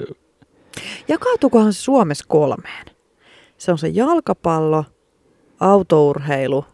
Jakautukohan 1.08 1.72
se 1.72 1.80
Suomessa 1.82 2.24
kolmeen? 2.28 2.86
Se 3.58 3.72
on 3.72 3.78
se 3.78 3.88
jalkapallo, 3.88 4.84
autourheilu, 5.60 6.64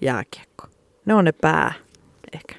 jääkiekko. 0.00 0.66
Ne 1.06 1.14
on 1.14 1.24
ne 1.24 1.32
pää, 1.32 1.72
ehkä. 2.32 2.54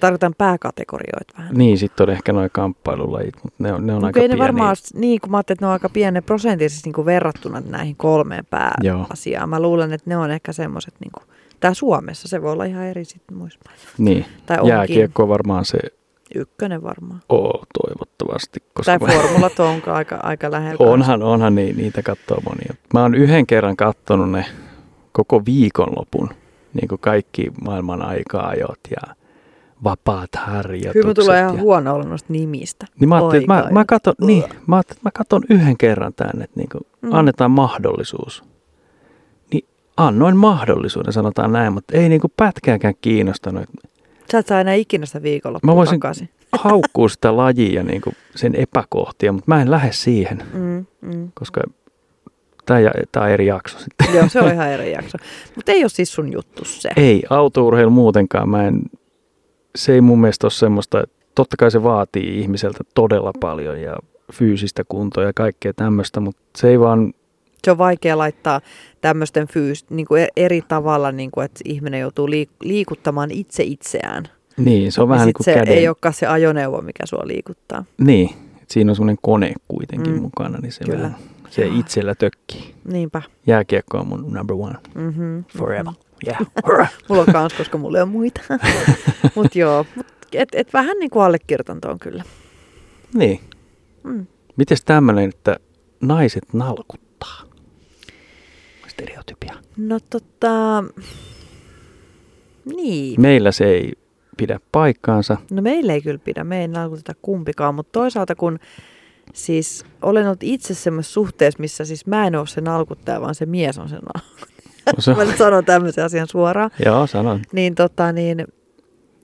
Tarkoitan 0.00 0.34
pääkategorioita 0.38 1.34
vähän. 1.38 1.54
Niin, 1.54 1.78
sitten 1.78 2.08
on 2.08 2.12
ehkä 2.14 2.32
noin 2.32 2.50
kamppailulajit, 2.52 3.34
mutta 3.42 3.62
ne 3.62 3.72
on, 3.72 3.86
ne 3.86 3.92
on 3.92 3.98
Mut 3.98 4.04
aika 4.04 4.20
ne 4.20 4.28
pieniä. 4.28 4.42
varmaan, 4.44 4.76
niin 4.94 5.20
kuin 5.20 5.30
mä 5.30 5.36
ajattelin, 5.36 5.56
että 5.56 5.64
ne 5.64 5.68
on 5.68 5.72
aika 5.72 5.88
pieni 5.88 6.20
prosenttisesti 6.20 6.88
niin 6.88 6.94
kuin 6.94 7.04
verrattuna 7.04 7.62
näihin 7.68 7.96
kolmeen 7.96 8.44
pääasiaan. 8.50 9.48
Mä 9.48 9.60
luulen, 9.60 9.92
että 9.92 10.10
ne 10.10 10.16
on 10.16 10.30
ehkä 10.30 10.52
semmoiset, 10.52 10.94
niin 11.00 11.10
kuin, 11.12 11.24
tää 11.60 11.74
Suomessa, 11.74 12.28
se 12.28 12.42
voi 12.42 12.52
olla 12.52 12.64
ihan 12.64 12.84
eri 12.84 13.04
sitten 13.04 13.36
muissa. 13.36 13.60
Niin, 13.98 14.24
Tai 14.46 14.56
onkin 14.58 14.70
jääkiekko 14.70 15.22
on 15.22 15.28
varmaan 15.28 15.64
se 15.64 15.78
ykkönen 16.34 16.82
varmaan. 16.82 17.20
oo 17.28 17.62
toivottavasti. 17.82 18.60
Koska 18.74 18.98
Tai 18.98 19.08
formulat 19.08 19.60
on 19.60 19.82
aika, 19.86 20.16
aika 20.22 20.50
lähellä. 20.50 20.86
onhan, 20.92 21.22
onhan 21.22 21.54
niin, 21.54 21.76
niitä 21.76 22.02
katsoo 22.02 22.40
monia. 22.40 22.74
Mä 22.94 23.02
oon 23.02 23.14
yhden 23.14 23.46
kerran 23.46 23.76
kattonut 23.76 24.30
ne 24.30 24.44
viikonlopun, 25.46 26.28
niin 26.74 26.88
kuin 26.88 27.00
kaikki 27.00 27.46
maailman 27.64 28.02
aika-ajot 28.02 28.80
ja 28.90 29.14
vapaat 29.84 30.30
harjoitukset. 30.36 30.92
Kyllä 31.02 31.14
tulee 31.14 31.40
ihan 31.40 31.54
ja... 31.56 31.60
huono 31.62 31.94
olla 31.94 32.04
noista 32.04 32.32
nimistä. 32.32 32.86
Niin 33.00 33.08
mä 33.08 33.16
ajattelin, 33.16 33.46
mä, 33.46 33.68
mä, 33.70 33.84
katon, 33.84 34.14
niin, 34.20 34.44
mä, 34.66 34.76
ajattelin, 34.76 34.98
että 34.98 35.06
mä 35.08 35.10
katon 35.14 35.42
yhden 35.50 35.76
kerran 35.78 36.12
tänne, 36.14 36.44
että 36.44 36.60
niin 36.60 36.68
Mm. 36.74 37.08
mm. 37.08 37.14
annetaan 37.14 37.50
mahdollisuus. 37.50 38.44
Niin 39.52 39.64
annoin 39.96 40.36
mahdollisuuden, 40.36 41.12
sanotaan 41.12 41.52
näin, 41.52 41.72
mutta 41.72 41.96
ei 41.96 42.08
niin 42.08 42.20
kuin 42.20 42.32
pätkääkään 42.36 42.94
kiinnostanut. 43.00 43.64
Sä 44.32 44.38
et 44.38 44.46
saa 44.46 44.60
enää 44.60 44.74
ikinä 44.74 45.06
sitä 45.06 45.22
viikonloppua 45.22 45.72
Mä 45.72 45.76
voisin- 45.76 46.00
takaisin. 46.00 46.28
Haukkuu 46.52 47.08
sitä 47.08 47.36
lajia 47.36 47.82
niin 47.82 48.00
kuin 48.00 48.16
sen 48.34 48.54
epäkohtia, 48.54 49.32
mutta 49.32 49.44
mä 49.54 49.62
en 49.62 49.70
lähde 49.70 49.92
siihen, 49.92 50.42
Mm, 50.54 50.86
mm. 51.00 51.28
koska 51.34 51.60
tämä 52.66 53.24
on 53.24 53.28
eri 53.30 53.46
jakso 53.46 53.78
sitten. 53.78 54.06
Joo, 54.16 54.28
se 54.28 54.40
on 54.40 54.52
ihan 54.54 54.68
eri 54.68 54.92
jakso. 54.92 55.18
Mutta 55.56 55.72
ei 55.72 55.82
ole 55.82 55.88
siis 55.88 56.12
sun 56.12 56.32
juttu 56.32 56.64
se. 56.64 56.90
Ei, 56.96 57.22
autourheilu 57.30 57.90
muutenkaan. 57.90 58.48
Mä 58.48 58.66
en, 58.66 58.82
se 59.76 59.92
ei 59.92 60.00
mun 60.00 60.20
mielestä 60.20 60.44
ole 60.46 60.50
semmoista, 60.52 61.02
että 61.02 61.16
totta 61.34 61.56
kai 61.56 61.70
se 61.70 61.82
vaatii 61.82 62.40
ihmiseltä 62.40 62.78
todella 62.94 63.32
paljon 63.40 63.80
ja 63.80 63.96
fyysistä 64.32 64.82
kuntoa 64.88 65.24
ja 65.24 65.32
kaikkea 65.32 65.72
tämmöistä, 65.74 66.20
mutta 66.20 66.42
se 66.56 66.68
ei 66.68 66.80
vaan, 66.80 67.12
Se 67.64 67.70
on 67.70 67.78
vaikea 67.78 68.18
laittaa 68.18 68.60
tämmöisten 69.00 69.48
fyys, 69.48 69.90
niin 69.90 70.06
kuin 70.06 70.26
eri 70.36 70.62
tavalla, 70.68 71.12
niin 71.12 71.30
kuin, 71.30 71.44
että 71.44 71.60
ihminen 71.64 72.00
joutuu 72.00 72.26
liik- 72.26 72.56
liikuttamaan 72.62 73.30
itse 73.30 73.62
itseään. 73.62 74.24
niin 74.56 74.92
se 74.92 75.02
on 75.02 75.08
vähän 75.08 75.20
ja 75.22 75.26
niin 75.26 75.34
kuin 75.34 75.44
se 75.44 75.54
käden. 75.54 75.74
ei 75.74 75.88
olekaan 75.88 76.14
se 76.14 76.26
ajoneuvo, 76.26 76.80
mikä 76.80 77.06
sua 77.06 77.22
liikuttaa. 77.24 77.84
Niin, 77.98 78.30
siinä 78.68 78.92
on 78.92 78.96
semmoinen 78.96 79.18
kone 79.22 79.52
kuitenkin 79.68 80.12
mm, 80.12 80.20
mukana, 80.22 80.58
niin 80.58 80.72
se, 80.72 80.84
kyllä. 80.84 80.98
vähän, 80.98 81.16
se 81.50 81.66
itsellä 81.66 82.14
tökkii. 82.14 82.74
Niinpä. 82.84 83.22
Jääkiekko 83.46 83.98
on 83.98 84.06
mun 84.06 84.32
number 84.32 84.56
one 84.56 84.74
Mm-hmm. 84.94 85.44
forever. 85.58 85.92
Yeah. 86.26 86.40
Mulla 87.08 87.22
on 87.22 87.32
kans, 87.32 87.54
koska 87.54 87.78
mulla 87.78 87.98
ei 87.98 88.02
ole 88.02 88.10
muita. 88.10 88.40
Mutta 89.34 89.58
joo, 89.58 89.86
mut 89.96 90.06
et, 90.32 90.48
et 90.52 90.72
vähän 90.72 90.96
niin 91.00 91.10
kuin 91.10 91.22
allekirjoitan 91.24 91.80
tuon 91.80 91.98
kyllä. 91.98 92.24
niin, 93.14 93.40
Mm. 94.04 94.26
Mites 94.56 94.84
tämmöinen, 94.84 95.28
että 95.28 95.56
naiset 96.00 96.44
nalkuttaa? 96.52 97.42
Stereotypia. 98.88 99.54
No 99.76 99.98
tota, 100.10 100.84
niin. 102.76 103.20
Meillä 103.20 103.52
se 103.52 103.64
ei 103.64 103.92
pidä 104.36 104.60
paikkaansa. 104.72 105.36
No 105.50 105.62
meillä 105.62 105.92
ei 105.92 106.02
kyllä 106.02 106.18
pidä, 106.18 106.44
me 106.44 106.60
ei 106.60 106.68
nalkuteta 106.68 107.12
kumpikaan, 107.22 107.74
mutta 107.74 107.92
toisaalta 107.92 108.34
kun 108.34 108.58
siis 109.32 109.84
olen 110.02 110.26
ollut 110.26 110.42
itse 110.42 110.74
semmoisessa 110.74 111.12
suhteessa, 111.14 111.60
missä 111.60 111.84
siis 111.84 112.06
mä 112.06 112.26
en 112.26 112.34
ole 112.36 112.46
se 112.46 112.60
nalkuttaja, 112.60 113.20
vaan 113.20 113.34
se 113.34 113.46
mies 113.46 113.78
on 113.78 113.88
se 113.88 113.96
nalkuttaja. 113.96 114.54
No 115.08 115.16
Mä 115.16 115.24
nyt 115.24 115.36
sanon 115.38 115.64
tämmöisen 115.64 116.04
asian 116.04 116.28
suoraan. 116.28 116.70
joo, 116.84 117.06
sanon. 117.06 117.40
Niin 117.52 117.74
tota 117.74 118.12
niin, 118.12 118.44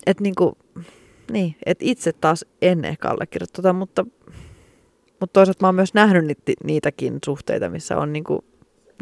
että 0.07 0.23
niinku, 0.23 0.59
niin, 1.33 1.57
että 1.67 1.85
itse 1.87 2.13
taas 2.13 2.45
en 2.63 2.85
ehkä 2.85 3.09
allekirjoita 3.09 3.53
tota, 3.53 3.73
mutta, 3.73 4.05
mutta 5.21 5.33
toisaalta 5.33 5.59
mä 5.61 5.69
oon 5.69 5.75
myös 5.75 5.95
nähnyt 5.95 6.25
niitä, 6.27 6.53
niitäkin 6.65 7.19
suhteita, 7.25 7.71
missä 7.71 7.97
on 7.99 8.13
niinku 8.13 8.45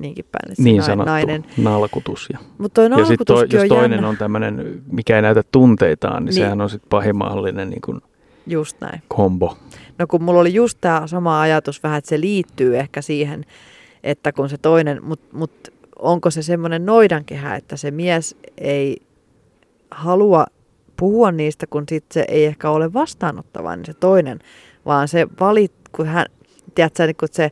niinkin 0.00 0.24
päin, 0.32 0.52
että 0.52 0.62
Niin 0.62 0.82
sanottu 0.82 1.10
nainen. 1.10 1.44
nalkutus. 1.56 2.28
Ja, 2.32 2.38
Mutta 2.58 2.88
toi 2.88 3.00
ja 3.00 3.06
sitten 3.06 3.26
toi, 3.26 3.46
jos 3.52 3.68
toinen 3.68 3.96
jännä. 3.96 4.08
on 4.08 4.16
tämmöinen, 4.16 4.82
mikä 4.92 5.16
ei 5.16 5.22
näytä 5.22 5.42
tunteitaan, 5.52 6.24
niin, 6.24 6.24
Niin. 6.24 6.34
sehän 6.44 6.60
on 6.60 6.70
sitten 6.70 6.88
pahin 6.88 7.16
mahdollinen 7.16 7.70
niin 7.70 7.80
kuin 7.80 8.00
Just 8.48 8.80
näin. 8.80 9.02
kombo. 9.08 9.56
No 9.98 10.06
kun 10.06 10.22
mulla 10.22 10.40
oli 10.40 10.54
just 10.54 10.78
tämä 10.80 11.06
sama 11.06 11.40
ajatus 11.40 11.82
vähän, 11.82 11.98
että 11.98 12.08
se 12.08 12.20
liittyy 12.20 12.78
ehkä 12.78 13.02
siihen, 13.02 13.44
että 14.02 14.32
kun 14.32 14.48
se 14.48 14.58
toinen, 14.58 15.04
mutta 15.04 15.36
mut 15.36 15.50
onko 15.98 16.30
se 16.30 16.42
semmoinen 16.42 16.86
noidankehä, 16.86 17.56
että 17.56 17.76
se 17.76 17.90
mies 17.90 18.36
ei 18.58 18.96
halua 19.90 20.46
puhua 20.96 21.32
niistä, 21.32 21.66
kun 21.66 21.84
sit 21.88 22.04
se 22.12 22.24
ei 22.28 22.44
ehkä 22.44 22.70
ole 22.70 22.92
vastaanottava, 22.92 23.76
niin 23.76 23.86
se 23.86 23.94
toinen, 23.94 24.38
vaan 24.86 25.08
se 25.08 25.26
valit, 25.40 25.72
kun 25.92 26.06
hän, 26.06 26.26
tiedätkö, 26.74 27.06
niin 27.06 27.16
kun 27.16 27.28
se 27.32 27.50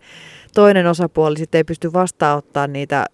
toinen 0.54 0.86
osapuoli 0.86 1.38
sitten 1.38 1.58
ei 1.58 1.64
pysty 1.64 1.92
vastaanottaa 1.92 2.66
niitä 2.66 3.06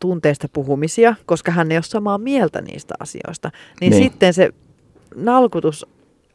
tunteista 0.00 0.48
puhumisia, 0.52 1.14
koska 1.26 1.52
hän 1.52 1.70
ei 1.72 1.76
ole 1.76 1.82
samaa 1.82 2.18
mieltä 2.18 2.60
niistä 2.62 2.94
asioista, 3.00 3.50
niin, 3.80 3.90
Niin. 3.90 4.02
sitten 4.02 4.34
se 4.34 4.50
nalkutus 5.14 5.86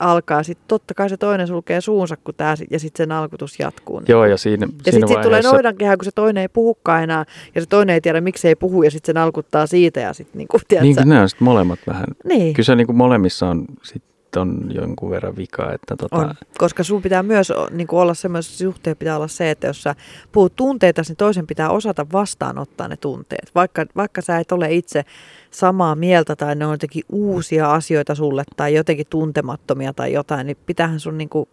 alkaa, 0.01 0.43
sitten 0.43 0.65
totta 0.67 0.93
kai 0.93 1.09
se 1.09 1.17
toinen 1.17 1.47
sulkee 1.47 1.81
suunsa, 1.81 2.17
kun 2.17 2.33
tää, 2.37 2.55
sit- 2.55 2.71
ja 2.71 2.79
sitten 2.79 3.03
se 3.03 3.07
nalkutus 3.07 3.59
jatkuu. 3.59 3.99
niin 3.99 4.05
Joo, 4.09 4.25
ja 4.25 4.37
siinä, 4.37 4.67
ja 4.85 4.91
sitten 4.91 4.93
sit 4.93 5.07
tulee 5.07 5.25
vaiheessa, 5.25 5.51
noidankehä, 5.51 5.97
kun 5.97 6.05
se 6.05 6.11
toinen 6.15 6.41
ei 6.41 6.47
puhukaan 6.47 7.03
enää, 7.03 7.25
ja 7.55 7.61
se 7.61 7.67
toinen 7.67 7.93
ei 7.93 8.01
tiedä, 8.01 8.21
miksi 8.21 8.47
ei 8.47 8.55
puhu, 8.55 8.83
ja 8.83 8.91
sitten 8.91 9.13
se 9.13 9.19
nalkuttaa 9.19 9.67
siitä, 9.67 9.99
ja 9.99 10.13
sitten 10.13 10.37
niinku, 10.37 10.59
tiedätkö? 10.67 10.85
niin 10.85 10.95
kuin 10.95 11.09
ne 11.09 11.21
on 11.21 11.29
sitten 11.29 11.45
molemmat 11.45 11.79
vähän. 11.87 12.05
niin. 12.23 12.53
Kyllä 12.53 12.65
se 12.65 12.75
niin 12.75 12.87
kuin 12.87 12.97
molemmissa 12.97 13.49
on, 13.49 13.65
sit 13.83 14.03
on 14.39 14.71
jonkun 14.73 15.09
verran 15.09 15.35
vikaa, 15.35 15.73
että 15.73 15.95
tota, 15.95 16.15
On, 16.15 16.33
koska 16.57 16.83
sun 16.83 17.01
pitää 17.01 17.23
myös 17.23 17.53
niin 17.71 17.87
kuin 17.87 17.99
olla 17.99 18.13
semmoisessa 18.13 18.57
suhteen 18.57 18.97
pitää 18.97 19.15
olla 19.15 19.27
se, 19.27 19.51
että 19.51 19.67
jos 19.67 19.83
sä 19.83 19.95
puhut 20.31 20.55
tunteita, 20.55 21.01
niin 21.07 21.15
toisen 21.15 21.47
pitää 21.47 21.69
osata 21.69 22.05
vastaanottaa 22.11 22.87
ne 22.87 22.97
tunteet. 22.97 23.51
Vaikka, 23.55 23.85
vaikka 23.95 24.21
sä 24.21 24.37
et 24.37 24.51
ole 24.51 24.73
itse 24.73 25.05
samaa 25.51 25.95
mieltä 25.95 26.35
tai 26.35 26.55
ne 26.55 26.65
on 26.65 26.73
jotenkin 26.73 27.03
uusia 27.09 27.73
asioita 27.73 28.15
sulle 28.15 28.43
tai 28.55 28.73
jotenkin 28.73 29.07
tuntemattomia 29.09 29.93
tai 29.93 30.13
jotain, 30.13 30.47
niin 30.47 30.57
pitäähän 30.65 30.99
sun 30.99 31.17
niin 31.17 31.29
kuin, 31.29 31.49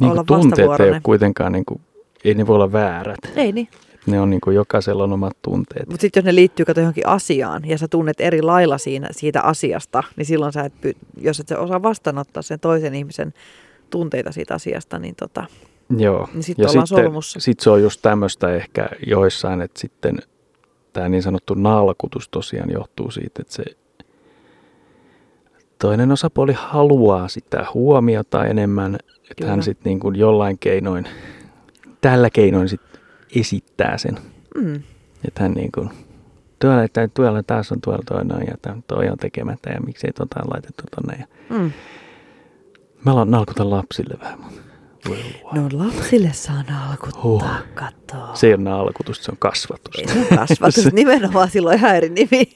niin 0.00 0.10
olla 0.10 0.24
tunteet 0.24 0.80
ei 0.80 0.88
ole 0.88 1.00
kuitenkaan, 1.02 1.52
niin 1.52 1.64
kuin, 1.64 1.80
ei 2.24 2.34
ne 2.34 2.46
voi 2.46 2.54
olla 2.54 2.72
väärät. 2.72 3.18
ei 3.36 3.52
niin. 3.52 3.68
Ne 4.06 4.20
on 4.20 4.30
niin 4.30 4.40
kuin 4.40 4.56
jokaisella 4.56 5.04
on 5.04 5.12
omat 5.12 5.36
tunteet. 5.42 5.88
Mutta 5.88 6.00
sitten 6.00 6.20
jos 6.20 6.24
ne 6.24 6.34
liittyy 6.34 6.64
kato 6.64 6.80
johonkin 6.80 7.06
asiaan 7.06 7.68
ja 7.68 7.78
sä 7.78 7.88
tunnet 7.88 8.20
eri 8.20 8.42
lailla 8.42 8.78
siinä, 8.78 9.08
siitä 9.10 9.42
asiasta, 9.42 10.02
niin 10.16 10.26
silloin 10.26 10.52
sä 10.52 10.60
et, 10.64 10.72
py- 10.86 10.98
jos 11.16 11.40
et 11.40 11.48
sä 11.48 11.58
osaa 11.58 11.82
vastaanottaa 11.82 12.42
sen 12.42 12.60
toisen 12.60 12.94
ihmisen 12.94 13.34
tunteita 13.90 14.32
siitä 14.32 14.54
asiasta, 14.54 14.98
niin 14.98 15.14
tota, 15.14 15.44
Joo. 15.98 16.28
Niin 16.34 16.42
sitten 16.42 16.70
ollaan 16.70 16.86
solmussa. 16.86 17.40
sit 17.40 17.60
se 17.60 17.70
on 17.70 17.82
just 17.82 18.02
tämmöistä 18.02 18.54
ehkä 18.54 18.88
joissain, 19.06 19.62
että 19.62 19.80
sitten 19.80 20.18
tämä 20.92 21.08
niin 21.08 21.22
sanottu 21.22 21.54
nalkutus 21.54 22.28
tosiaan 22.28 22.70
johtuu 22.70 23.10
siitä, 23.10 23.42
että 23.42 23.54
se 23.54 23.64
toinen 25.78 26.12
osapuoli 26.12 26.52
haluaa 26.56 27.28
sitä 27.28 27.66
huomiota 27.74 28.44
enemmän, 28.44 28.94
että 28.94 29.34
Kyllä. 29.36 29.50
hän 29.50 29.62
sitten 29.62 29.90
niin 29.90 30.00
kuin 30.00 30.16
jollain 30.16 30.58
keinoin, 30.58 31.08
tällä 32.00 32.30
keinoin 32.30 32.68
sitten 32.68 32.95
esittää 33.36 33.98
sen, 33.98 34.18
mm, 34.54 34.74
että 35.28 35.42
hän 35.42 35.52
niin 35.52 35.72
kuin, 35.72 35.90
tuolla, 36.58 36.82
että 36.82 37.08
tuolla 37.08 37.42
taas 37.42 37.72
on 37.72 37.80
tuolla 37.80 38.02
toinen 38.06 38.46
ja 38.48 38.54
tämän- 38.62 38.84
toi 38.86 39.08
on 39.08 39.18
tekemättä 39.18 39.70
ja 39.70 39.80
miksei 39.80 40.12
tota 40.12 40.40
on 40.40 40.50
laitettu 40.50 40.82
tonne. 40.96 41.18
Ja 41.20 41.56
mm. 41.56 41.72
mä 43.04 43.12
alan 43.12 43.30
nalkutan 43.30 43.70
lapsille 43.70 44.14
vähän, 44.20 44.38
voi. 45.08 45.18
No 45.52 45.68
lapsille 45.72 46.32
saa 46.32 46.62
nalkuttaa, 46.70 47.58
katsoa. 47.74 48.34
Se 48.34 48.46
ei 48.46 48.54
ole 48.54 48.62
nalkutusta, 48.62 49.24
se 49.24 49.30
on 49.30 49.38
kasvatus. 49.38 49.98
Ei 49.98 50.08
se 50.08 50.36
kasvatus, 50.36 50.92
nimenomaan 50.92 51.50
silloin 51.50 51.78
ihan 51.78 51.96
eri 51.96 52.08
nimi. 52.08 52.52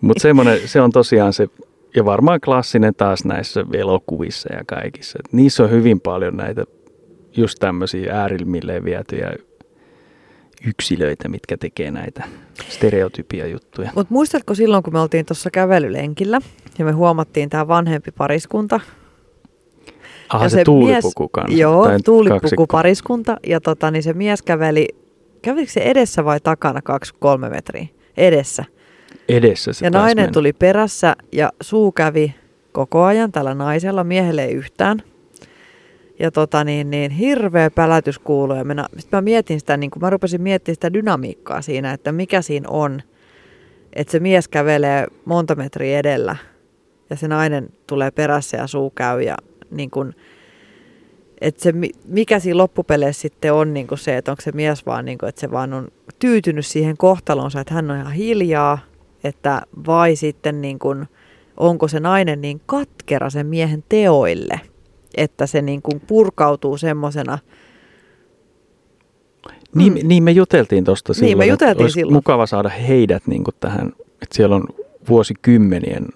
Mutta 0.00 0.22
se 0.66 0.80
on 0.80 0.90
tosiaan 0.92 1.32
se, 1.32 1.48
ja 1.96 2.04
varmaan 2.04 2.40
klassinen 2.40 2.94
taas 2.94 3.24
näissä 3.24 3.64
elokuvissa 3.72 4.52
ja 4.52 4.64
kaikissa. 4.66 5.18
Et 5.24 5.32
niissä 5.32 5.62
on 5.62 5.70
hyvin 5.70 6.00
paljon 6.00 6.36
näitä 6.36 6.64
just 7.36 7.58
tämmöisiä 7.58 8.20
äärilmille 8.20 8.84
vietyjä 8.84 9.32
yksilöitä, 10.66 11.28
mitkä 11.28 11.56
tekee 11.56 11.90
näitä 11.90 12.24
stereotypia 12.68 13.46
juttuja. 13.46 13.90
Mutta 13.94 14.14
muistatko 14.14 14.54
silloin, 14.54 14.82
kun 14.82 14.92
me 14.92 15.00
oltiin 15.00 15.26
tuossa 15.26 15.50
kävelylenkillä 15.50 16.40
ja 16.78 16.84
me 16.84 16.92
huomattiin 16.92 17.50
tämä 17.50 17.68
vanhempi 17.68 18.10
pariskunta? 18.10 18.80
Ah, 20.28 20.42
ja 20.42 20.48
se, 20.48 20.64
tuulipuku 20.64 21.28
kanssa. 21.28 21.58
Joo, 21.58 21.86
tuulipuku 22.04 22.40
kaksikko. 22.40 22.66
pariskunta. 22.66 23.36
Ja 23.46 23.60
tota, 23.60 23.90
niin 23.90 24.02
se 24.02 24.12
mies 24.12 24.42
käveli, 24.42 24.88
kävelikö 25.42 25.72
se 25.72 25.80
edessä 25.80 26.24
vai 26.24 26.40
takana 26.40 26.80
2-3 27.46 27.50
metriä? 27.50 27.86
Edessä. 28.16 28.64
Edessä 29.28 29.72
se 29.72 29.86
ja 29.86 29.90
nainen 29.90 30.22
mennä. 30.22 30.32
tuli 30.32 30.52
perässä 30.52 31.16
ja 31.32 31.52
suu 31.60 31.92
kävi 31.92 32.34
koko 32.72 33.02
ajan 33.02 33.32
tällä 33.32 33.54
naisella, 33.54 34.04
miehelle 34.04 34.44
ei 34.44 34.52
yhtään. 34.52 35.02
Ja 36.18 36.30
tota 36.30 36.64
niin, 36.64 36.90
niin 36.90 37.10
hirveä 37.10 37.70
pälätys 37.70 38.18
kuului. 38.18 38.58
Ja 38.58 38.64
minä, 38.64 38.86
mä 39.12 39.20
mietin 39.20 39.60
sitä, 39.60 39.76
niin 39.76 39.90
kun 39.90 40.02
mä 40.02 40.10
rupesin 40.10 40.42
miettimään 40.42 40.76
sitä 40.76 40.92
dynamiikkaa 40.92 41.62
siinä, 41.62 41.92
että 41.92 42.12
mikä 42.12 42.42
siinä 42.42 42.68
on. 42.68 43.02
Että 43.92 44.10
se 44.12 44.20
mies 44.20 44.48
kävelee 44.48 45.06
monta 45.24 45.54
metriä 45.54 45.98
edellä 45.98 46.36
ja 47.10 47.16
se 47.16 47.28
nainen 47.28 47.68
tulee 47.86 48.10
perässä 48.10 48.56
ja 48.56 48.66
suu 48.66 48.90
käy. 48.90 49.22
Ja 49.22 49.36
niin 49.70 49.90
kun, 49.90 50.12
että 51.40 51.62
se, 51.62 51.72
mi- 51.72 51.92
mikä 52.08 52.38
siinä 52.38 52.58
loppupeleissä 52.58 53.22
sitten 53.22 53.52
on 53.52 53.74
niin 53.74 53.86
se, 53.94 54.16
että 54.16 54.30
onko 54.30 54.42
se 54.42 54.52
mies 54.52 54.86
vaan, 54.86 55.04
niin 55.04 55.18
kun, 55.18 55.28
että 55.28 55.40
se 55.40 55.50
vaan 55.50 55.72
on 55.72 55.88
tyytynyt 56.18 56.66
siihen 56.66 56.96
kohtalonsa, 56.96 57.60
että 57.60 57.74
hän 57.74 57.90
on 57.90 58.00
ihan 58.00 58.12
hiljaa, 58.12 58.78
että 59.24 59.62
vai 59.86 60.16
sitten 60.16 60.60
niin 60.60 60.78
kun, 60.78 61.06
onko 61.56 61.88
se 61.88 62.00
nainen 62.00 62.40
niin 62.40 62.60
katkera 62.66 63.30
sen 63.30 63.46
miehen 63.46 63.84
teoille, 63.88 64.60
että 65.16 65.46
se 65.46 65.62
niin 65.62 65.82
kun 65.82 66.00
purkautuu 66.06 66.76
semmoisena, 66.76 67.38
Niin, 69.74 69.92
Mm. 69.92 69.98
niin 70.08 70.22
me 70.22 70.30
juteltiin 70.30 70.84
tuosta 70.84 71.12
Niin, 71.12 71.20
me 71.22 71.28
silloin, 71.28 71.48
juteltiin 71.50 71.82
olisi 71.84 71.94
silloin. 71.94 72.14
mukava 72.14 72.46
saada 72.46 72.68
heidät 72.68 73.26
niin 73.26 73.44
kuin 73.44 73.54
tähän, 73.60 73.88
että 74.22 74.34
siellä 74.36 74.56
on 74.56 74.64
vuosikymmenien 75.08 76.06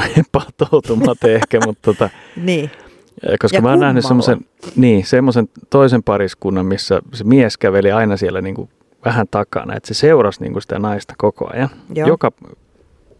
patoutumat 0.32 1.24
ehkä, 1.24 1.60
mutta 1.66 1.80
tota, 1.92 2.10
niin, 2.36 2.70
koska 3.40 3.56
Ja 3.56 3.62
mä 3.62 3.70
oon 3.70 3.80
nähnyt 3.80 4.04
semmoisen 4.04 4.38
niin, 4.76 5.06
semmoisen 5.06 5.48
toisen 5.70 6.02
pariskunnan, 6.02 6.66
missä 6.66 7.02
se 7.14 7.24
mies 7.24 7.56
käveli 7.58 7.92
aina 7.92 8.16
siellä 8.16 8.40
niin 8.40 8.54
kuin 8.54 8.68
vähän 9.04 9.26
takana, 9.30 9.76
että 9.76 9.86
se 9.86 9.94
seurasi 9.94 10.40
niin 10.40 10.52
kuin 10.52 10.62
sitä 10.62 10.78
naista 10.78 11.14
koko 11.18 11.50
ajan. 11.52 11.68
Joo. 11.94 12.08
Joka, 12.08 12.32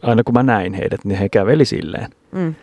aina 0.03 0.25
kun 0.25 0.35
mä 0.35 0.43
näin 0.43 0.75
heidät, 0.75 1.05
niin 1.05 1.19
he 1.19 1.29
käveli 1.29 1.65
silleen. 1.65 2.11
mm, 2.33 2.55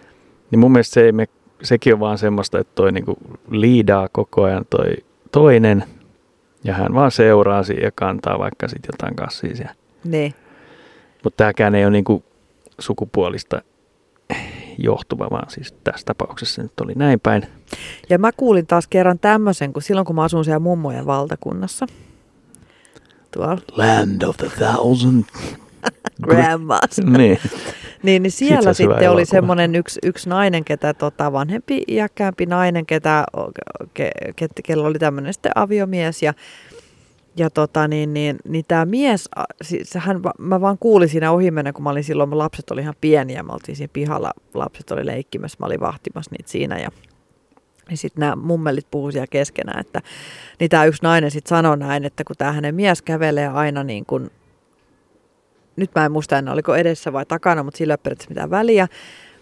Niin 0.52 0.60
mun 0.60 0.72
mielestä 0.72 0.94
se 0.94 1.02
ei 1.02 1.12
me, 1.12 1.26
sekin 1.64 1.94
on 1.94 2.00
vaan 2.00 2.18
semmoista, 2.18 2.60
että 2.60 2.76
toi 2.76 2.92
niinku 2.92 3.18
liidaa 3.52 4.10
koko 4.12 4.44
ajan 4.44 4.66
toi 4.70 4.94
toinen, 5.32 5.84
ja 6.64 6.74
hän 6.74 6.94
vaan 6.94 7.12
seuraa 7.12 7.64
siihen 7.64 7.84
ja 7.84 7.92
kantaa 7.96 8.40
vaikka 8.40 8.68
sitten 8.68 8.90
jotain 8.94 9.16
kassia 9.16 9.56
siellä. 9.56 9.76
niin. 10.04 10.34
Mutta 11.24 11.38
tämäkään 11.38 11.76
ei 11.76 11.86
ole 11.86 11.92
niinku 11.92 12.24
sukupuolista 12.80 13.62
johtuva, 14.78 15.28
vaan 15.32 15.50
siis 15.50 15.72
tässä 15.84 16.06
tapauksessa 16.06 16.56
se 16.56 16.62
nyt 16.62 16.80
oli 16.82 16.94
näin 16.96 17.20
päin. 17.20 17.48
Ja 18.10 18.20
mä 18.20 18.32
kuulin 18.32 18.68
taas 18.68 18.88
kerran 18.88 19.20
tämmöisen, 19.20 19.74
kun 19.74 19.82
silloin 19.82 20.06
kun 20.06 20.16
mä 20.16 20.24
asun 20.24 20.46
siellä 20.46 20.60
mummojen 20.60 21.06
valtakunnassa, 21.06 21.86
tuolla 23.32 23.58
Land 23.72 24.22
of 24.22 24.38
the 24.38 24.50
thousand. 24.58 25.24
grandmas, 26.24 26.98
niin. 27.06 27.40
Niin, 28.04 28.24
niin 28.24 28.32
siellä 28.32 28.74
sitten 28.74 29.12
oli 29.12 29.26
semmoinen 29.26 29.76
yksi, 29.76 30.00
yksi 30.04 30.30
nainen, 30.30 30.66
ketä 30.66 30.94
tota, 30.94 31.32
vanhempi 31.32 31.84
iäkkäämpi 31.88 32.46
nainen, 32.46 32.86
ketä, 32.86 33.26
ke, 33.94 34.12
ke, 34.36 34.48
kello 34.64 34.88
oli 34.88 35.00
tämmöinen 35.00 35.34
sitten 35.34 35.52
aviomies 35.56 36.24
ja 36.24 36.34
ja 37.38 37.50
tota, 37.50 37.88
niin, 37.88 38.14
niin, 38.14 38.36
niin 38.48 38.66
tämä 38.68 38.86
mies, 38.86 39.30
siis 39.62 39.94
hän, 39.96 40.22
mä 40.38 40.62
vaan 40.62 40.78
kuulin 40.80 41.10
siinä 41.10 41.32
ohimennen, 41.32 41.74
kun 41.74 41.84
mä 41.84 41.90
olin 41.90 42.04
silloin, 42.04 42.30
mun 42.30 42.38
lapset 42.38 42.72
oli 42.72 42.82
ihan 42.82 42.96
pieniä, 43.02 43.44
me 43.44 43.54
oltiin 43.54 43.76
siinä 43.76 43.92
pihalla, 43.94 44.32
lapset 44.54 44.92
oli 44.92 45.06
leikkimässä, 45.06 45.58
mä 45.60 45.66
olin 45.66 45.80
vahtimassa 45.80 46.32
niitä 46.32 46.52
siinä 46.52 46.80
ja 46.80 46.90
Niin 47.90 47.98
sitten 47.98 48.20
nämä 48.20 48.36
mummelit 48.36 48.88
puhuu 48.92 49.12
siellä 49.12 49.28
keskenään, 49.28 49.80
että 49.80 50.02
niin 50.60 50.70
tämä 50.70 50.86
yksi 50.86 51.04
nainen 51.04 51.32
sitten 51.32 51.50
sanoi 51.50 51.78
näin, 51.78 52.06
että 52.06 52.24
kun 52.24 52.36
tämä 52.36 52.52
hänen 52.52 52.76
mies 52.76 53.02
kävelee 53.02 53.48
aina 53.48 53.84
niin 53.84 54.06
kuin, 54.06 54.32
nyt 55.80 55.92
mä 55.96 56.06
en 56.06 56.12
muista 56.12 56.38
enää 56.38 56.54
oliko 56.54 56.76
edessä 56.76 57.14
vai 57.14 57.26
takana, 57.26 57.64
mutta 57.64 57.78
sillä 57.78 57.92
ei 57.92 57.94
ole 57.94 58.00
periaatteessa 58.04 58.30
mitään 58.32 58.50
väliä, 58.50 58.88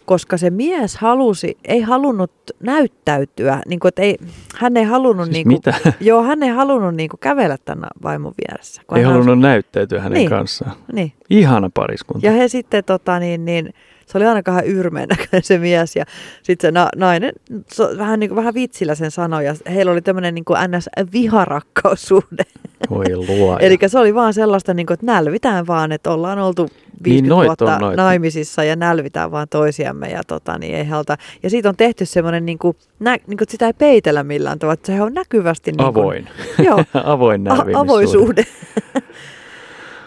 koska 0.06 0.38
se 0.38 0.50
mies 0.50 0.98
halusi, 0.98 1.58
ei 1.66 1.82
halunnut 1.82 2.32
näyttäytyä, 2.60 3.62
niin 3.68 3.80
kuin, 3.80 3.90
että 3.90 4.02
ei, 4.02 4.18
hän 4.56 4.78
ei 4.78 4.84
halunnut, 4.84 5.26
Siis 5.26 5.34
niin 5.34 5.44
kuin, 5.44 5.54
mitä? 5.76 5.94
joo, 6.10 6.24
hän 6.24 6.44
ei 6.44 6.50
halunnut 6.50 6.96
niin 6.96 7.10
kuin, 7.10 7.20
kävellä 7.20 7.58
tämän 7.66 7.90
vaimon 8.04 8.34
vieressä. 8.48 8.82
kun 8.88 8.98
Ei 8.98 9.04
hän 9.04 9.14
halunnut 9.14 9.40
näyttäytyä 9.40 10.02
hänen 10.02 10.18
Niin. 10.18 10.30
kanssaan. 10.30 10.72
Niin. 10.94 11.14
Ihana 11.30 11.70
pariskunta. 11.74 12.26
Ja 12.28 12.32
he 12.32 12.48
sitten, 12.48 12.84
tota, 12.84 13.20
niin, 13.20 13.46
niin, 13.46 13.74
se 14.06 14.18
oli 14.18 14.26
ainakaan 14.26 14.56
vähän 14.56 14.68
yrmeen 14.70 15.10
näköinen 15.18 15.44
se 15.44 15.58
mies 15.58 15.96
ja 15.96 16.06
sitten 16.44 16.68
se 16.68 16.72
na- 16.72 16.90
nainen 16.96 17.34
so, 17.74 17.90
vähän, 17.98 18.20
niin 18.20 18.30
kuin, 18.30 18.36
vähän 18.36 18.54
vitsillä 18.54 18.96
sen 18.96 19.12
sanoi 19.12 19.46
ja 19.46 19.56
heillä 19.74 19.92
oli 19.92 20.02
tämmöinen 20.02 20.36
niin 20.36 20.46
kuin 20.46 20.60
ns. 20.72 20.90
viharakkaussuhde. 21.14 22.44
Voi 22.89 23.15
luoja. 23.15 23.59
Eli 23.65 23.78
se 23.88 23.99
oli 23.99 24.15
vaan 24.15 24.34
sellaista, 24.34 24.73
niin 24.73 24.86
kuin, 24.86 24.93
että 24.93 25.05
nälvitään 25.05 25.67
vaan, 25.67 25.91
että 25.91 26.11
ollaan 26.11 26.39
oltu 26.39 26.63
50 26.63 27.09
Niin, 27.09 27.30
noit 27.30 27.47
vuotta 27.47 27.80
noit. 27.80 27.97
naimisissa 27.97 28.63
ja 28.63 28.75
nälvitään 28.75 29.32
vaan 29.32 29.47
toisiamme. 29.49 30.07
Ja, 30.09 30.21
tota, 30.28 30.57
niin 30.57 30.75
ei 30.75 30.86
halta. 30.86 31.17
ja 31.43 31.49
siitä 31.49 31.69
on 31.69 31.75
tehty 31.75 32.05
semmoinen, 32.05 32.45
niin 32.45 32.57
kuin, 32.59 32.78
nä, 32.99 33.11
niin 33.11 33.21
kuin, 33.38 33.43
että 33.43 33.51
sitä 33.51 33.67
ei 33.67 33.73
peitellä 33.73 34.23
millään 34.23 34.59
tavalla, 34.59 34.73
että 34.73 34.88
se 34.93 35.01
on 35.01 35.13
näkyvästi 35.13 35.71
niin 35.71 35.78
kuin, 35.78 35.88
Avoin. 35.88 36.28
Joo, 36.65 36.84
Avoin 37.03 37.47
a- 37.51 38.11
suhde. 38.11 38.43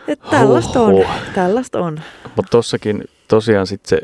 Että 0.08 0.28
tällaista 0.30 0.80
on, 0.80 1.04
tällaista 1.34 1.80
on. 1.80 2.00
Mutta 2.36 2.50
tossakin 2.50 3.04
tosiaan 3.28 3.66
sit 3.66 3.86
se, 3.86 4.00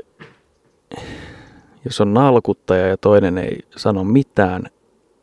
jos 1.84 2.00
on 2.00 2.14
nalkuttaja 2.14 2.86
ja 2.86 2.96
toinen 2.96 3.38
ei 3.38 3.58
sano 3.76 4.04
mitään, 4.04 4.62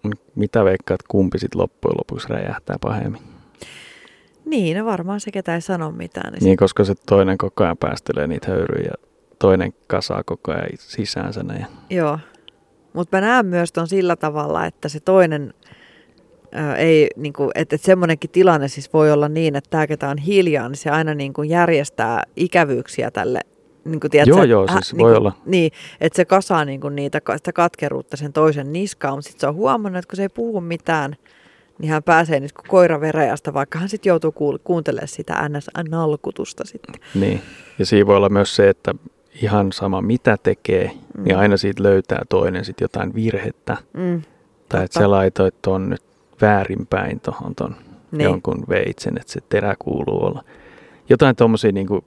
niin 0.03 0.13
mitä 0.35 0.65
veikkaat, 0.65 1.03
kumpi 1.07 1.39
sitten 1.39 1.61
loppujen 1.61 1.97
lopuksi 1.97 2.27
räjähtää 2.29 2.75
pahemmin? 2.81 3.21
Niin, 4.45 4.77
no 4.77 4.85
varmaan 4.85 5.19
se, 5.19 5.31
ketä 5.31 5.55
ei 5.55 5.61
sano 5.61 5.91
mitään. 5.91 6.33
Niin 6.33 6.43
Niin, 6.43 6.57
koska 6.57 6.83
se 6.83 6.93
toinen 7.07 7.37
koko 7.37 7.63
ajan 7.63 7.77
päästelee 7.77 8.27
niitä 8.27 8.51
höyryjä 8.51 8.91
ja 8.91 9.07
toinen 9.39 9.73
kasaa 9.87 10.23
koko 10.25 10.51
ajan 10.51 10.69
sisäänsä 10.77 11.43
ne. 11.43 11.65
Joo. 11.89 12.19
Mutta 12.93 13.17
mä 13.17 13.21
näen 13.21 13.45
myös 13.45 13.71
ton 13.71 13.87
sillä 13.87 14.15
tavalla, 14.15 14.65
että 14.65 14.89
se 14.89 14.99
toinen 14.99 15.53
ää, 16.51 16.75
ei, 16.75 17.09
niinku, 17.15 17.51
että 17.55 17.75
et 17.75 17.81
semmoinenkin 17.81 18.29
tilanne 18.29 18.67
siis 18.67 18.93
voi 18.93 19.11
olla 19.11 19.29
niin, 19.29 19.55
että 19.55 19.69
tämä, 19.69 19.87
ketä 19.87 20.09
on 20.09 20.17
hiljaa, 20.17 20.69
niin 20.69 20.77
se 20.77 20.89
aina 20.89 21.13
niinku 21.13 21.43
järjestää 21.43 22.23
ikävyyksiä 22.35 23.11
tälle. 23.11 23.39
Niinku, 23.85 24.09
tiedätkö, 24.09 24.35
Joo, 24.35 24.43
joo, 24.43 24.67
siis 24.67 24.97
voi 24.97 25.15
olla. 25.15 25.31
Niin, 25.45 25.71
että 26.01 26.17
se 26.17 26.25
kasaa 26.25 26.65
niinku 26.65 26.89
niitä, 26.89 27.21
sitä 27.35 27.53
katkeruutta 27.53 28.17
sen 28.17 28.33
toisen 28.33 28.73
niskaan, 28.73 29.17
mutta 29.17 29.29
sitten 29.29 29.41
se 29.41 29.47
on 29.47 29.55
huomannut, 29.55 29.99
että 29.99 30.09
kun 30.09 30.17
se 30.17 30.21
ei 30.21 30.29
puhu 30.29 30.61
mitään, 30.61 31.15
niin 31.83 31.91
hän 31.91 32.03
pääsee 32.03 32.39
nyt 32.39 32.51
kuin 32.51 32.65
koira 32.67 33.01
vereästä, 33.01 33.53
vaikka 33.53 33.79
hän 33.79 33.89
sitten 33.89 34.09
joutuu 34.09 34.31
kuul- 34.31 34.59
kuuntelemaan 34.63 35.07
sitä 35.07 35.49
NS-nalkutusta 35.49 36.63
sitten. 36.67 36.95
Niin. 37.15 37.41
Ja 37.79 37.85
siinä 37.85 38.07
voi 38.07 38.15
olla 38.17 38.29
myös 38.29 38.55
se, 38.55 38.69
että 38.69 38.95
ihan 39.41 39.71
sama 39.71 40.01
mitä 40.01 40.37
tekee, 40.43 40.91
mm. 41.17 41.23
niin 41.23 41.37
aina 41.37 41.57
siitä 41.57 41.83
löytää 41.83 42.21
toinen 42.29 42.65
sitten 42.65 42.83
jotain 42.85 43.15
virhettä. 43.15 43.77
Mm, 43.93 44.21
Tai 44.69 44.83
että 44.85 44.99
sä 44.99 45.11
laitoit 45.11 45.55
ton 45.61 45.89
nyt 45.89 46.01
väärinpäin 46.41 47.19
tuohon 47.19 47.55
ton 47.55 47.71
Niin. 47.71 48.17
niin. 48.17 48.23
jonkun 48.29 48.63
veitsen, 48.69 49.17
että 49.17 49.33
se 49.33 49.39
terä 49.49 49.75
kuuluu 49.79 50.25
olla. 50.25 50.43
Jotain 51.09 51.35
tommosia 51.35 51.71
niinku 51.71 52.03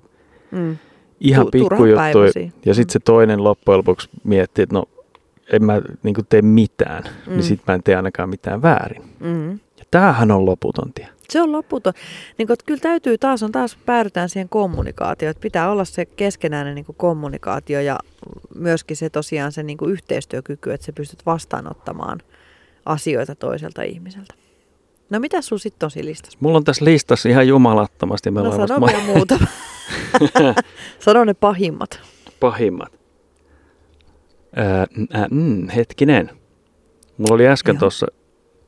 mm, 0.50 0.76
ihan 1.20 1.46
Tu- 1.46 1.50
pikkujuttuja. 1.50 2.50
Ja 2.64 2.74
sitten 2.74 2.92
se 2.92 2.98
toinen 2.98 3.44
loppujen 3.44 3.78
lopuksi 3.78 4.08
miettii, 4.24 4.62
että 4.62 4.74
no 4.74 4.84
en 5.52 5.64
mä 5.64 5.82
niinku 6.02 6.22
tee 6.28 6.42
mitään, 6.42 7.02
mm. 7.02 7.10
Mm. 7.26 7.32
niin 7.32 7.42
sit 7.42 7.60
mä 7.66 7.74
en 7.74 7.82
tee 7.82 7.96
ainakaan 7.96 8.28
mitään 8.28 8.62
väärin. 8.62 9.02
mm. 9.20 9.58
Ja 9.78 9.84
tämähän 9.90 10.30
on 10.30 10.46
loputon 10.46 10.92
tie. 10.92 11.08
Se 11.30 11.42
on 11.42 11.52
loputon. 11.52 11.92
Niin 12.38 12.48
kun, 12.48 12.56
kyllä 12.66 12.80
täytyy 12.80 13.18
taas, 13.18 13.42
on 13.42 13.52
taas 13.52 13.76
päädytään 13.86 14.28
siihen 14.28 14.48
kommunikaatioon, 14.48 15.30
että 15.30 15.40
pitää 15.40 15.70
olla 15.70 15.84
se 15.84 16.04
keskenäinen 16.04 16.74
niin 16.74 16.86
kommunikaatio 16.96 17.80
ja 17.80 17.98
myöskin 18.54 18.96
se 18.96 19.10
tosiaan 19.10 19.52
se 19.52 19.62
niin 19.62 19.78
yhteistyökyky, 19.86 20.72
että 20.72 20.86
sä 20.86 20.92
pystyt 20.92 21.26
vastaanottamaan 21.26 22.20
asioita 22.86 23.34
toiselta 23.34 23.82
ihmiseltä. 23.82 24.34
No 25.10 25.20
mitä 25.20 25.42
sun 25.42 25.60
sitten 25.60 25.86
on 25.86 25.90
siinä 25.90 26.08
listassa? 26.08 26.38
Mulla 26.40 26.56
on 26.56 26.64
tässä 26.64 26.84
listassa 26.84 27.28
ihan 27.28 27.48
jumalattomasti. 27.48 28.30
Me 28.30 28.42
No 28.42 28.52
sano 28.66 28.80
vasta 28.80 28.98
muuta. 28.98 29.38
sano 31.04 31.24
ne 31.24 31.34
pahimmat. 31.34 32.00
pahimmat. 32.40 32.92
Ää, 34.56 34.86
ää, 35.12 35.28
mm, 35.30 35.68
hetkinen. 35.68 36.30
Mulla 37.18 37.34
oli 37.34 37.48
äsken 37.48 37.78
tuossa, 37.78 38.06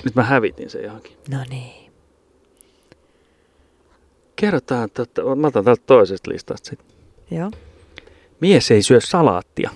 nyt 0.05 0.15
mä 0.15 0.23
hävitin 0.23 0.71
sen 0.71 0.85
johonkin. 0.85 1.17
No 1.31 1.39
niin. 1.51 1.93
Kerrotaan, 4.37 4.85
että 4.85 5.23
mä 5.37 5.47
otan 5.47 5.65
täältä 5.65 5.83
toisesta 5.87 6.31
listasta 6.31 6.69
sitten. 6.69 6.97
Joo. 7.31 7.51
Mies 8.41 8.71
ei 8.71 8.83
syö 8.83 9.01
salaattia. 9.01 9.71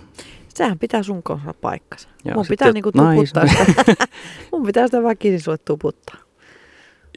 Sehän 0.48 0.78
pitää 0.78 1.02
sun 1.02 1.22
kanssa 1.22 1.54
paikkansa. 1.54 2.08
Joo, 2.24 2.34
Mun 2.34 2.46
pitää 2.48 2.72
niinku 2.72 2.90
nais- 2.90 3.32
tuputtaa 3.32 3.46
sitä. 3.46 4.06
Mun 4.52 4.66
pitää 4.66 4.86
sitä 4.86 5.02
väkisin 5.02 5.40
sulle 5.40 5.58
tuputtaa. 5.58 6.16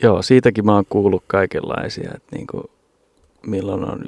Joo, 0.04 0.22
siitäkin 0.22 0.66
mä 0.66 0.76
oon 0.76 0.86
kuullut 0.90 1.24
kaikenlaisia, 1.28 2.12
että 2.16 2.36
niinku, 2.36 2.72
milloin 3.48 3.84
on 3.84 4.06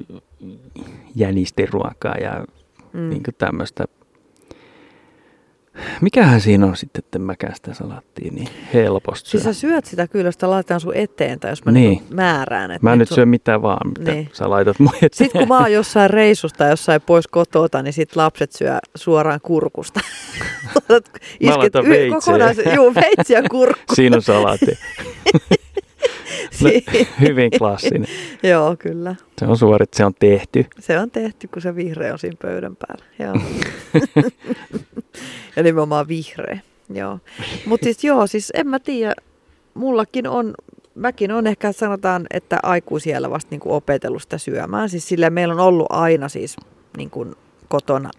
jänistiruokaa 1.16 2.16
ja 2.16 2.46
mm. 2.94 3.10
niinku 3.10 3.32
tämmöistä. 3.38 3.86
Mikähän 6.02 6.42
siinä 6.42 6.66
on 6.66 6.78
sitten, 6.78 7.00
että 7.06 7.20
mäkään 7.20 7.56
sitä 7.56 7.74
salaattia 7.74 8.32
niin 8.32 8.48
helposti. 8.74 9.30
Siis 9.30 9.44
sä 9.44 9.54
syöt 9.54 9.86
sitä 9.86 10.08
kyllä, 10.08 10.26
jos 10.28 10.42
laitetaan 10.42 10.80
sun 10.80 10.96
eteen 10.96 11.40
tai 11.40 11.52
jos 11.52 11.66
mä 11.66 11.72
Niin. 11.72 11.90
niin. 11.90 12.04
määrään. 12.16 12.72
Että 12.72 12.86
Mä 12.88 12.94
en 12.94 13.00
nyt 13.00 13.08
sun- 13.08 13.16
syö 13.16 13.26
mitään 13.26 13.62
vaan, 13.62 13.92
mitä 14.00 14.12
Niin. 14.12 14.30
sä 14.34 14.50
laitat 14.50 14.80
mun 14.80 14.92
eteen. 14.96 15.10
Sitten 15.14 15.40
kun 15.40 15.48
mä 15.48 15.60
oon 15.60 15.72
jossain 15.74 16.10
reissusta 16.10 16.66
jossain 16.66 17.02
pois 17.02 17.28
kotota, 17.28 17.82
niin 17.84 17.94
sit 17.94 18.16
lapset 18.16 18.52
syö 18.52 18.78
suoraan 18.96 19.40
kurkusta. 19.44 20.00
Isket 21.40 21.58
laitan 21.58 21.86
y- 21.86 22.10
kokonaisen- 22.10 22.76
Juu, 22.76 22.96
veitsiä 22.96 23.44
kurkku. 23.52 23.96
Siinä 23.96 24.16
on 24.16 24.22
salaatti. 24.22 24.78
No, 26.64 26.70
hyvin 27.28 27.52
klassinen. 27.58 28.08
Joo, 28.44 28.76
kyllä. 28.80 29.16
Se 29.40 29.46
on 29.46 29.58
suorit, 29.58 29.94
se 29.94 30.06
on 30.06 30.14
tehty. 30.20 30.66
Se 30.80 31.00
on 31.00 31.12
tehty, 31.12 31.48
kun 31.48 31.62
se 31.62 31.76
vihreä 31.76 32.14
on 32.14 32.20
siinä 32.20 32.38
pöydän 32.42 32.76
päällä. 32.76 33.06
Joo. 33.20 33.34
Ja 35.56 35.64
nimenomaan 35.64 36.08
vihreä. 36.08 36.60
Joo. 36.90 37.20
Mutta 37.66 37.84
siis 37.84 38.04
joo, 38.04 38.28
siis 38.28 38.52
en 38.56 38.68
mä 38.68 38.80
tiedä. 38.80 39.14
Mullakin 39.74 40.28
on, 40.28 40.54
mäkin 40.96 41.32
on 41.32 41.48
ehkä 41.48 41.72
sanotaan, 41.72 42.28
että 42.34 42.60
aikuisiellä 42.64 43.30
vasta 43.30 43.48
niin 43.52 43.62
opetellut 43.66 44.22
sitä 44.22 44.38
syömään. 44.38 44.90
Siis 44.90 45.08
sillä 45.08 45.30
meillä 45.30 45.54
on 45.54 45.60
ollut 45.60 45.88
aina 45.90 46.30
siis 46.30 46.56
niin 46.98 47.10
kuin 47.10 47.36
kotona, 47.68 48.10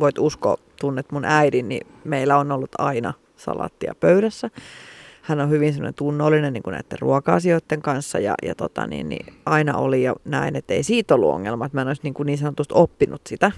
voit 0.00 0.18
uskoa, 0.18 0.56
tunnet 0.80 1.12
mun 1.12 1.24
äidin, 1.24 1.68
niin 1.68 1.86
meillä 2.04 2.38
on 2.38 2.52
ollut 2.52 2.70
aina 2.78 3.14
salaattia 3.36 3.94
pöydässä. 4.00 4.50
Hän 5.22 5.40
on 5.40 5.50
hyvin 5.50 5.72
semmoinen 5.72 5.94
tunnollinen 5.94 6.52
niin 6.52 6.62
kuin 6.62 6.72
näiden 6.72 6.98
ruoka-asioiden 6.98 7.82
kanssa 7.82 8.18
ja, 8.18 8.34
ja 8.42 8.54
tota, 8.54 8.86
niin, 8.86 9.08
niin 9.08 9.34
aina 9.46 9.76
oli 9.76 10.02
ja 10.02 10.14
näin, 10.24 10.56
että 10.56 10.74
ei 10.74 10.82
siitä 10.82 11.14
ollut 11.14 11.34
ongelma, 11.34 11.66
että 11.66 11.76
mä 11.76 11.82
en 11.82 11.88
olisi 11.88 12.02
niin, 12.02 12.14
kuin 12.14 12.26
niin 12.26 12.38
sanotusti 12.38 12.74
oppinut 12.76 13.20
sitä. 13.26 13.52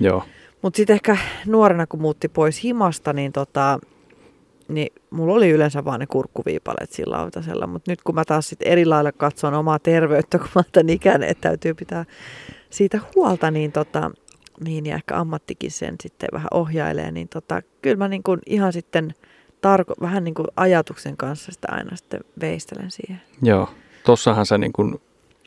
Joo. 0.00 0.22
Mutta 0.64 0.76
sitten 0.76 0.94
ehkä 0.94 1.16
nuorena, 1.46 1.86
kun 1.86 2.00
muutti 2.00 2.28
pois 2.28 2.64
himasta, 2.64 3.12
niin, 3.12 3.32
tota, 3.32 3.78
niin 4.68 4.92
mulla 5.10 5.34
oli 5.34 5.50
yleensä 5.50 5.84
vaan 5.84 6.00
ne 6.00 6.06
kurkkuviipaleet 6.06 6.92
sillä 6.92 7.16
lautasella. 7.16 7.66
Mutta 7.66 7.90
nyt 7.90 8.02
kun 8.02 8.14
mä 8.14 8.24
taas 8.24 8.48
sitten 8.48 8.68
eri 8.68 8.84
lailla 8.84 9.12
katson 9.12 9.54
omaa 9.54 9.78
terveyttä, 9.78 10.38
kun 10.38 10.48
mä 10.54 10.62
tämän 10.72 10.90
ikäinen, 10.90 11.28
että 11.28 11.48
täytyy 11.48 11.74
pitää 11.74 12.04
siitä 12.70 13.00
huolta, 13.14 13.50
niin, 13.50 13.72
tota, 13.72 14.10
niin 14.64 14.86
ja 14.86 14.94
ehkä 14.94 15.16
ammattikin 15.16 15.70
sen 15.70 15.94
sitten 16.02 16.28
vähän 16.32 16.48
ohjailee, 16.54 17.10
niin 17.10 17.28
tota, 17.28 17.62
kyllä 17.82 17.96
mä 17.96 18.08
niin 18.08 18.22
kuin 18.22 18.40
ihan 18.46 18.72
sitten 18.72 19.14
tarko, 19.60 19.94
vähän 20.00 20.24
niin 20.24 20.34
kuin 20.34 20.48
ajatuksen 20.56 21.16
kanssa 21.16 21.52
sitä 21.52 21.68
aina 21.70 21.96
sitten 21.96 22.20
veistelen 22.40 22.90
siihen. 22.90 23.22
Joo. 23.42 23.68
Tossahan 24.04 24.46
sä 24.46 24.58
niin 24.58 24.72
kuin 24.72 25.00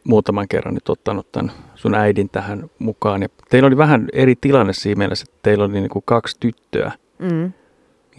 muutaman 0.07 0.47
kerran 0.47 0.73
nyt 0.73 0.89
ottanut 0.89 1.31
tämän 1.31 1.51
sun 1.75 1.95
äidin 1.95 2.29
tähän 2.29 2.69
mukaan. 2.79 3.21
Ja 3.21 3.27
teillä 3.49 3.67
oli 3.67 3.77
vähän 3.77 4.07
eri 4.13 4.35
tilanne 4.41 4.73
siinä 4.73 4.97
mielessä, 4.99 5.25
että 5.29 5.39
teillä 5.43 5.63
oli 5.65 5.73
niin 5.73 5.89
kuin 5.89 6.03
kaksi 6.05 6.37
tyttöä 6.39 6.91
Mm. 7.19 7.43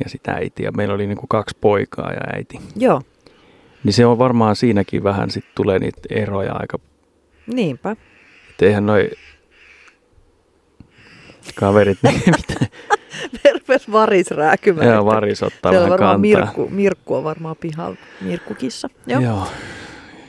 ja 0.04 0.08
sitä 0.10 0.32
äiti. 0.32 0.62
Ja 0.62 0.72
meillä 0.72 0.94
oli 0.94 1.06
niin 1.06 1.18
kuin 1.18 1.28
kaksi 1.28 1.56
poikaa 1.60 2.12
ja 2.12 2.20
äiti. 2.36 2.60
Joo, 2.76 3.02
Niin 3.84 3.92
se 3.92 4.06
on 4.06 4.18
varmaan 4.18 4.56
siinäkin 4.56 5.04
vähän 5.04 5.30
sitten 5.30 5.52
tulee 5.54 5.78
niitä 5.78 6.00
eroja 6.10 6.52
aika. 6.52 6.78
niinpä. 7.46 7.96
Että 8.50 8.66
eihän 8.66 8.86
noi 8.86 9.10
kaverit, 11.54 11.98
niin 12.02 12.22
mitä. 12.36 12.66
Rupes 13.52 13.92
varis 13.92 14.30
rääkymään. 14.30 14.88
Joo, 14.88 15.04
varis 15.04 15.42
ottaa 15.42 15.72
Siellä 15.72 15.88
vähän 15.90 15.98
varmaan 15.98 16.22
kantaa. 16.22 16.40
Mirkku, 16.40 16.68
Mirkku 16.70 17.14
on 17.14 17.24
varmaan 17.24 17.56
pihalla. 17.60 17.96
Mirkkukissa. 18.20 18.88
Joo. 19.06 19.20
Joo. 19.20 19.46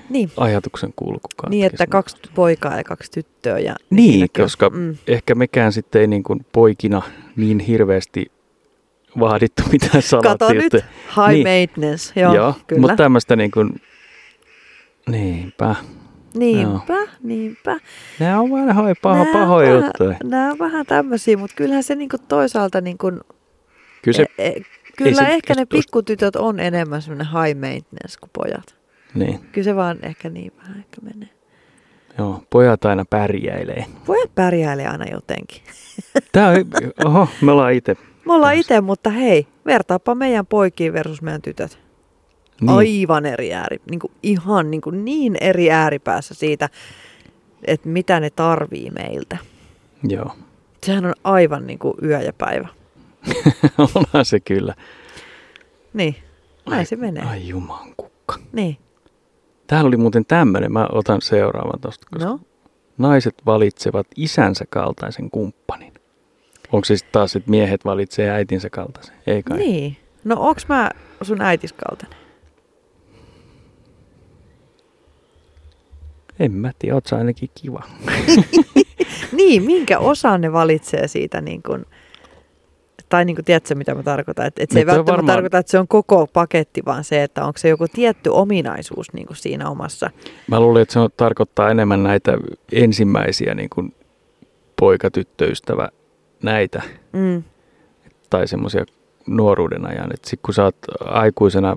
Niin. 0.10 0.32
Ajatuksen 0.38 0.94
kulku 0.96 1.28
niin, 1.50 1.66
että 1.66 1.88
kaksi 1.88 2.18
poikaa 2.36 2.78
ja 2.78 2.84
kaksi 2.84 3.12
tyttöä. 3.12 3.60
Ja 3.60 3.76
Niin, 3.90 4.22
on- 4.24 4.44
koska 4.44 4.70
Mm, 4.70 4.98
ehkä 5.08 5.36
mekään 5.36 5.74
sitten 5.74 6.02
ei 6.02 6.08
niin 6.08 6.24
kuin 6.24 6.46
poikina 6.52 7.02
niin 7.36 7.60
hirveästi 7.60 8.32
vaadittu 9.20 9.64
mitään 9.72 10.04
Kato 10.24 10.54
nyt, 10.54 10.74
high 10.74 11.30
Niin. 11.30 11.48
maintenance. 11.48 12.20
Joo, 12.20 12.34
Joo 12.36 12.54
kyllä. 12.68 12.80
mutta 12.82 12.96
tämmöistä 12.96 13.36
niin 13.36 13.52
kuin, 13.52 13.82
niinpä. 15.10 15.76
niinpä, 16.34 16.98
niinpä. 17.24 17.78
Nämä 18.20 18.40
on 18.40 18.50
vanhoja 18.52 18.96
paho, 19.02 19.24
Nää 19.24 19.34
pahoja 19.34 19.78
on 19.78 19.84
juttuja. 19.84 20.10
Vähän, 20.10 20.30
nämä 20.30 20.52
on 20.52 20.60
vähän 20.60 20.86
tämmöisiä, 20.86 21.38
mutta 21.38 21.56
kyllähän 21.56 21.84
se 21.84 21.96
niinku 21.96 22.18
toisaalta, 22.28 22.82
niinku, 22.82 23.12
Kyllä 24.02 24.16
se, 24.16 24.26
e, 24.38 24.48
e, 24.48 24.62
kyllä 24.98 25.14
se 25.14 25.26
ehkä 25.28 25.54
ne 25.56 25.62
just- 25.62 25.70
pikkutytöt 25.70 26.36
on 26.36 26.60
enemmän 26.60 27.02
semmoinen 27.02 27.28
high 27.28 27.60
maintenance 27.60 28.20
kuin 28.20 28.30
pojat. 28.34 28.79
Niin, 29.14 29.40
Kyllä 29.52 29.66
se 29.66 29.76
vaan 29.76 29.98
ehkä 30.04 30.30
niin 30.30 30.52
vähän 30.58 30.78
ehkä 30.78 31.02
menee. 31.02 31.30
joo, 32.18 32.44
pojat 32.50 32.86
aina 32.86 33.06
pärjäilee. 33.10 33.86
Pojat 34.06 34.36
pärjäilee 34.36 34.88
aina 34.88 35.06
jotenkin. 35.12 35.62
Tää 36.32 36.50
on, 36.50 36.56
oho, 37.06 37.28
me 37.42 37.52
ollaan 37.52 37.74
itse. 37.74 37.96
Me 38.26 38.34
ollaan 38.34 38.56
itse, 38.56 38.82
mutta 38.82 39.10
hei, 39.10 39.48
vertaapa 39.66 40.16
meidän 40.16 40.46
poikiin 40.46 40.94
versus 40.94 41.22
meidän 41.22 41.42
tytöt. 41.42 41.80
Niin, 42.62 42.70
Aivan 42.70 43.26
eri 43.26 43.54
ääri, 43.54 43.78
niin 43.90 44.00
kuin 44.00 44.12
ihan 44.24 44.72
niin, 44.72 44.82
kuin 44.82 45.06
niin 45.06 45.38
eri 45.42 45.72
ääripäässä 45.72 46.34
siitä, 46.34 46.70
että 47.68 47.90
mitä 47.90 48.20
ne 48.20 48.30
tarvii 48.30 48.90
meiltä. 48.92 49.38
Joo, 50.04 50.32
Sehän 50.84 51.06
on 51.06 51.14
aivan 51.24 51.68
niin 51.68 51.80
kuin 51.80 51.94
yö 52.04 52.22
ja 52.22 52.34
päivä. 52.34 52.68
onhan 53.96 54.26
se 54.26 54.40
kyllä. 54.40 54.74
Niin, 55.94 56.16
näin 56.70 56.80
Ai- 56.80 56.86
se 56.86 56.96
menee. 56.96 57.24
Ai 57.24 57.48
juman 57.48 57.94
kukka. 57.98 58.36
Niin, 58.52 58.78
Täällä 59.70 59.88
oli 59.88 59.98
muuten 59.98 60.26
tämmöinen, 60.26 60.72
mä 60.74 60.88
otan 60.92 61.22
seuraavan 61.22 61.80
tosta, 61.80 62.08
koska 62.12 62.30
no, 62.30 62.40
naiset 62.98 63.36
valitsevat 63.46 64.08
isänsä 64.16 64.66
kaltaisen 64.70 65.30
kumppanin. 65.32 65.94
Onko 66.72 66.86
se 66.86 66.98
sitten 66.98 67.12
taas, 67.12 67.36
että 67.36 67.50
miehet 67.50 67.86
valitsee 67.86 68.30
äitinsä 68.30 68.70
kaltaisen? 68.70 69.16
Ei 69.28 69.44
kai. 69.44 69.58
niin. 69.58 69.98
No 70.24 70.36
onks 70.40 70.68
mä 70.68 70.92
sun 71.22 71.42
äitis 71.42 71.74
kaltainen? 71.74 72.20
En 76.40 76.52
mä 76.52 76.72
tiedä, 76.80 76.96
oot 76.96 77.14
ainakin 77.14 77.50
kiva. 77.62 77.84
Niin, 79.32 79.64
minkä 79.64 80.00
osan 80.00 80.42
ne 80.42 80.52
valitsee 80.52 81.08
siitä 81.08 81.42
niin 81.42 81.64
kuin, 81.64 81.86
tai 83.10 83.26
niin 83.26 83.36
kuin, 83.36 83.46
tiedätkö 83.46 83.76
mitä 83.76 83.96
mä 83.96 84.04
tarkoitan? 84.04 84.46
Että 84.46 84.64
et 84.64 84.72
se 84.72 84.80
ei 84.80 84.82
Niin, 84.82 84.88
välttämättä 84.88 85.12
varmaan- 85.12 85.36
tarkoita, 85.36 85.58
että 85.58 85.72
se 85.72 85.80
on 85.80 85.88
koko 85.88 86.28
paketti, 86.28 86.82
vaan 86.86 87.04
se, 87.04 87.24
että 87.24 87.46
onko 87.46 87.58
se 87.58 87.70
joku 87.70 87.86
tietty 87.94 88.30
ominaisuus 88.30 89.14
niin 89.14 89.28
kuin 89.28 89.38
siinä 89.38 89.70
omassa. 89.70 90.10
Mä 90.48 90.60
luulin, 90.60 90.82
että 90.82 90.94
se 90.94 91.00
on, 91.00 91.10
tarkoittaa 91.18 91.70
enemmän 91.70 92.04
näitä 92.04 92.38
ensimmäisiä 92.72 93.54
niin 93.56 93.70
kuin 93.70 93.96
poikatyttöystävä 94.80 95.90
näitä 96.44 96.82
Mm, 97.14 97.44
tai 98.30 98.48
semmoisia 98.48 98.86
nuoruuden 99.28 99.86
ajan. 99.86 100.14
Että 100.14 100.30
sit 100.30 100.40
kun 100.46 100.54
sä 100.54 100.64
oot 100.64 100.76
aikuisena 101.06 101.76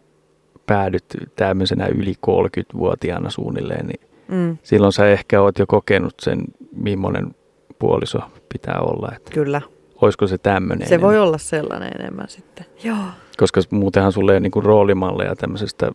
päädyt 0.67 1.05
tämmöisenä 1.37 1.87
yli 1.87 2.15
30-vuotiaana 2.27 3.31
suunnilleen, 3.31 3.87
niin 3.87 4.01
mm, 4.29 4.57
silloin 4.63 4.93
sä 4.93 5.07
ehkä 5.09 5.43
oot 5.43 5.59
jo 5.59 5.67
kokenut 5.67 6.15
sen, 6.23 6.45
millainen 6.77 7.35
puoliso 7.79 8.19
pitää 8.53 8.81
olla. 8.81 9.13
Että 9.17 9.31
kyllä. 9.31 9.61
Olisiko 10.03 10.27
se 10.27 10.39
tämmöinen? 10.39 10.89
Se 10.89 11.01
voi 11.01 11.19
olla 11.19 11.39
sellainen 11.39 11.91
enemmän 12.01 12.29
sitten. 12.29 12.67
Joo. 12.85 12.97
Koska 13.39 13.61
muutenhan 13.71 14.13
sulle 14.13 14.41
niin 14.41 14.51
kuin 14.51 14.65
roolimalleja 14.65 15.37
tämmöisestä 15.37 15.93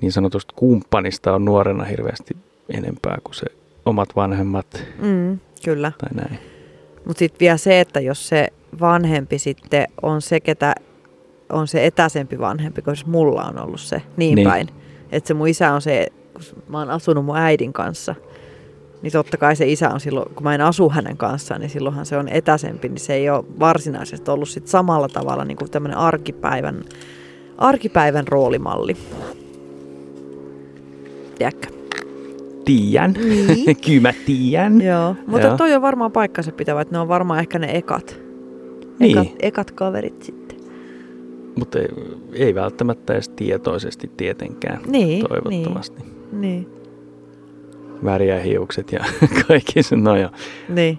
niin 0.00 0.12
sanotusta 0.12 0.54
kumppanista 0.56 1.34
on 1.34 1.44
nuorena 1.44 1.84
hirveästi 1.84 2.36
enempää 2.68 3.18
kuin 3.24 3.34
se 3.34 3.46
omat 3.86 4.08
vanhemmat 4.16 4.84
Mm, 5.02 5.38
kyllä. 5.64 5.92
tai 5.98 6.10
näin. 6.14 6.38
Mutta 7.06 7.18
sitten 7.18 7.40
vielä 7.40 7.56
se, 7.56 7.80
että 7.80 8.00
jos 8.00 8.28
se 8.28 8.48
vanhempi 8.80 9.38
sitten 9.38 9.86
on 10.02 10.22
se, 10.22 10.40
ketä 10.40 10.74
on 11.52 11.68
se 11.68 11.86
etäisempi 11.86 12.38
vanhempi, 12.38 12.82
koska 12.82 13.10
mulla 13.10 13.42
on 13.44 13.58
ollut 13.58 13.80
se 13.80 13.96
niin, 13.96 14.06
Niin. 14.16 14.34
niin. 14.34 14.48
päin. 14.48 14.68
Että 15.12 15.28
se 15.28 15.34
mun 15.34 15.48
isä 15.48 15.72
on 15.72 15.82
se, 15.82 16.06
kun 16.34 16.62
mä 16.68 16.78
oon 16.78 16.90
asunut 16.90 17.24
mun 17.24 17.36
äidin 17.36 17.72
kanssa, 17.72 18.14
niin 19.06 19.12
totta 19.12 19.36
kai 19.36 19.56
se 19.56 19.66
isä 19.66 19.90
on 19.90 20.00
silloin, 20.00 20.34
kun 20.34 20.42
mä 20.42 20.54
en 20.54 20.60
asu 20.60 20.90
hänen 20.90 21.16
kanssaan, 21.16 21.60
niin 21.60 21.70
silloinhan 21.70 22.06
se 22.06 22.16
on 22.16 22.28
etäisempi, 22.28 22.88
niin 22.88 23.00
se 23.00 23.14
ei 23.14 23.30
ole 23.30 23.44
varsinaisesti 23.60 24.30
ollut 24.30 24.48
sit 24.48 24.66
samalla 24.66 25.08
tavalla 25.08 25.44
niin 25.44 25.56
kuin 25.56 25.70
tämmöinen 25.70 25.98
arkipäivän, 25.98 26.84
arkipäivän 27.58 28.28
roolimalli. 28.28 28.96
Tiedätkö? 31.38 31.68
Tiedän. 32.64 33.12
Niin. 33.12 33.76
Kyllä 33.86 34.00
mä 34.00 34.12
tiedän. 34.26 34.80
Joo, 34.80 35.16
mutta 35.26 35.46
Joo. 35.46 35.56
toi 35.56 35.74
on 35.74 35.82
varmaan 35.82 36.12
paikkansa 36.12 36.52
pitävä, 36.52 36.80
että 36.80 36.94
ne 36.94 36.98
on 36.98 37.08
varmaan 37.08 37.40
ehkä 37.40 37.58
ne 37.58 37.76
ekat, 37.76 38.16
Niin. 38.98 39.18
ekat, 39.18 39.34
ekat 39.40 39.70
kaverit 39.70 40.22
sitten. 40.22 40.58
Mutta 41.58 41.78
ei, 41.78 41.88
ei 42.32 42.54
välttämättä 42.54 43.12
edes 43.12 43.28
tietoisesti 43.28 44.10
tietenkään. 44.16 44.80
Niin, 44.86 45.24
Toivottavasti. 45.28 46.02
Niin, 46.32 46.68
Väriä 48.04 48.40
hiukset 48.40 48.92
ja 48.92 49.04
kaikki 49.48 49.82
se. 49.82 49.96
No 49.96 50.12
niin. 50.68 50.98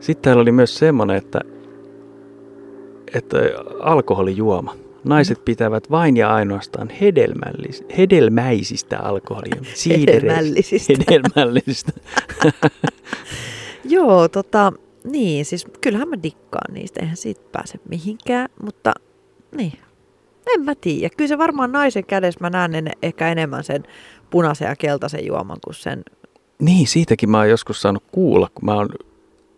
Sitten 0.00 0.22
täällä 0.22 0.42
oli 0.42 0.52
myös 0.52 0.78
semmoinen, 0.78 1.16
että, 1.16 1.40
että 3.14 3.38
alkoholijuoma. 3.80 4.76
Naiset 5.04 5.44
pitävät 5.44 5.90
vain 5.90 6.16
ja 6.16 6.34
ainoastaan 6.34 6.88
hedelmällis, 6.88 7.84
hedelmäisistä 7.98 8.98
alkoholia. 8.98 9.62
Hedelmällisistä. 10.00 10.92
Hedelmällisistä. 11.10 11.92
Joo, 13.84 14.28
tota, 14.28 14.72
niin, 15.04 15.44
siis 15.44 15.66
kyllähän 15.80 16.08
mä 16.08 16.22
dikkaan 16.22 16.74
niistä, 16.74 17.00
eihän 17.00 17.16
siitä 17.16 17.40
pääse 17.52 17.78
mihinkään, 17.88 18.48
mutta 18.62 18.92
niin, 19.56 19.72
en 20.54 20.64
mä 20.64 20.74
tiedä. 20.74 21.14
Kyllä 21.16 21.28
se 21.28 21.38
varmaan 21.38 21.72
naisen 21.72 22.04
kädessä 22.04 22.40
mä 22.40 22.50
näen 22.50 22.74
en, 22.74 22.90
ehkä 23.02 23.28
enemmän 23.28 23.64
sen 23.64 23.82
punaisen 24.30 24.68
ja 24.68 24.76
keltaisen 24.76 25.26
juoman 25.26 25.58
kuin 25.64 25.74
sen, 25.74 26.02
Niin, 26.58 26.86
siitäkin 26.86 27.30
mä 27.30 27.38
oon 27.38 27.50
joskus 27.50 27.82
saanut 27.82 28.04
kuulla, 28.12 28.48
kun 28.54 28.64
mä 28.64 28.74
oon 28.74 28.88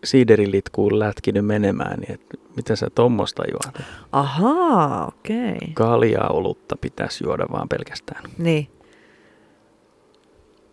siiderilitkuun 0.03 0.99
lätkinyt 0.99 1.45
menemään, 1.45 1.99
niin 1.99 2.11
että 2.11 2.37
mitä 2.55 2.75
sä 2.75 2.89
tommosta 2.95 3.43
juot. 3.51 3.85
ahaa, 4.11 5.07
okei, 5.07 5.51
okay. 5.51 5.73
Kaljaa 5.73 6.29
olutta 6.29 6.75
pitäisi 6.81 7.23
juoda 7.23 7.45
vaan 7.51 7.69
pelkästään. 7.69 8.23
niin. 8.37 8.67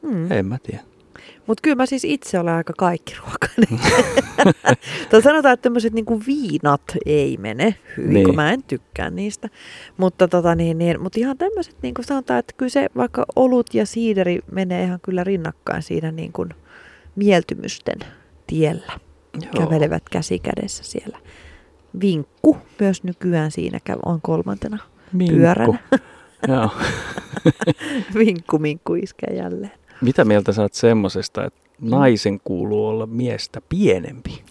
Mm. 0.02 0.32
En 0.32 0.46
mä 0.46 0.58
tiedä. 0.62 0.89
Mutta 1.46 1.60
kyllä 1.62 1.76
mä 1.76 1.86
siis 1.86 2.04
itse 2.04 2.38
olen 2.38 2.54
aika 2.54 2.72
kaikkiruokainen. 2.78 3.80
tai 5.10 5.22
sanotaan, 5.22 5.54
että 5.54 5.62
tämmöiset 5.62 5.92
niinku 5.92 6.20
viinat 6.26 6.82
ei 7.06 7.36
mene 7.36 7.74
hyvin, 7.96 8.14
niin. 8.14 8.26
Kun 8.26 8.34
mä 8.34 8.52
en 8.52 8.62
tykkää 8.62 9.10
niistä. 9.10 9.48
Mutta 9.96 10.28
tota, 10.28 10.54
niin, 10.54 10.78
niin, 10.78 11.02
mut 11.02 11.16
ihan 11.16 11.38
tämmöiset, 11.38 11.76
niin 11.82 11.94
kuin 11.94 12.04
sanotaan, 12.04 12.38
että 12.38 12.54
kyllä 12.56 12.70
se 12.70 12.88
vaikka 12.96 13.26
olut 13.36 13.74
ja 13.74 13.86
siideri 13.86 14.40
menee 14.52 14.84
ihan 14.84 15.00
kyllä 15.02 15.24
rinnakkain 15.24 15.82
siinä 15.82 16.12
niin 16.12 16.32
kuin 16.32 16.48
mieltymysten 17.16 17.98
tiellä. 18.46 18.92
Joo. 19.34 19.64
Kävelevät 19.66 20.02
käsi 20.10 20.38
kädessä 20.38 20.84
siellä. 20.84 21.18
Vinkku 22.00 22.56
myös 22.80 23.02
nykyään 23.02 23.50
siinä 23.50 23.78
on 24.04 24.20
kolmantena. 24.22 24.78
Minkku. 25.12 25.36
pyöränä. 25.36 25.78
Joo. 26.48 26.70
Vinkku, 28.18 28.58
minkku 28.58 28.94
iskee 28.94 29.36
jälleen. 29.36 29.79
Mitä 30.00 30.24
mieltä 30.24 30.52
sä 30.52 30.62
oot 30.62 30.74
semmosesta, 30.74 31.44
että 31.44 31.60
naisen 31.80 32.40
kuuluu 32.44 32.88
olla 32.88 33.06
miestä 33.06 33.60
pienempi? 33.68 34.42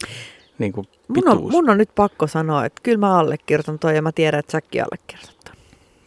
Niin 0.60 0.74
kuin 0.74 0.88
Mun 1.08 1.30
on, 1.30 1.38
pituus. 1.38 1.52
mun 1.52 1.70
on 1.70 1.78
nyt 1.78 1.90
pakko 1.96 2.28
sanoa, 2.28 2.66
että 2.66 2.82
kyllä 2.84 2.98
mä 2.98 3.20
allekirjoitan 3.20 3.80
toi 3.80 3.96
ja 3.96 4.02
mä 4.02 4.12
tiedän, 4.12 4.40
että 4.40 4.52
säkin 4.52 4.84
allekirjoitat 4.84 5.36
ton. 5.46 5.56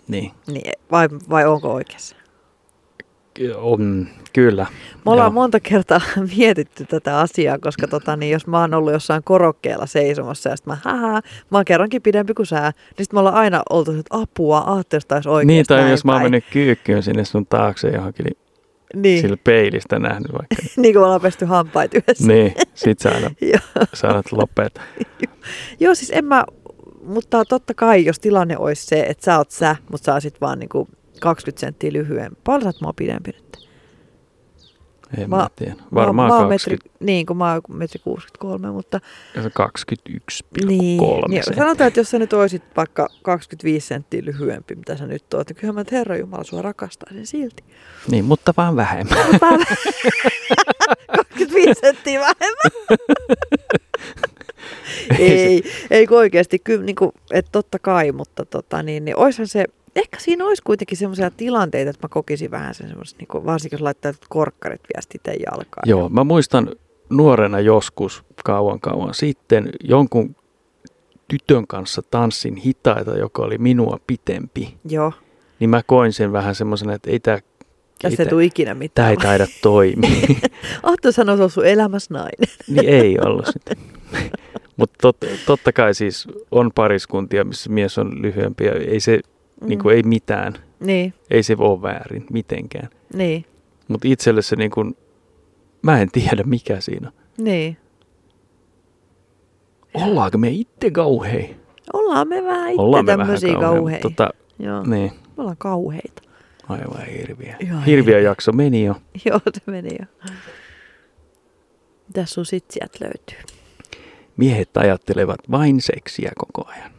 Niin. 0.09 0.33
Niin, 0.47 0.73
vai, 0.91 1.09
vai 1.31 1.47
onko 1.47 1.73
oikeassa? 1.73 2.17
On, 3.57 4.09
kyllä. 4.33 4.67
Me 5.05 5.11
ollaan 5.13 5.27
Joo. 5.27 5.33
monta 5.33 5.61
kertaa 5.61 6.01
mietitty 6.37 6.85
tätä 6.85 7.19
asiaa, 7.19 7.59
koska 7.59 7.89
tota, 7.89 8.17
niin 8.17 8.33
jos 8.33 8.47
mä 8.47 8.61
oon 8.61 8.75
ollut 8.75 8.93
jossain 8.93 9.23
korokkeella 9.25 9.87
seisomassa 9.87 10.51
ja 10.51 10.57
sitten 10.57 10.73
mä, 10.73 10.79
haha, 10.85 11.21
mä 11.51 11.59
oon 11.59 11.65
kerrankin 11.65 12.03
pidempi 12.03 12.35
kuin 12.35 12.47
sä, 12.47 12.61
niin 12.61 13.05
sit 13.05 13.13
me 13.13 13.19
ollaan 13.19 13.35
aina 13.35 13.63
oltu, 13.71 13.91
että 13.91 14.17
apua, 14.17 14.65
ajattelu, 14.67 14.99
että 14.99 15.15
olisi 15.15 15.29
oikeasti 15.29 15.47
Niin, 15.47 15.67
tai 15.67 15.91
jos 15.91 16.05
mä 16.05 16.13
oon 16.13 16.23
mennyt 16.23 16.45
kyykkyyn 16.53 17.03
sinne 17.03 17.25
sun 17.25 17.47
taakse 17.47 17.89
johonkin, 17.89 18.25
niin, 18.25 18.37
niin, 18.95 19.21
sillä 19.21 19.37
peilistä 19.45 19.99
nähnyt 19.99 20.33
vaikka. 20.33 20.57
niin 20.77 20.95
kuin 20.95 21.01
me 21.01 21.05
ollaan 21.05 21.21
pesty 21.21 21.45
hampaat 21.45 21.95
yhdessä. 21.95 22.27
niin, 22.27 22.55
sit 22.75 22.99
sä 22.99 23.11
aina 23.11 23.31
saat 23.95 24.33
lopeta. 24.33 24.81
Joo, 25.81 25.95
siis 25.95 26.13
en 26.15 26.25
mä, 26.25 26.45
mutta 27.03 27.45
totta 27.45 27.75
kai, 27.75 28.05
jos 28.05 28.19
tilanne 28.19 28.57
olisi 28.59 28.87
se, 28.87 29.01
että 29.09 29.25
sä 29.25 29.39
oot 29.39 29.51
sä, 29.51 29.77
mutta 29.91 30.05
sä 30.05 30.13
olisit 30.13 30.41
vaan 30.41 30.59
niinku 30.59 30.89
20 31.21 31.61
senttiä 31.61 31.93
lyhyempi. 31.93 32.41
Paljon 32.45 32.63
sä 32.63 32.69
oot 32.69 32.81
mua 32.81 32.93
pidempi 32.97 33.31
nyt? 33.31 33.69
En 35.19 35.31
Mä- 35.31 35.37
mä, 35.37 35.49
tiedä. 35.57 35.75
Varmaan 35.95 36.29
mä, 36.29 36.35
mä 36.35 36.39
oon 36.41 36.49
20, 36.49 36.85
metri, 36.85 37.07
niin, 37.07 37.27
kun 37.27 37.37
mä 37.37 37.53
oon 37.53 37.63
metri 37.69 38.01
63, 38.05 38.71
mutta 38.71 39.01
21,3. 39.37 40.67
niin, 40.67 41.01
niin, 41.29 41.43
sanotaan, 41.57 41.89
että 41.89 42.01
jos 42.01 42.11
sä 42.11 42.19
nyt 42.19 42.33
olisit 42.33 42.63
vaikka 42.77 43.09
25 43.23 43.87
senttiä 43.87 44.23
lyhyempi, 44.25 44.75
mitä 44.75 44.97
sä 44.97 45.07
nyt 45.07 45.35
oot, 45.35 45.49
niin 45.49 45.57
kyllähän 45.57 45.75
mä, 45.75 45.81
että 45.81 45.97
Herra 45.97 46.17
Jumala, 46.17 46.45
sua 46.45 46.63
rakastaisin 46.63 47.27
silti. 47.27 47.65
Niin, 48.11 48.25
mutta 48.25 48.55
vaan 48.57 48.77
vähemmän. 48.77 49.19
25 51.17 51.75
senttiä 51.81 52.21
vähemmän. 52.21 52.99
Ei 55.19 55.33
ei, 55.41 55.63
ei 55.91 56.07
kun 56.07 56.19
oikeasti, 56.19 56.59
kyllä 56.59 56.85
niin 56.85 56.97
kuin, 56.97 57.13
että 57.31 57.49
totta 57.53 57.79
kai, 57.79 58.13
mutta 58.13 58.45
tota, 58.45 58.83
niin, 58.83 59.05
niin 59.05 59.17
oishan 59.17 59.47
se, 59.47 59.65
ehkä 59.97 60.21
siinä 60.21 60.47
olisi 60.47 60.63
kuitenkin 60.63 60.99
semmoisia 60.99 61.31
tilanteita, 61.31 61.91
että 61.91 62.07
mä 62.07 62.09
kokisin 62.09 62.51
vähän 62.51 62.75
sen 62.75 62.89
semmoista, 62.89 63.19
niin 63.19 63.29
kuin, 63.29 63.45
varsinkin 63.45 63.77
jos 63.77 63.83
laittaa 63.83 64.13
korkkarit 64.29 64.81
viestiten 64.95 65.35
jalkaan. 65.51 65.83
Joo, 65.89 66.09
mä 66.09 66.25
muistan 66.25 66.71
nuorena 67.11 67.61
joskus 67.61 68.25
kauan 68.45 68.81
kauan 68.81 69.15
sitten 69.15 69.71
jonkun 69.85 70.37
tytön 71.29 71.67
kanssa 71.67 72.03
tanssin 72.11 72.57
hitaita, 72.57 73.19
joka 73.19 73.43
oli 73.43 73.59
minua 73.59 73.99
pitempi. 74.07 74.75
Joo, 74.89 75.13
Niin 75.61 75.71
mä 75.71 75.83
koin 75.87 76.13
sen 76.13 76.33
vähän 76.33 76.55
semmoisena, 76.55 76.95
että 76.95 77.11
ei 77.11 77.21
tämä 77.21 77.39
tästä 78.03 78.23
ei 78.23 78.29
tule 78.29 78.45
ikinä 78.45 78.71
Tämä 78.71 78.79
mitään. 78.79 79.11
ei 79.11 79.17
taida 79.17 79.47
toimia. 79.63 80.11
Ahto 80.83 81.13
sanoi, 81.13 81.37
se 81.37 81.43
on 81.43 81.51
sun 81.51 81.67
elämässä 81.67 82.15
nainen. 82.15 82.49
niin 82.75 82.89
ei 82.89 83.19
ollut 83.25 83.47
sitten. 83.47 83.77
Mutta 84.77 84.99
tot, 85.03 85.17
totta 85.47 85.73
kai 85.73 85.95
siis 85.95 86.29
on 86.51 86.71
pariskuntia, 86.75 87.45
missä 87.45 87.71
mies 87.71 87.99
on 87.99 88.23
lyhyempi 88.23 88.65
ja 88.65 88.73
ei 88.73 89.01
se, 89.01 89.21
mm. 89.63 89.69
niin 89.69 89.79
kuin, 89.79 89.97
ei 89.97 90.03
mitään. 90.03 90.53
Niin, 90.81 91.15
Ei 91.31 91.43
se 91.43 91.57
ole 91.59 91.83
väärin 91.83 92.27
mitenkään. 92.33 92.89
niin, 93.15 93.45
Mutta 93.89 94.09
itselle 94.09 94.43
se 94.43 94.57
niin 94.57 94.71
kuin, 94.71 94.97
mä 95.83 96.01
en 96.01 96.09
tiedä 96.13 96.43
mikä 96.43 96.81
siinä 96.81 97.13
niin. 97.39 97.77
Ollaanko 99.95 100.39
me 100.39 100.49
itse 100.51 100.91
kauhei? 100.91 101.57
Ollaan 101.93 102.29
me 102.29 102.45
vähän 102.45 102.71
itse 102.71 102.83
Ollaan 102.83 103.07
tämmöisiä 103.07 103.53
kauheita. 103.53 103.69
kauheita. 103.77 104.03
Tota, 104.09 104.31
Joo, 104.59 104.83
niin, 104.83 105.13
me 105.13 105.33
ollaan 105.43 105.57
kauheita. 105.57 106.23
aivan 106.69 107.07
hirviä. 107.07 107.57
Ihan 107.61 107.85
Hirviä 107.85 108.15
hirviä. 108.15 108.31
jakso 108.31 108.53
meni 108.53 108.85
jo. 108.85 108.95
Joo, 109.27 109.41
se 109.55 109.61
meni 109.71 109.89
jo. 110.01 110.07
Mitäs 112.09 112.31
sun 112.31 112.47
sit 112.47 112.65
sieltä 112.71 112.99
löytyy? 113.05 113.57
Miehet 114.37 114.77
ajattelevat 114.77 115.41
vain 115.51 115.81
seksiä 115.81 116.33
koko 116.39 116.69
ajan. 116.71 116.91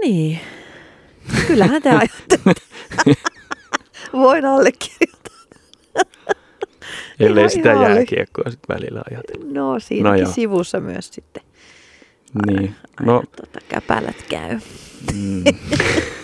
Niin. 0.00 0.38
Kyllähän 1.46 1.82
te 1.82 1.90
ajattelette. 1.90 2.62
Voin 4.12 4.44
allekirjoittaa. 4.44 5.36
Ellei 7.20 7.42
Ihan- 7.42 7.50
sitä 7.50 7.72
ihan 7.72 7.92
jääkiekkoa 7.96 8.50
sitten 8.50 8.76
välillä 8.76 9.02
ajatella. 9.10 9.46
No 9.52 9.80
siinäkin 9.80 10.22
joo. 10.22 10.32
sivussa 10.32 10.80
myös 10.80 11.08
sitten. 11.14 11.42
Niin, 12.46 12.74
Aina 13.00 13.12
no 13.12 13.22
tota, 13.36 13.58
käpälät 13.68 14.22
käy. 14.28 14.58
mm. 15.14 15.44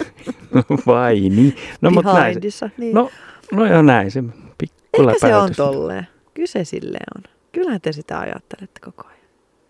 vai 0.87 1.21
niin. 1.21 1.57
No 1.81 1.91
mutta 1.91 2.13
näin. 2.15 2.37
se-. 2.49 2.71
Niin. 2.77 2.95
No, 2.95 3.11
no 3.53 3.67
joo 3.67 3.83
näin 3.83 4.11
se 4.11 4.23
pikku 4.59 5.09
Ehkä 5.09 5.29
se 5.29 5.37
on 5.37 5.51
tolleen. 5.57 6.07
Kyse 6.35 6.65
silleen 6.65 7.07
on. 7.17 7.23
Kyllähän 7.53 7.81
te 7.81 7.93
sitä 7.93 8.21
ajattelette 8.21 8.81
koko 8.81 9.09
ajan. 9.09 9.21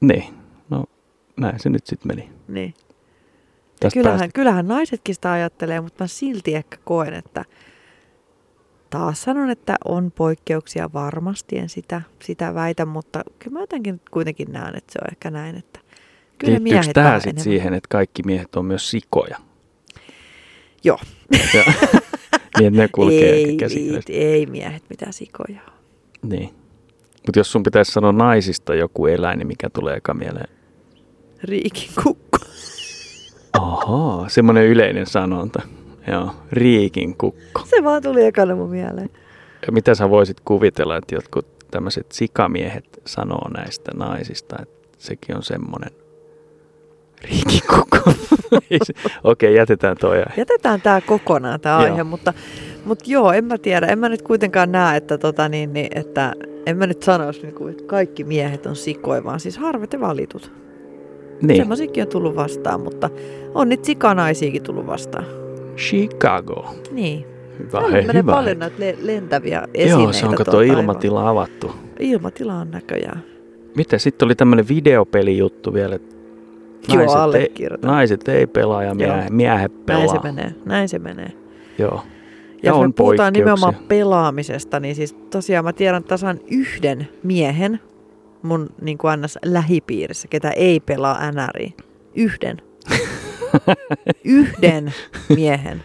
Niin, 0.01 0.25
no 0.71 0.85
näin 1.37 1.61
se 1.61 1.69
nyt 1.71 1.87
sitten 1.87 2.09
meni. 2.17 2.31
Niin. 2.49 2.75
Tästä 3.83 4.01
kyllähän, 4.01 4.19
päästä. 4.19 4.33
kyllähän 4.35 4.69
naisetkin 4.69 5.15
sitä 5.15 5.33
ajattelee, 5.33 5.81
mutta 5.81 6.05
mä 6.05 6.09
silti 6.09 6.55
ehkä 6.55 6.77
koen, 6.85 7.15
että 7.15 7.45
taas 8.91 9.23
sanon, 9.23 9.51
että 9.51 9.77
on 9.85 10.13
poikkeuksia 10.13 10.91
varmasti, 10.93 11.59
en 11.59 11.69
sitä, 11.69 12.03
sitä 12.23 12.55
väitä, 12.55 12.87
mutta 12.87 13.25
kyllä 13.39 13.55
mä 13.55 13.61
jotenkin 13.61 14.01
kuitenkin 14.11 14.53
näen, 14.53 14.77
että 14.77 14.93
se 14.93 14.99
on 15.03 15.09
ehkä 15.13 15.31
näin, 15.31 15.57
että 15.57 15.81
kyllä 16.39 16.53
Liittyykö 16.53 16.63
miehet 16.63 16.93
tämä 16.93 17.21
sitten 17.21 17.45
siihen, 17.45 17.75
että 17.75 17.89
kaikki 17.91 18.23
miehet 18.23 18.57
on 18.57 18.65
myös 18.65 18.91
sikoja? 18.91 19.39
Joo. 20.85 20.99
Ja, 21.55 21.65
niin, 22.61 22.73
ne 22.73 22.89
kulkee 22.89 23.31
ei, 23.33 23.45
ei, 23.45 23.57
käsikädessä. 23.57 24.13
ei, 24.13 24.47
miehet 24.47 24.83
mitään 24.91 25.13
sikoja. 25.13 25.61
Niin. 26.23 26.55
Mutta 27.27 27.39
jos 27.39 27.53
sun 27.53 27.63
pitäisi 27.63 27.93
sanoa 27.93 28.13
naisista 28.13 28.75
joku 28.75 29.07
eläin, 29.07 29.39
niin 29.39 29.47
mikä 29.47 29.71
tulee 29.71 29.97
eka 29.97 30.15
mieleen? 30.15 30.49
Riikin 31.43 31.89
kukko. 32.03 32.39
Ahaa, 33.63 34.29
semmoinen 34.29 34.67
yleinen 34.67 35.07
sanonta. 35.07 35.63
Joo, 36.07 36.31
riikin 36.53 37.17
kukko. 37.17 37.63
Se 37.65 37.85
vaan 37.85 38.03
tuli 38.03 38.25
ekana 38.25 38.55
mun 38.57 38.71
mieleen. 38.71 39.11
Ja 39.67 39.73
mitä 39.73 39.95
sä 39.95 40.11
voisit 40.11 40.37
kuvitella, 40.45 40.97
että 40.97 41.15
jotkut 41.15 41.47
tämmöiset 41.71 42.13
sikamiehet 42.13 42.85
sanoo 43.07 43.49
näistä 43.49 43.91
naisista, 43.97 44.57
että 44.63 44.89
sekin 44.99 45.37
on 45.37 45.43
semmoinen 45.43 45.91
riikin 47.23 47.61
kukko. 47.75 47.99
Ei 48.71 48.79
se- 48.85 49.11
Okei, 49.25 49.55
jätetään 49.55 49.97
toi. 50.01 50.23
Jätetään 50.37 50.81
tämä 50.81 51.01
kokonaan 51.01 51.61
tämä 51.61 51.77
aihe, 51.77 52.03
mutta, 52.03 52.33
mutta 52.85 53.05
joo, 53.09 53.33
en 53.33 53.45
mä 53.45 53.59
tiedä. 53.59 53.87
En 53.87 53.99
mä 53.99 54.09
nyt 54.09 54.23
kuitenkaan 54.23 54.73
näe, 54.73 54.97
että, 54.97 55.19
tota, 55.19 55.49
niin, 55.49 55.73
niin, 55.73 55.89
että 55.99 56.33
en 56.67 56.77
mä 56.77 56.87
nyt 56.87 57.03
sanoisi, 57.03 57.43
niin 57.43 57.55
kuin, 57.55 57.71
että 57.71 57.85
kaikki 57.85 58.25
miehet 58.25 58.67
on 58.67 58.77
sikoja, 58.77 59.25
vaan 59.25 59.41
siis 59.41 59.59
harvat 59.59 59.93
ja 59.93 60.01
valitut. 60.01 60.53
Niin. 61.43 61.57
Semmoisiakin 61.57 62.03
on 62.03 62.09
tullut 62.09 62.37
vastaan, 62.37 62.81
mutta 62.81 63.11
on 63.55 63.69
niitä 63.69 63.87
sikanaisiakin 63.87 64.63
tullut 64.63 64.87
vastaan. 64.87 65.25
Chicago. 65.77 66.75
Niin. 66.91 67.25
Hyvä, 67.59 67.71
Täällä 67.71 67.91
hei, 67.91 68.07
menee 68.07 68.23
hyvä. 68.23 68.33
paljon 68.33 68.59
näitä 68.59 68.77
le- 68.79 68.97
lentäviä 69.03 69.69
esineitä. 69.75 70.03
Joo, 70.03 70.13
se 70.13 70.27
on 70.27 70.35
kato 70.35 70.51
tuolla 70.51 70.67
ilmatila 70.73 71.29
avattu. 71.29 71.67
taivaalla. 71.67 71.93
Ilmatila 71.99 72.55
on 72.55 72.71
näköjään. 72.71 73.23
Mitä 73.77 73.99
sitten 73.99 74.27
oli 74.27 74.35
tämmöinen 74.35 74.69
videopelijuttu 74.69 75.75
vielä, 75.75 75.99
Joo, 76.89 77.05
naiset, 77.17 77.61
ei, 77.61 77.67
naiset 77.83 78.29
ei 78.29 78.47
pelaa 78.47 78.83
ja 78.85 78.95
miehe, 78.95 79.27
miehet 79.31 79.87
pelaa. 79.87 80.01
Näin 80.05 80.11
se 80.11 80.19
menee. 80.23 80.55
Näin 80.65 80.89
se 80.89 80.99
menee. 80.99 81.33
Joo. 81.79 81.95
Ja, 81.95 82.01
Ja 82.63 82.71
jos 82.71 82.79
me 82.79 82.85
on 82.85 82.95
puhutaan 82.95 83.33
nimenomaan 83.33 83.75
pelaamisesta, 83.89 84.81
niin 84.81 84.95
siis 84.95 85.13
tosiaan 85.31 85.65
mä 85.65 85.73
tiedän 85.73 86.05
tasan 86.05 86.41
yhden 86.51 87.09
miehen 87.23 87.81
mun 88.43 88.71
niin 88.81 88.99
kuin 88.99 89.21
ns. 89.21 89.39
lähipiirissä, 89.45 90.29
ketä 90.29 90.51
ei 90.51 90.81
pelaa 90.81 91.31
NRI. 91.31 91.75
Yhden. 92.15 92.63
yhden 94.25 94.95
miehen. 95.37 95.83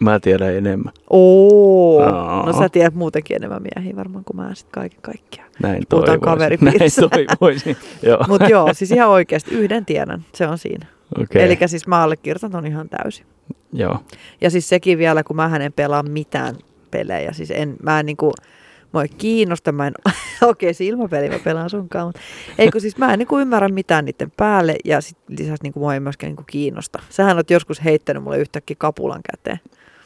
Mä 0.00 0.20
tiedän 0.20 0.54
enemmän. 0.54 0.92
Oo. 1.10 2.02
Aa. 2.02 2.46
No 2.46 2.52
sä 2.52 2.68
tiedät 2.68 2.94
muutenkin 2.94 3.36
enemmän 3.36 3.62
miehiä 3.62 3.96
varmaan 3.96 4.24
kuin 4.24 4.36
mä 4.36 4.54
sit 4.54 4.68
kaiken 4.70 5.02
kaikkiaan. 5.02 5.50
Näin 5.62 5.82
Puhutaan 5.88 6.20
toivoisin. 6.20 6.58
Näin 6.64 7.08
toivoisin. 7.38 7.76
Joo, 8.02 8.24
Mutta 8.28 8.46
joo, 8.46 8.74
siis 8.74 8.90
ihan 8.90 9.08
oikeasti 9.08 9.54
yhden 9.54 9.84
tiedän. 9.84 10.24
Se 10.34 10.46
on 10.46 10.58
siinä. 10.58 10.86
Okay. 11.22 11.42
Eli 11.42 11.58
siis 11.66 11.86
mä 11.86 12.02
allekirjoitan 12.02 12.50
ton 12.50 12.66
ihan 12.66 12.88
täysin. 12.88 13.26
Joo. 13.72 13.98
Ja 14.40 14.50
siis 14.50 14.68
sekin 14.68 14.98
vielä, 14.98 15.22
kun 15.22 15.36
mä 15.36 15.56
en 15.62 15.72
pelaa 15.72 16.02
mitään 16.02 16.54
pelejä. 16.90 17.32
Siis 17.32 17.50
en, 17.50 17.76
mä 17.82 18.00
en 18.00 18.06
niinku, 18.06 18.32
en 18.94 19.08
kiinnosta, 19.18 19.72
mä 19.72 19.86
en, 19.86 19.94
okei 20.42 20.74
se 20.74 20.84
ilmapeli 20.84 21.28
mä 21.28 21.38
pelaan 21.38 21.70
sunkaan, 21.70 22.06
mutta 22.06 22.20
ei 22.58 22.70
kun 22.70 22.80
siis 22.80 22.96
mä 22.96 23.12
en 23.12 23.18
niinku 23.18 23.38
ymmärrä 23.38 23.68
mitään 23.68 24.04
niiden 24.04 24.32
päälle 24.36 24.76
ja 24.84 25.00
sit 25.00 25.18
lisäksi 25.28 25.62
niinku 25.62 25.80
mua 25.80 25.94
ei 25.94 26.00
myöskään 26.00 26.30
niinku 26.30 26.44
kiinnosta. 26.46 27.02
Sähän 27.10 27.36
oot 27.36 27.50
joskus 27.50 27.84
heittänyt 27.84 28.22
mulle 28.22 28.38
yhtäkkiä 28.38 28.76
kapulan 28.78 29.20
käteen. 29.30 29.60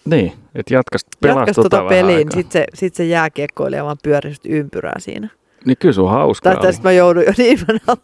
Niin, 0.04 0.32
että 0.54 0.74
jatkas, 0.74 1.06
Jatkas 1.24 1.56
tota, 1.56 1.84
peliin, 1.88 2.18
aikaa. 2.18 2.34
sit 2.34 2.52
se, 2.52 2.64
sit 2.74 2.94
se 2.94 3.04
jääkiekkoilija 3.04 3.84
vaan 3.84 3.96
pyörii 4.02 4.34
ympyrää 4.48 4.98
siinä. 4.98 5.28
Niin 5.64 5.76
kyllä 5.78 5.92
sun 5.92 6.10
hauskaa 6.10 6.56
Tai 6.56 6.72
sit 6.72 6.82
mä 6.82 6.92
joudun 6.92 7.24
jo 7.24 7.32
niin, 7.38 7.58
mä 7.68 7.96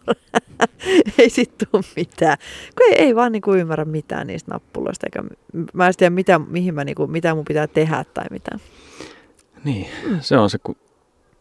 ei 1.19 1.31
sit 1.31 1.53
tuu 1.59 1.83
mitään. 1.97 2.37
Kun 2.77 2.87
ei, 2.87 3.05
ei 3.05 3.17
vaan 3.17 3.33
niinku 3.33 3.55
ymmärrä 3.55 3.85
mitään 3.85 4.27
niistä 4.27 4.53
nappuloista, 4.53 5.07
eikä 5.07 5.37
mä 5.73 5.87
en 5.87 5.95
tiedä 5.97 6.11
mitä, 6.11 6.39
mihin 6.39 6.75
mä 6.75 6.85
niinku, 6.85 7.07
mitä 7.07 7.35
mun 7.35 7.45
pitää 7.45 7.67
tehdä 7.67 8.05
tai 8.15 8.25
mitään. 8.31 8.61
Niin, 9.65 9.87
se 10.21 10.39
on 10.39 10.51
se, 10.51 10.59
kun 10.59 10.77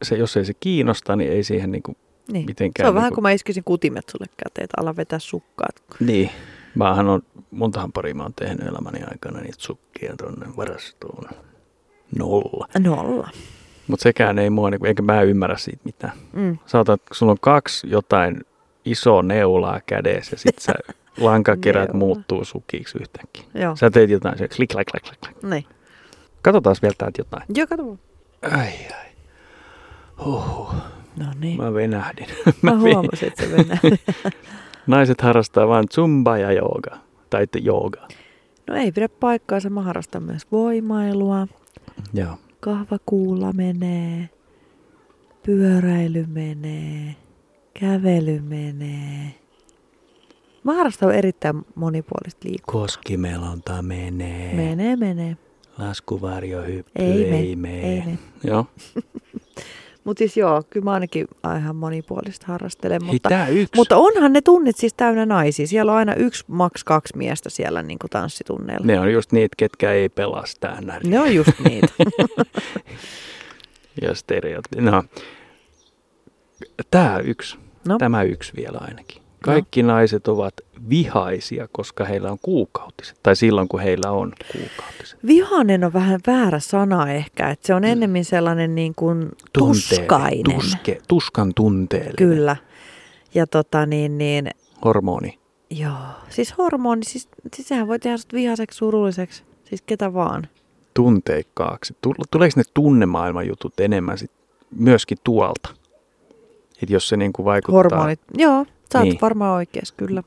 se, 0.03 0.15
jos 0.15 0.37
ei 0.37 0.45
se 0.45 0.53
kiinnosta, 0.53 1.15
niin 1.15 1.31
ei 1.31 1.43
siihen 1.43 1.71
niinku 1.71 1.95
Niin. 2.31 2.45
mitenkään... 2.45 2.85
Se 2.85 2.89
on 2.89 2.95
vähän 2.95 3.07
niinku, 3.07 3.15
kuin 3.15 3.23
mä 3.23 3.31
iskisin 3.31 3.63
kutimet 3.63 4.09
sulle 4.09 4.25
käteen, 4.43 4.63
että 4.63 4.81
ala 4.81 4.95
vetää 4.95 5.19
sukkaat. 5.19 5.83
Niin, 5.99 6.29
mähän 6.75 7.07
on, 7.09 7.21
montahan 7.51 7.91
pari 7.91 8.13
mä 8.13 8.23
oon 8.23 8.33
tehnyt 8.33 8.67
elämäni 8.67 8.99
aikana 9.11 9.39
niitä 9.39 9.57
sukkia 9.59 10.13
tonne 10.17 10.45
varastoon. 10.57 11.23
Nolla. 12.19 12.67
Nolla. 12.79 13.29
Mutta 13.87 14.03
sekään 14.03 14.39
ei 14.39 14.49
mua, 14.49 14.69
niinku, 14.69 14.85
eikä 14.85 15.01
mä 15.01 15.21
ymmärrä 15.21 15.57
siitä 15.57 15.81
mitään. 15.83 16.13
Mm. 16.33 16.57
Saatat, 16.65 17.01
sulla 17.11 17.31
on 17.31 17.37
kaksi 17.41 17.89
jotain 17.89 18.41
isoa 18.85 19.23
neulaa 19.23 19.81
kädessä 19.85 20.33
ja 20.33 20.37
sit 20.37 20.59
sä 20.59 20.73
lankakerät 21.17 21.87
Neula. 21.89 21.97
muuttuu 21.99 22.45
sukiksi 22.45 22.97
yhtäkkiä. 23.01 23.43
Joo. 23.53 23.75
Sä 23.75 23.89
teet 23.89 24.09
jotain, 24.09 24.37
se 24.37 24.47
klik, 24.47 24.69
klik, 24.69 24.87
klik, 24.91 25.03
klik. 25.19 25.43
Niin. 25.43 25.65
Katsotaan 26.47 26.75
vielä 26.81 26.95
täältä 26.97 27.21
jotain. 27.21 27.43
Joo, 27.55 27.67
kato. 27.67 27.97
Ai, 28.41 28.73
ai. 28.99 29.07
Huhhuh. 30.25 30.75
No 31.17 31.25
niin. 31.39 31.57
Mä, 31.57 31.63
Mä 31.69 31.73
venähdin. 31.73 32.27
mä 32.45 32.71
venähdin. 32.71 32.93
huomasin, 32.93 33.27
että 33.27 33.43
se 33.43 33.49
mennään. 33.57 33.79
Naiset 34.87 35.21
harrastaa 35.21 35.67
vain 35.67 35.85
zumba 35.93 36.37
ja 36.37 36.51
jooga. 36.51 36.97
Tai 37.29 37.43
että 37.43 37.59
jooga. 37.59 38.07
No 38.67 38.75
ei 38.75 38.91
pidä 38.91 39.09
paikkaansa, 39.09 39.69
mä 39.69 39.81
harrastan 39.81 40.23
myös 40.23 40.51
voimailua. 40.51 41.47
Joo. 42.13 42.37
Kahvakuulla 42.59 43.53
menee. 43.53 44.29
Pyöräily 45.45 46.25
menee. 46.25 47.15
Kävely 47.79 48.39
menee. 48.41 49.35
Mä 50.63 50.73
harrastan 50.73 51.11
erittäin 51.11 51.65
monipuolista 51.75 52.49
liikuntaa. 52.49 52.81
Koskimelonta 52.81 53.81
menee. 53.81 54.53
Menee, 54.53 54.95
menee. 54.95 55.37
Laskuvarjohyppy 55.77 56.91
Ei 56.95 57.23
ei, 57.23 57.55
mene, 57.55 57.55
mene. 57.55 57.93
ei 57.93 57.99
mene. 57.99 58.19
Joo. 58.43 58.65
Mutta 60.03 60.19
siis 60.19 60.37
joo, 60.37 60.63
kyllä 60.69 60.83
mä 60.83 60.91
ainakin 60.91 61.27
ihan 61.59 61.75
monipuolista 61.75 62.45
harrastelen. 62.47 63.03
Mutta, 63.03 63.47
yksi. 63.47 63.75
mutta 63.75 63.97
onhan 63.97 64.33
ne 64.33 64.41
tunnit 64.41 64.77
siis 64.77 64.93
täynnä 64.93 65.25
naisia. 65.25 65.67
Siellä 65.67 65.91
on 65.91 65.97
aina 65.97 66.13
yksi, 66.13 66.43
maks 66.47 66.83
kaksi 66.83 67.17
miestä 67.17 67.49
siellä 67.49 67.83
niin 67.83 67.99
kuin 67.99 68.09
tanssitunneilla. 68.09 68.85
Ne 68.85 68.99
on 68.99 69.13
just 69.13 69.31
niitä, 69.31 69.53
ketkä 69.57 69.91
ei 69.91 70.09
pelaa 70.09 70.45
stäännäriä. 70.45 71.11
Ne 71.11 71.19
on 71.19 71.35
just 71.35 71.51
niitä. 71.63 71.87
Ja 74.01 74.15
stereot. 74.15 74.65
No. 74.75 75.03
Tää 76.91 77.19
yksi. 77.19 77.57
No. 77.87 77.97
Tämä 77.97 78.23
yksi 78.23 78.53
vielä 78.55 78.77
ainakin. 78.81 79.21
Kaikki 79.53 79.83
no. 79.83 79.93
naiset 79.93 80.27
ovat 80.27 80.53
vihaisia, 80.89 81.67
koska 81.71 82.05
heillä 82.05 82.31
on 82.31 82.37
kuukautiset. 82.41 83.19
Tai 83.23 83.35
silloin, 83.35 83.67
kun 83.67 83.79
heillä 83.79 84.11
on 84.11 84.33
kuukautiset. 84.51 85.19
Vihainen 85.27 85.83
on 85.83 85.93
vähän 85.93 86.19
väärä 86.27 86.59
sana 86.59 87.11
ehkä, 87.11 87.49
että 87.49 87.67
se 87.67 87.73
on 87.73 87.83
ennemmin 87.83 88.25
sellainen 88.25 88.75
niin 88.75 88.93
kuin 88.95 89.29
tuskainen. 89.53 90.43
Tuske, 90.43 91.01
tuskan 91.07 91.51
tunteellinen. 91.55 92.15
Kyllä. 92.15 92.55
Ja 93.33 93.47
tota 93.47 93.85
niin, 93.85 94.17
niin 94.17 94.49
Hormoni. 94.85 95.39
joo, 95.69 95.93
siis 96.29 96.57
hormoni, 96.57 97.03
siis, 97.05 97.29
siis 97.55 97.67
sehän 97.67 97.87
voi 97.87 97.99
tehdä 97.99 98.17
sut 98.17 98.33
vihaiseksi, 98.33 98.77
surulliseksi, 98.77 99.43
siis 99.63 99.81
ketä 99.81 100.13
vaan. 100.13 100.47
Tunteikkaaksi. 100.93 101.93
Tul- 102.01 102.23
Tuleeko 102.31 102.53
ne 102.55 102.63
tunnemaailman 102.73 103.47
jutut 103.47 103.79
enemmän 103.79 104.17
sit 104.17 104.31
myöskin 104.75 105.17
tuolta? 105.23 105.69
Et 106.83 106.89
jos 106.89 107.09
se 107.09 107.17
niinku 107.17 107.45
vaikuttaa, 107.45 107.77
Hormonit, 107.77 108.19
joo, 108.37 108.65
sä 108.93 108.99
oot 108.99 109.07
Niin. 109.07 109.17
varmaan 109.21 109.55
oikeassa, 109.55 109.93
kyllä. 109.97 110.23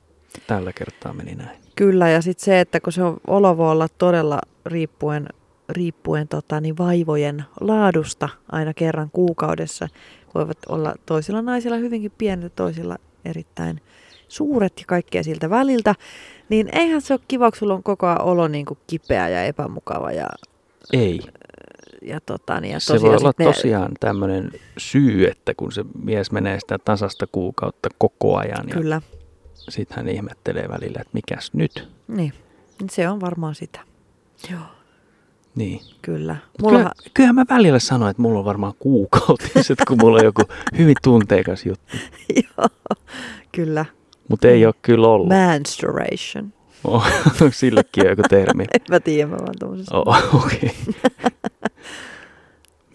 tällä 0.46 0.72
kertaa 0.72 1.12
meni 1.12 1.34
näin. 1.34 1.58
Kyllä, 1.76 2.08
ja 2.08 2.22
sitten 2.22 2.44
se, 2.44 2.61
että 2.61 2.80
kun 2.80 2.92
se 2.92 3.02
on, 3.02 3.16
olo 3.26 3.56
voi 3.56 3.70
olla 3.70 3.86
todella 3.98 4.38
riippuen, 4.66 5.26
riippuen 5.68 6.28
tota, 6.28 6.61
niin 6.61 6.78
vaivojen 6.78 7.44
laadusta 7.61 8.28
aina 8.52 8.74
kerran 8.74 9.11
kuukaudessa. 9.12 9.88
Voivat 10.34 10.58
olla 10.68 10.94
toisilla 11.06 11.42
naisilla 11.42 11.76
hyvinkin 11.76 12.12
pienet, 12.18 12.56
toisilla 12.56 12.96
erittäin 13.24 13.80
suuret 14.28 14.72
ja 14.78 14.84
kaikkea 14.86 15.22
siltä 15.22 15.50
väliltä. 15.50 15.94
Niin 16.48 16.68
eihän 16.72 17.00
se 17.00 17.14
ole 17.14 17.20
kiva, 17.28 17.50
kun 17.50 17.58
sulla 17.58 17.74
on 17.74 17.82
koko 17.82 18.06
ajan 18.06 18.22
olo 18.22 18.48
niin 18.48 18.66
kuin 18.66 18.78
kipeä 18.86 19.28
ja 19.28 19.44
epämukava. 19.44 20.12
Ja, 20.12 20.26
Ei. 20.92 21.20
Ja, 22.03 22.20
tota, 22.20 22.61
niin, 22.61 22.72
ja 22.72 22.80
Se 22.80 22.92
voi 22.92 22.98
tosiaan 23.01 23.20
olla 23.20 23.32
ne- 23.38 23.44
tosiaan 23.44 23.92
tämmöinen 24.01 24.51
syy, 24.78 25.26
että 25.26 25.53
kun 25.57 25.72
se 25.72 25.84
mies 26.05 26.32
menee 26.32 26.61
sitä 26.61 26.78
tasasta 26.78 27.26
kuukautta 27.32 27.88
koko 27.98 28.36
ajan 28.36 28.68
ja 28.68 28.74
Kyllä, 28.74 29.03
sitten 29.68 29.96
hän 29.96 30.09
ihmettelee 30.09 30.68
välillä, 30.68 30.98
että 31.01 31.11
mikäs 31.12 31.51
nyt. 31.53 31.88
niin. 32.09 32.32
Se 32.90 33.09
on 33.09 33.20
varmaan 33.20 33.55
sitä. 33.55 33.80
Joo, 34.51 34.61
Niin. 35.55 35.80
kyllä. 36.03 36.36
Mulla... 36.62 36.78
Kyllä, 36.78 36.90
kyllähän 37.14 37.34
mä 37.34 37.44
välillä 37.48 37.78
sanon, 37.78 38.11
että 38.11 38.22
mulla 38.22 38.38
on 38.38 38.44
varmaan 38.44 38.72
kuukautiset, 38.78 39.78
kun 39.88 39.98
mulla 40.01 40.18
on 40.18 40.24
joku 40.24 40.42
hyvin 40.78 40.96
tunteikas 41.03 41.66
juttu. 41.66 41.96
joo, 42.36 42.68
kyllä. 43.53 43.84
Mutta 44.28 44.48
ei 44.48 44.66
ole 44.66 44.74
kyllä 44.82 45.09
ollut. 45.09 45.28
Menstruation. 45.28 46.53
Oh, 46.84 47.07
sillekin 47.53 48.05
on 48.05 48.11
joku 48.11 48.22
termi. 48.30 48.64
En 48.74 48.80
mä 48.90 49.01
tiedä, 49.01 49.30
mä 49.30 49.36
vaan 49.36 49.55
tuommoisessa. 49.59 49.96
Oh, 49.96 50.34
Okei. 50.44 50.74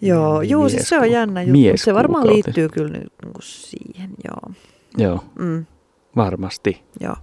Joo, 0.08 0.40
Niin, 0.40 0.50
juu, 0.50 0.68
siis 0.68 0.88
se 0.88 0.98
on 0.98 1.10
jännä 1.10 1.42
juttu. 1.42 1.60
Se 1.76 1.94
varmaan 1.94 2.26
liittyy 2.26 2.68
kyllä 2.68 2.88
nyt 2.88 3.12
niin 3.24 3.32
kuin 3.32 3.42
siihen, 3.42 4.10
joo. 4.28 4.54
Joo, 4.98 5.24
Mm, 5.38 5.66
varmasti. 6.16 6.82
joo. 7.00 7.16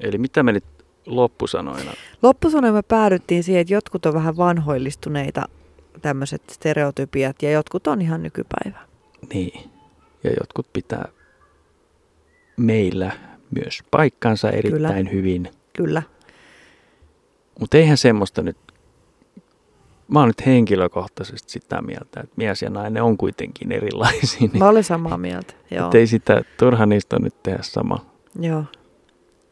Eli 0.00 0.18
mitä 0.18 0.42
me 0.42 0.52
nyt 0.52 0.64
loppusanoina? 1.06 1.92
Loppusanoin 2.22 2.74
me 2.74 2.82
päädyttiin 2.82 3.42
siihen, 3.42 3.60
että 3.60 3.74
jotkut 3.74 4.06
on 4.06 4.14
vähän 4.14 4.36
vanhoillistuneita 4.36 5.42
tämmöiset 6.02 6.42
stereotypiat 6.50 7.42
ja 7.42 7.50
jotkut 7.50 7.86
on 7.86 8.00
ihan 8.02 8.22
nykypäivää. 8.22 8.86
Niin. 9.34 9.70
Ja 10.24 10.30
jotkut 10.40 10.66
pitää 10.72 11.08
meillä 12.56 13.12
myös 13.50 13.78
paikkansa 13.90 14.50
erittäin 14.50 15.06
Kyllä. 15.06 15.10
hyvin. 15.12 15.48
Kyllä. 15.76 16.02
Mutta 17.60 17.76
eihän 17.76 17.96
semmoista 17.96 18.42
nyt, 18.42 18.56
mä 20.10 20.18
oon 20.18 20.28
nyt 20.28 20.46
henkilökohtaisesti 20.46 21.52
sitä 21.52 21.82
mieltä, 21.82 22.20
että 22.20 22.34
mies 22.36 22.62
ja 22.62 22.70
nainen 22.70 23.02
on 23.02 23.16
kuitenkin 23.16 23.72
erilaisia. 23.72 24.40
Niin 24.40 24.58
Mä 24.58 24.68
olen 24.68 24.84
samaa 24.84 25.18
mieltä, 25.18 25.54
joo. 25.70 25.86
et 25.86 25.94
ei 25.94 26.06
sitä, 26.06 26.42
turha 26.58 26.86
niistä 26.86 27.16
on 27.16 27.22
nyt 27.22 27.42
tehdä 27.42 27.58
sama. 27.62 28.06
joo. 28.40 28.64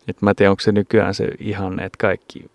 Et 0.08 0.22
mä 0.22 0.30
en 0.30 0.36
tiedä, 0.36 0.50
onko 0.50 0.60
se 0.60 0.72
nykyään 0.72 1.14
se 1.14 1.28
ihanne, 1.38 1.84
että 1.84 1.96
kaikki 2.00 2.50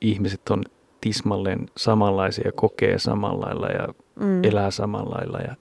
ihmiset 0.00 0.40
on 0.50 0.62
tismalleen 1.00 1.66
samanlaisia, 1.76 2.52
kokee 2.54 2.98
samalla 2.98 3.46
lailla 3.46 3.68
ja 3.68 3.88
Mm. 4.20 4.44
elää 4.44 4.70
samalla 4.70 5.16
lailla. 5.16 5.38
Ja 5.38 5.54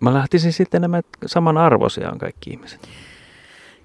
mä 0.00 0.14
lähtisin 0.14 0.52
sitten 0.52 0.78
enemmän, 0.78 0.98
että 0.98 1.18
samanarvoisia 1.26 2.10
on 2.10 2.18
kaikki 2.18 2.50
ihmiset. 2.50 2.88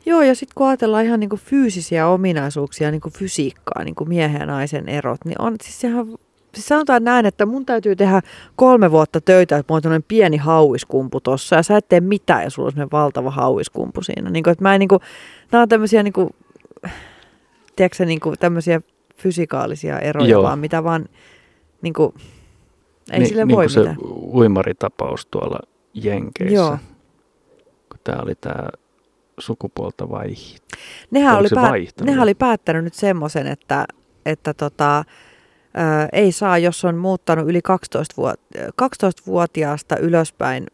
Joo, 0.06 0.22
ja 0.22 0.36
sitten 0.36 0.54
kun 0.56 0.68
ajatellaan 0.68 1.06
ihan 1.06 1.20
niinku 1.20 1.36
fyysisiä 1.38 2.08
ominaisuuksia, 2.08 2.91
niinku 2.91 3.10
fysiikkaa, 3.10 3.84
niinku 3.84 4.06
miehen 4.06 4.39
ja 4.39 4.45
naisen 4.45 4.89
erot, 4.89 5.26
niin 5.26 5.41
on 5.41 5.56
siis 5.64 5.82
sehän, 5.82 6.06
siis 6.54 6.68
sanotaan 6.68 7.04
näin, 7.04 7.26
että 7.26 7.45
mun 7.45 7.66
täytyy 7.66 7.95
tehdä 7.95 8.22
kolme 8.56 8.91
vuotta 8.91 9.22
töitä, 9.22 9.58
että 9.58 9.72
mulla 9.72 9.78
on 9.78 9.82
tämmöinen 9.84 10.06
pieni 10.08 10.38
hauiskumpu 10.38 11.22
tossa, 11.22 11.56
ja 11.56 11.64
sä 11.64 11.78
et 11.78 11.88
tee 11.89 11.99
mitään, 12.01 12.43
ja 12.43 12.49
sulla 12.49 12.66
on 12.68 12.72
semmoinen 12.72 12.91
valtava 12.91 13.32
hauiskumpu 13.32 14.01
siinä. 14.01 14.30
Niinku, 14.30 14.49
että 14.49 14.62
mä 14.64 14.74
en 14.76 14.80
niinku, 14.80 14.99
nämä 15.51 15.62
on 15.62 15.70
tämmöisiä 15.70 16.04
niinku, 16.04 16.30
tiedätkö 17.76 18.06
niinku 18.06 18.34
tämmöisiä 18.39 18.82
fysikaalisia 19.18 19.99
eroja, 19.99 20.28
Joo. 20.30 20.43
vaan 20.43 20.60
mitä 20.60 20.84
vaan, 20.84 21.06
niinku, 21.82 22.14
ei 23.12 23.20
Ni- 23.20 23.26
sille 23.26 23.45
niin 23.45 23.56
voi 23.56 23.64
kuin 23.66 23.70
se 23.74 23.80
mitään. 23.80 23.97
uimaritapaus 24.34 25.26
tuolla 25.26 25.60
Jenkeissä. 25.93 26.56
Joo. 26.56 26.78
Kun 27.89 27.99
tää 28.04 28.20
oli 28.24 28.36
tää 28.36 28.70
sukupuolta 29.39 30.09
vai? 30.09 30.36
Nehän 31.11 31.38
oli, 31.38 31.47
päät- 31.55 32.05
nehän 32.05 32.23
oli 32.23 32.34
päättänyt 32.34 32.84
nyt 32.84 32.93
semmoisen, 32.93 33.47
että, 33.47 33.86
että 34.25 34.53
tota, 34.53 34.99
ö, 34.99 35.03
ei 36.13 36.31
saa, 36.31 36.57
jos 36.57 36.86
on 36.86 36.95
muuttanut 36.97 37.49
yli 37.49 37.61
12, 37.63 38.15
vuot- 38.21 38.61
12-vuotiaasta 38.81 39.97
ylöspäin, 39.97 40.67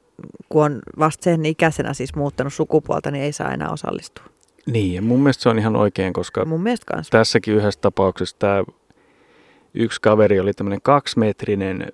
kun 0.50 0.64
on 0.64 0.80
vasta 1.00 1.24
sen 1.24 1.46
ikäisenä 1.46 1.94
siis 1.94 2.16
muuttanut 2.16 2.54
sukupuolta, 2.54 3.12
niin 3.12 3.24
ei 3.24 3.34
saa 3.34 3.54
enää 3.54 3.70
osallistua. 3.70 4.26
Niin, 4.66 4.94
ja 4.94 5.02
mun 5.02 5.20
mielestä 5.20 5.44
se 5.44 5.50
on 5.50 5.60
ihan 5.60 5.76
oikein, 5.76 6.14
koska 6.14 6.46
Mun 6.46 6.64
tässäkin 7.10 7.54
yhdessä 7.54 7.82
tapauksessa 7.82 8.36
tämä 8.40 8.64
yksi 9.74 10.02
kaveri 10.02 10.40
oli 10.40 10.54
tämmöinen 10.54 10.82
kaksimetrinen 10.82 11.94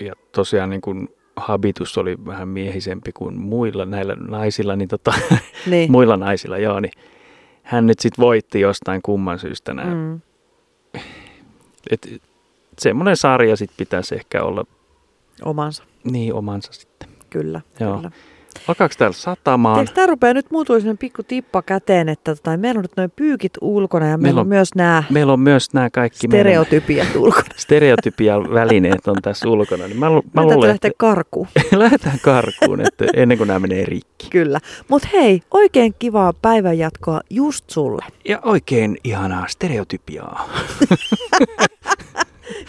ja 0.00 0.12
tosiaan 0.32 0.70
niin 0.70 0.80
kuin 0.80 1.08
habitus 1.36 1.98
oli 1.98 2.16
vähän 2.26 2.48
miehisempi 2.48 3.12
kuin 3.12 3.40
muilla 3.40 3.84
näillä 3.84 4.14
naisilla, 4.28 4.76
niin 4.76 4.88
tota, 4.88 5.14
Niin. 5.66 5.92
muilla 5.92 6.16
naisilla, 6.16 6.58
joo, 6.58 6.80
niin 6.80 6.92
hän 7.62 7.86
nyt 7.86 7.98
sitten 8.00 8.22
voitti 8.22 8.60
jostain 8.60 9.02
kumman 9.02 9.38
syystä 9.38 9.74
nämä. 9.74 9.94
Mm. 9.94 10.20
Et, 11.90 12.22
semmoinen 12.78 13.16
sarja 13.16 13.56
sitten 13.56 13.76
pitäisi 13.76 14.14
ehkä 14.14 14.42
olla 14.42 14.64
Omansa, 15.44 15.84
niin 16.04 16.34
omansa 16.34 16.72
sitten. 16.72 17.08
kyllä. 17.30 17.60
Joo. 17.80 17.96
kyllä. 17.96 18.10
Alkaako 18.68 18.94
täällä 18.98 19.14
satamaan? 19.14 19.74
Tiedätkö, 19.76 19.94
tämä 19.94 20.06
rupeaa 20.06 20.34
nyt 20.34 20.50
muuttua 20.50 20.76
sellainen 20.76 20.98
pikku 20.98 21.22
tippa 21.22 21.62
käteen, 21.62 22.08
että 22.08 22.34
tota, 22.34 22.56
meillä 22.56 22.78
on 22.78 22.82
nyt 22.82 22.96
noin 22.96 23.12
pyykit 23.16 23.52
ulkona 23.60 24.06
ja 24.06 24.18
meillä, 24.18 24.22
Meillä 24.22 24.40
on 24.40 24.44
on 24.44 24.48
myös 24.48 24.74
nämä 24.74 25.02
Meillä 25.10 25.32
on 25.32 25.40
myös 25.40 25.74
nämä 25.74 25.90
kaikki 25.90 26.28
meidän 26.28 26.42
stereotypiat 26.42 27.16
ulkona. 27.16 27.44
stereotypian 27.66 28.54
välineet 28.54 29.08
on 29.08 29.16
tässä 29.22 29.48
ulkona. 29.48 29.86
Niin 29.86 29.98
mä, 29.98 30.10
mä 30.10 30.20
Mä 30.34 30.42
luulen, 30.42 30.60
lähteä 30.60 30.88
että 30.88 30.98
karkuun. 30.98 31.48
lähdetään 31.72 32.18
karkuun, 32.22 32.80
että 32.80 33.04
ennen 33.14 33.38
kuin 33.38 33.48
nämä 33.48 33.58
menee 33.58 33.84
rikki. 33.84 34.30
Kyllä. 34.30 34.60
Mutta 34.88 35.08
hei, 35.12 35.40
oikein 35.50 35.94
kivaa 35.98 36.32
päivänjatkoa 36.32 37.20
just 37.30 37.70
sulle. 37.70 38.04
Ja 38.28 38.38
oikein 38.44 38.96
ihanaa 39.04 39.44
stereotypiaa. 39.48 40.48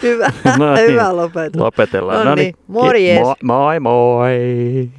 Hyvä, 0.02 0.32
No 0.58 0.74
niin. 0.74 0.90
hyvä 0.90 1.16
lopetus. 1.16 1.60
Lopetellaan. 1.60 2.26
No 2.26 2.34
niin, 2.34 2.54
morjes. 2.66 3.20
Moi 3.42 3.80
moi. 3.80 3.80
moi. 3.80 4.90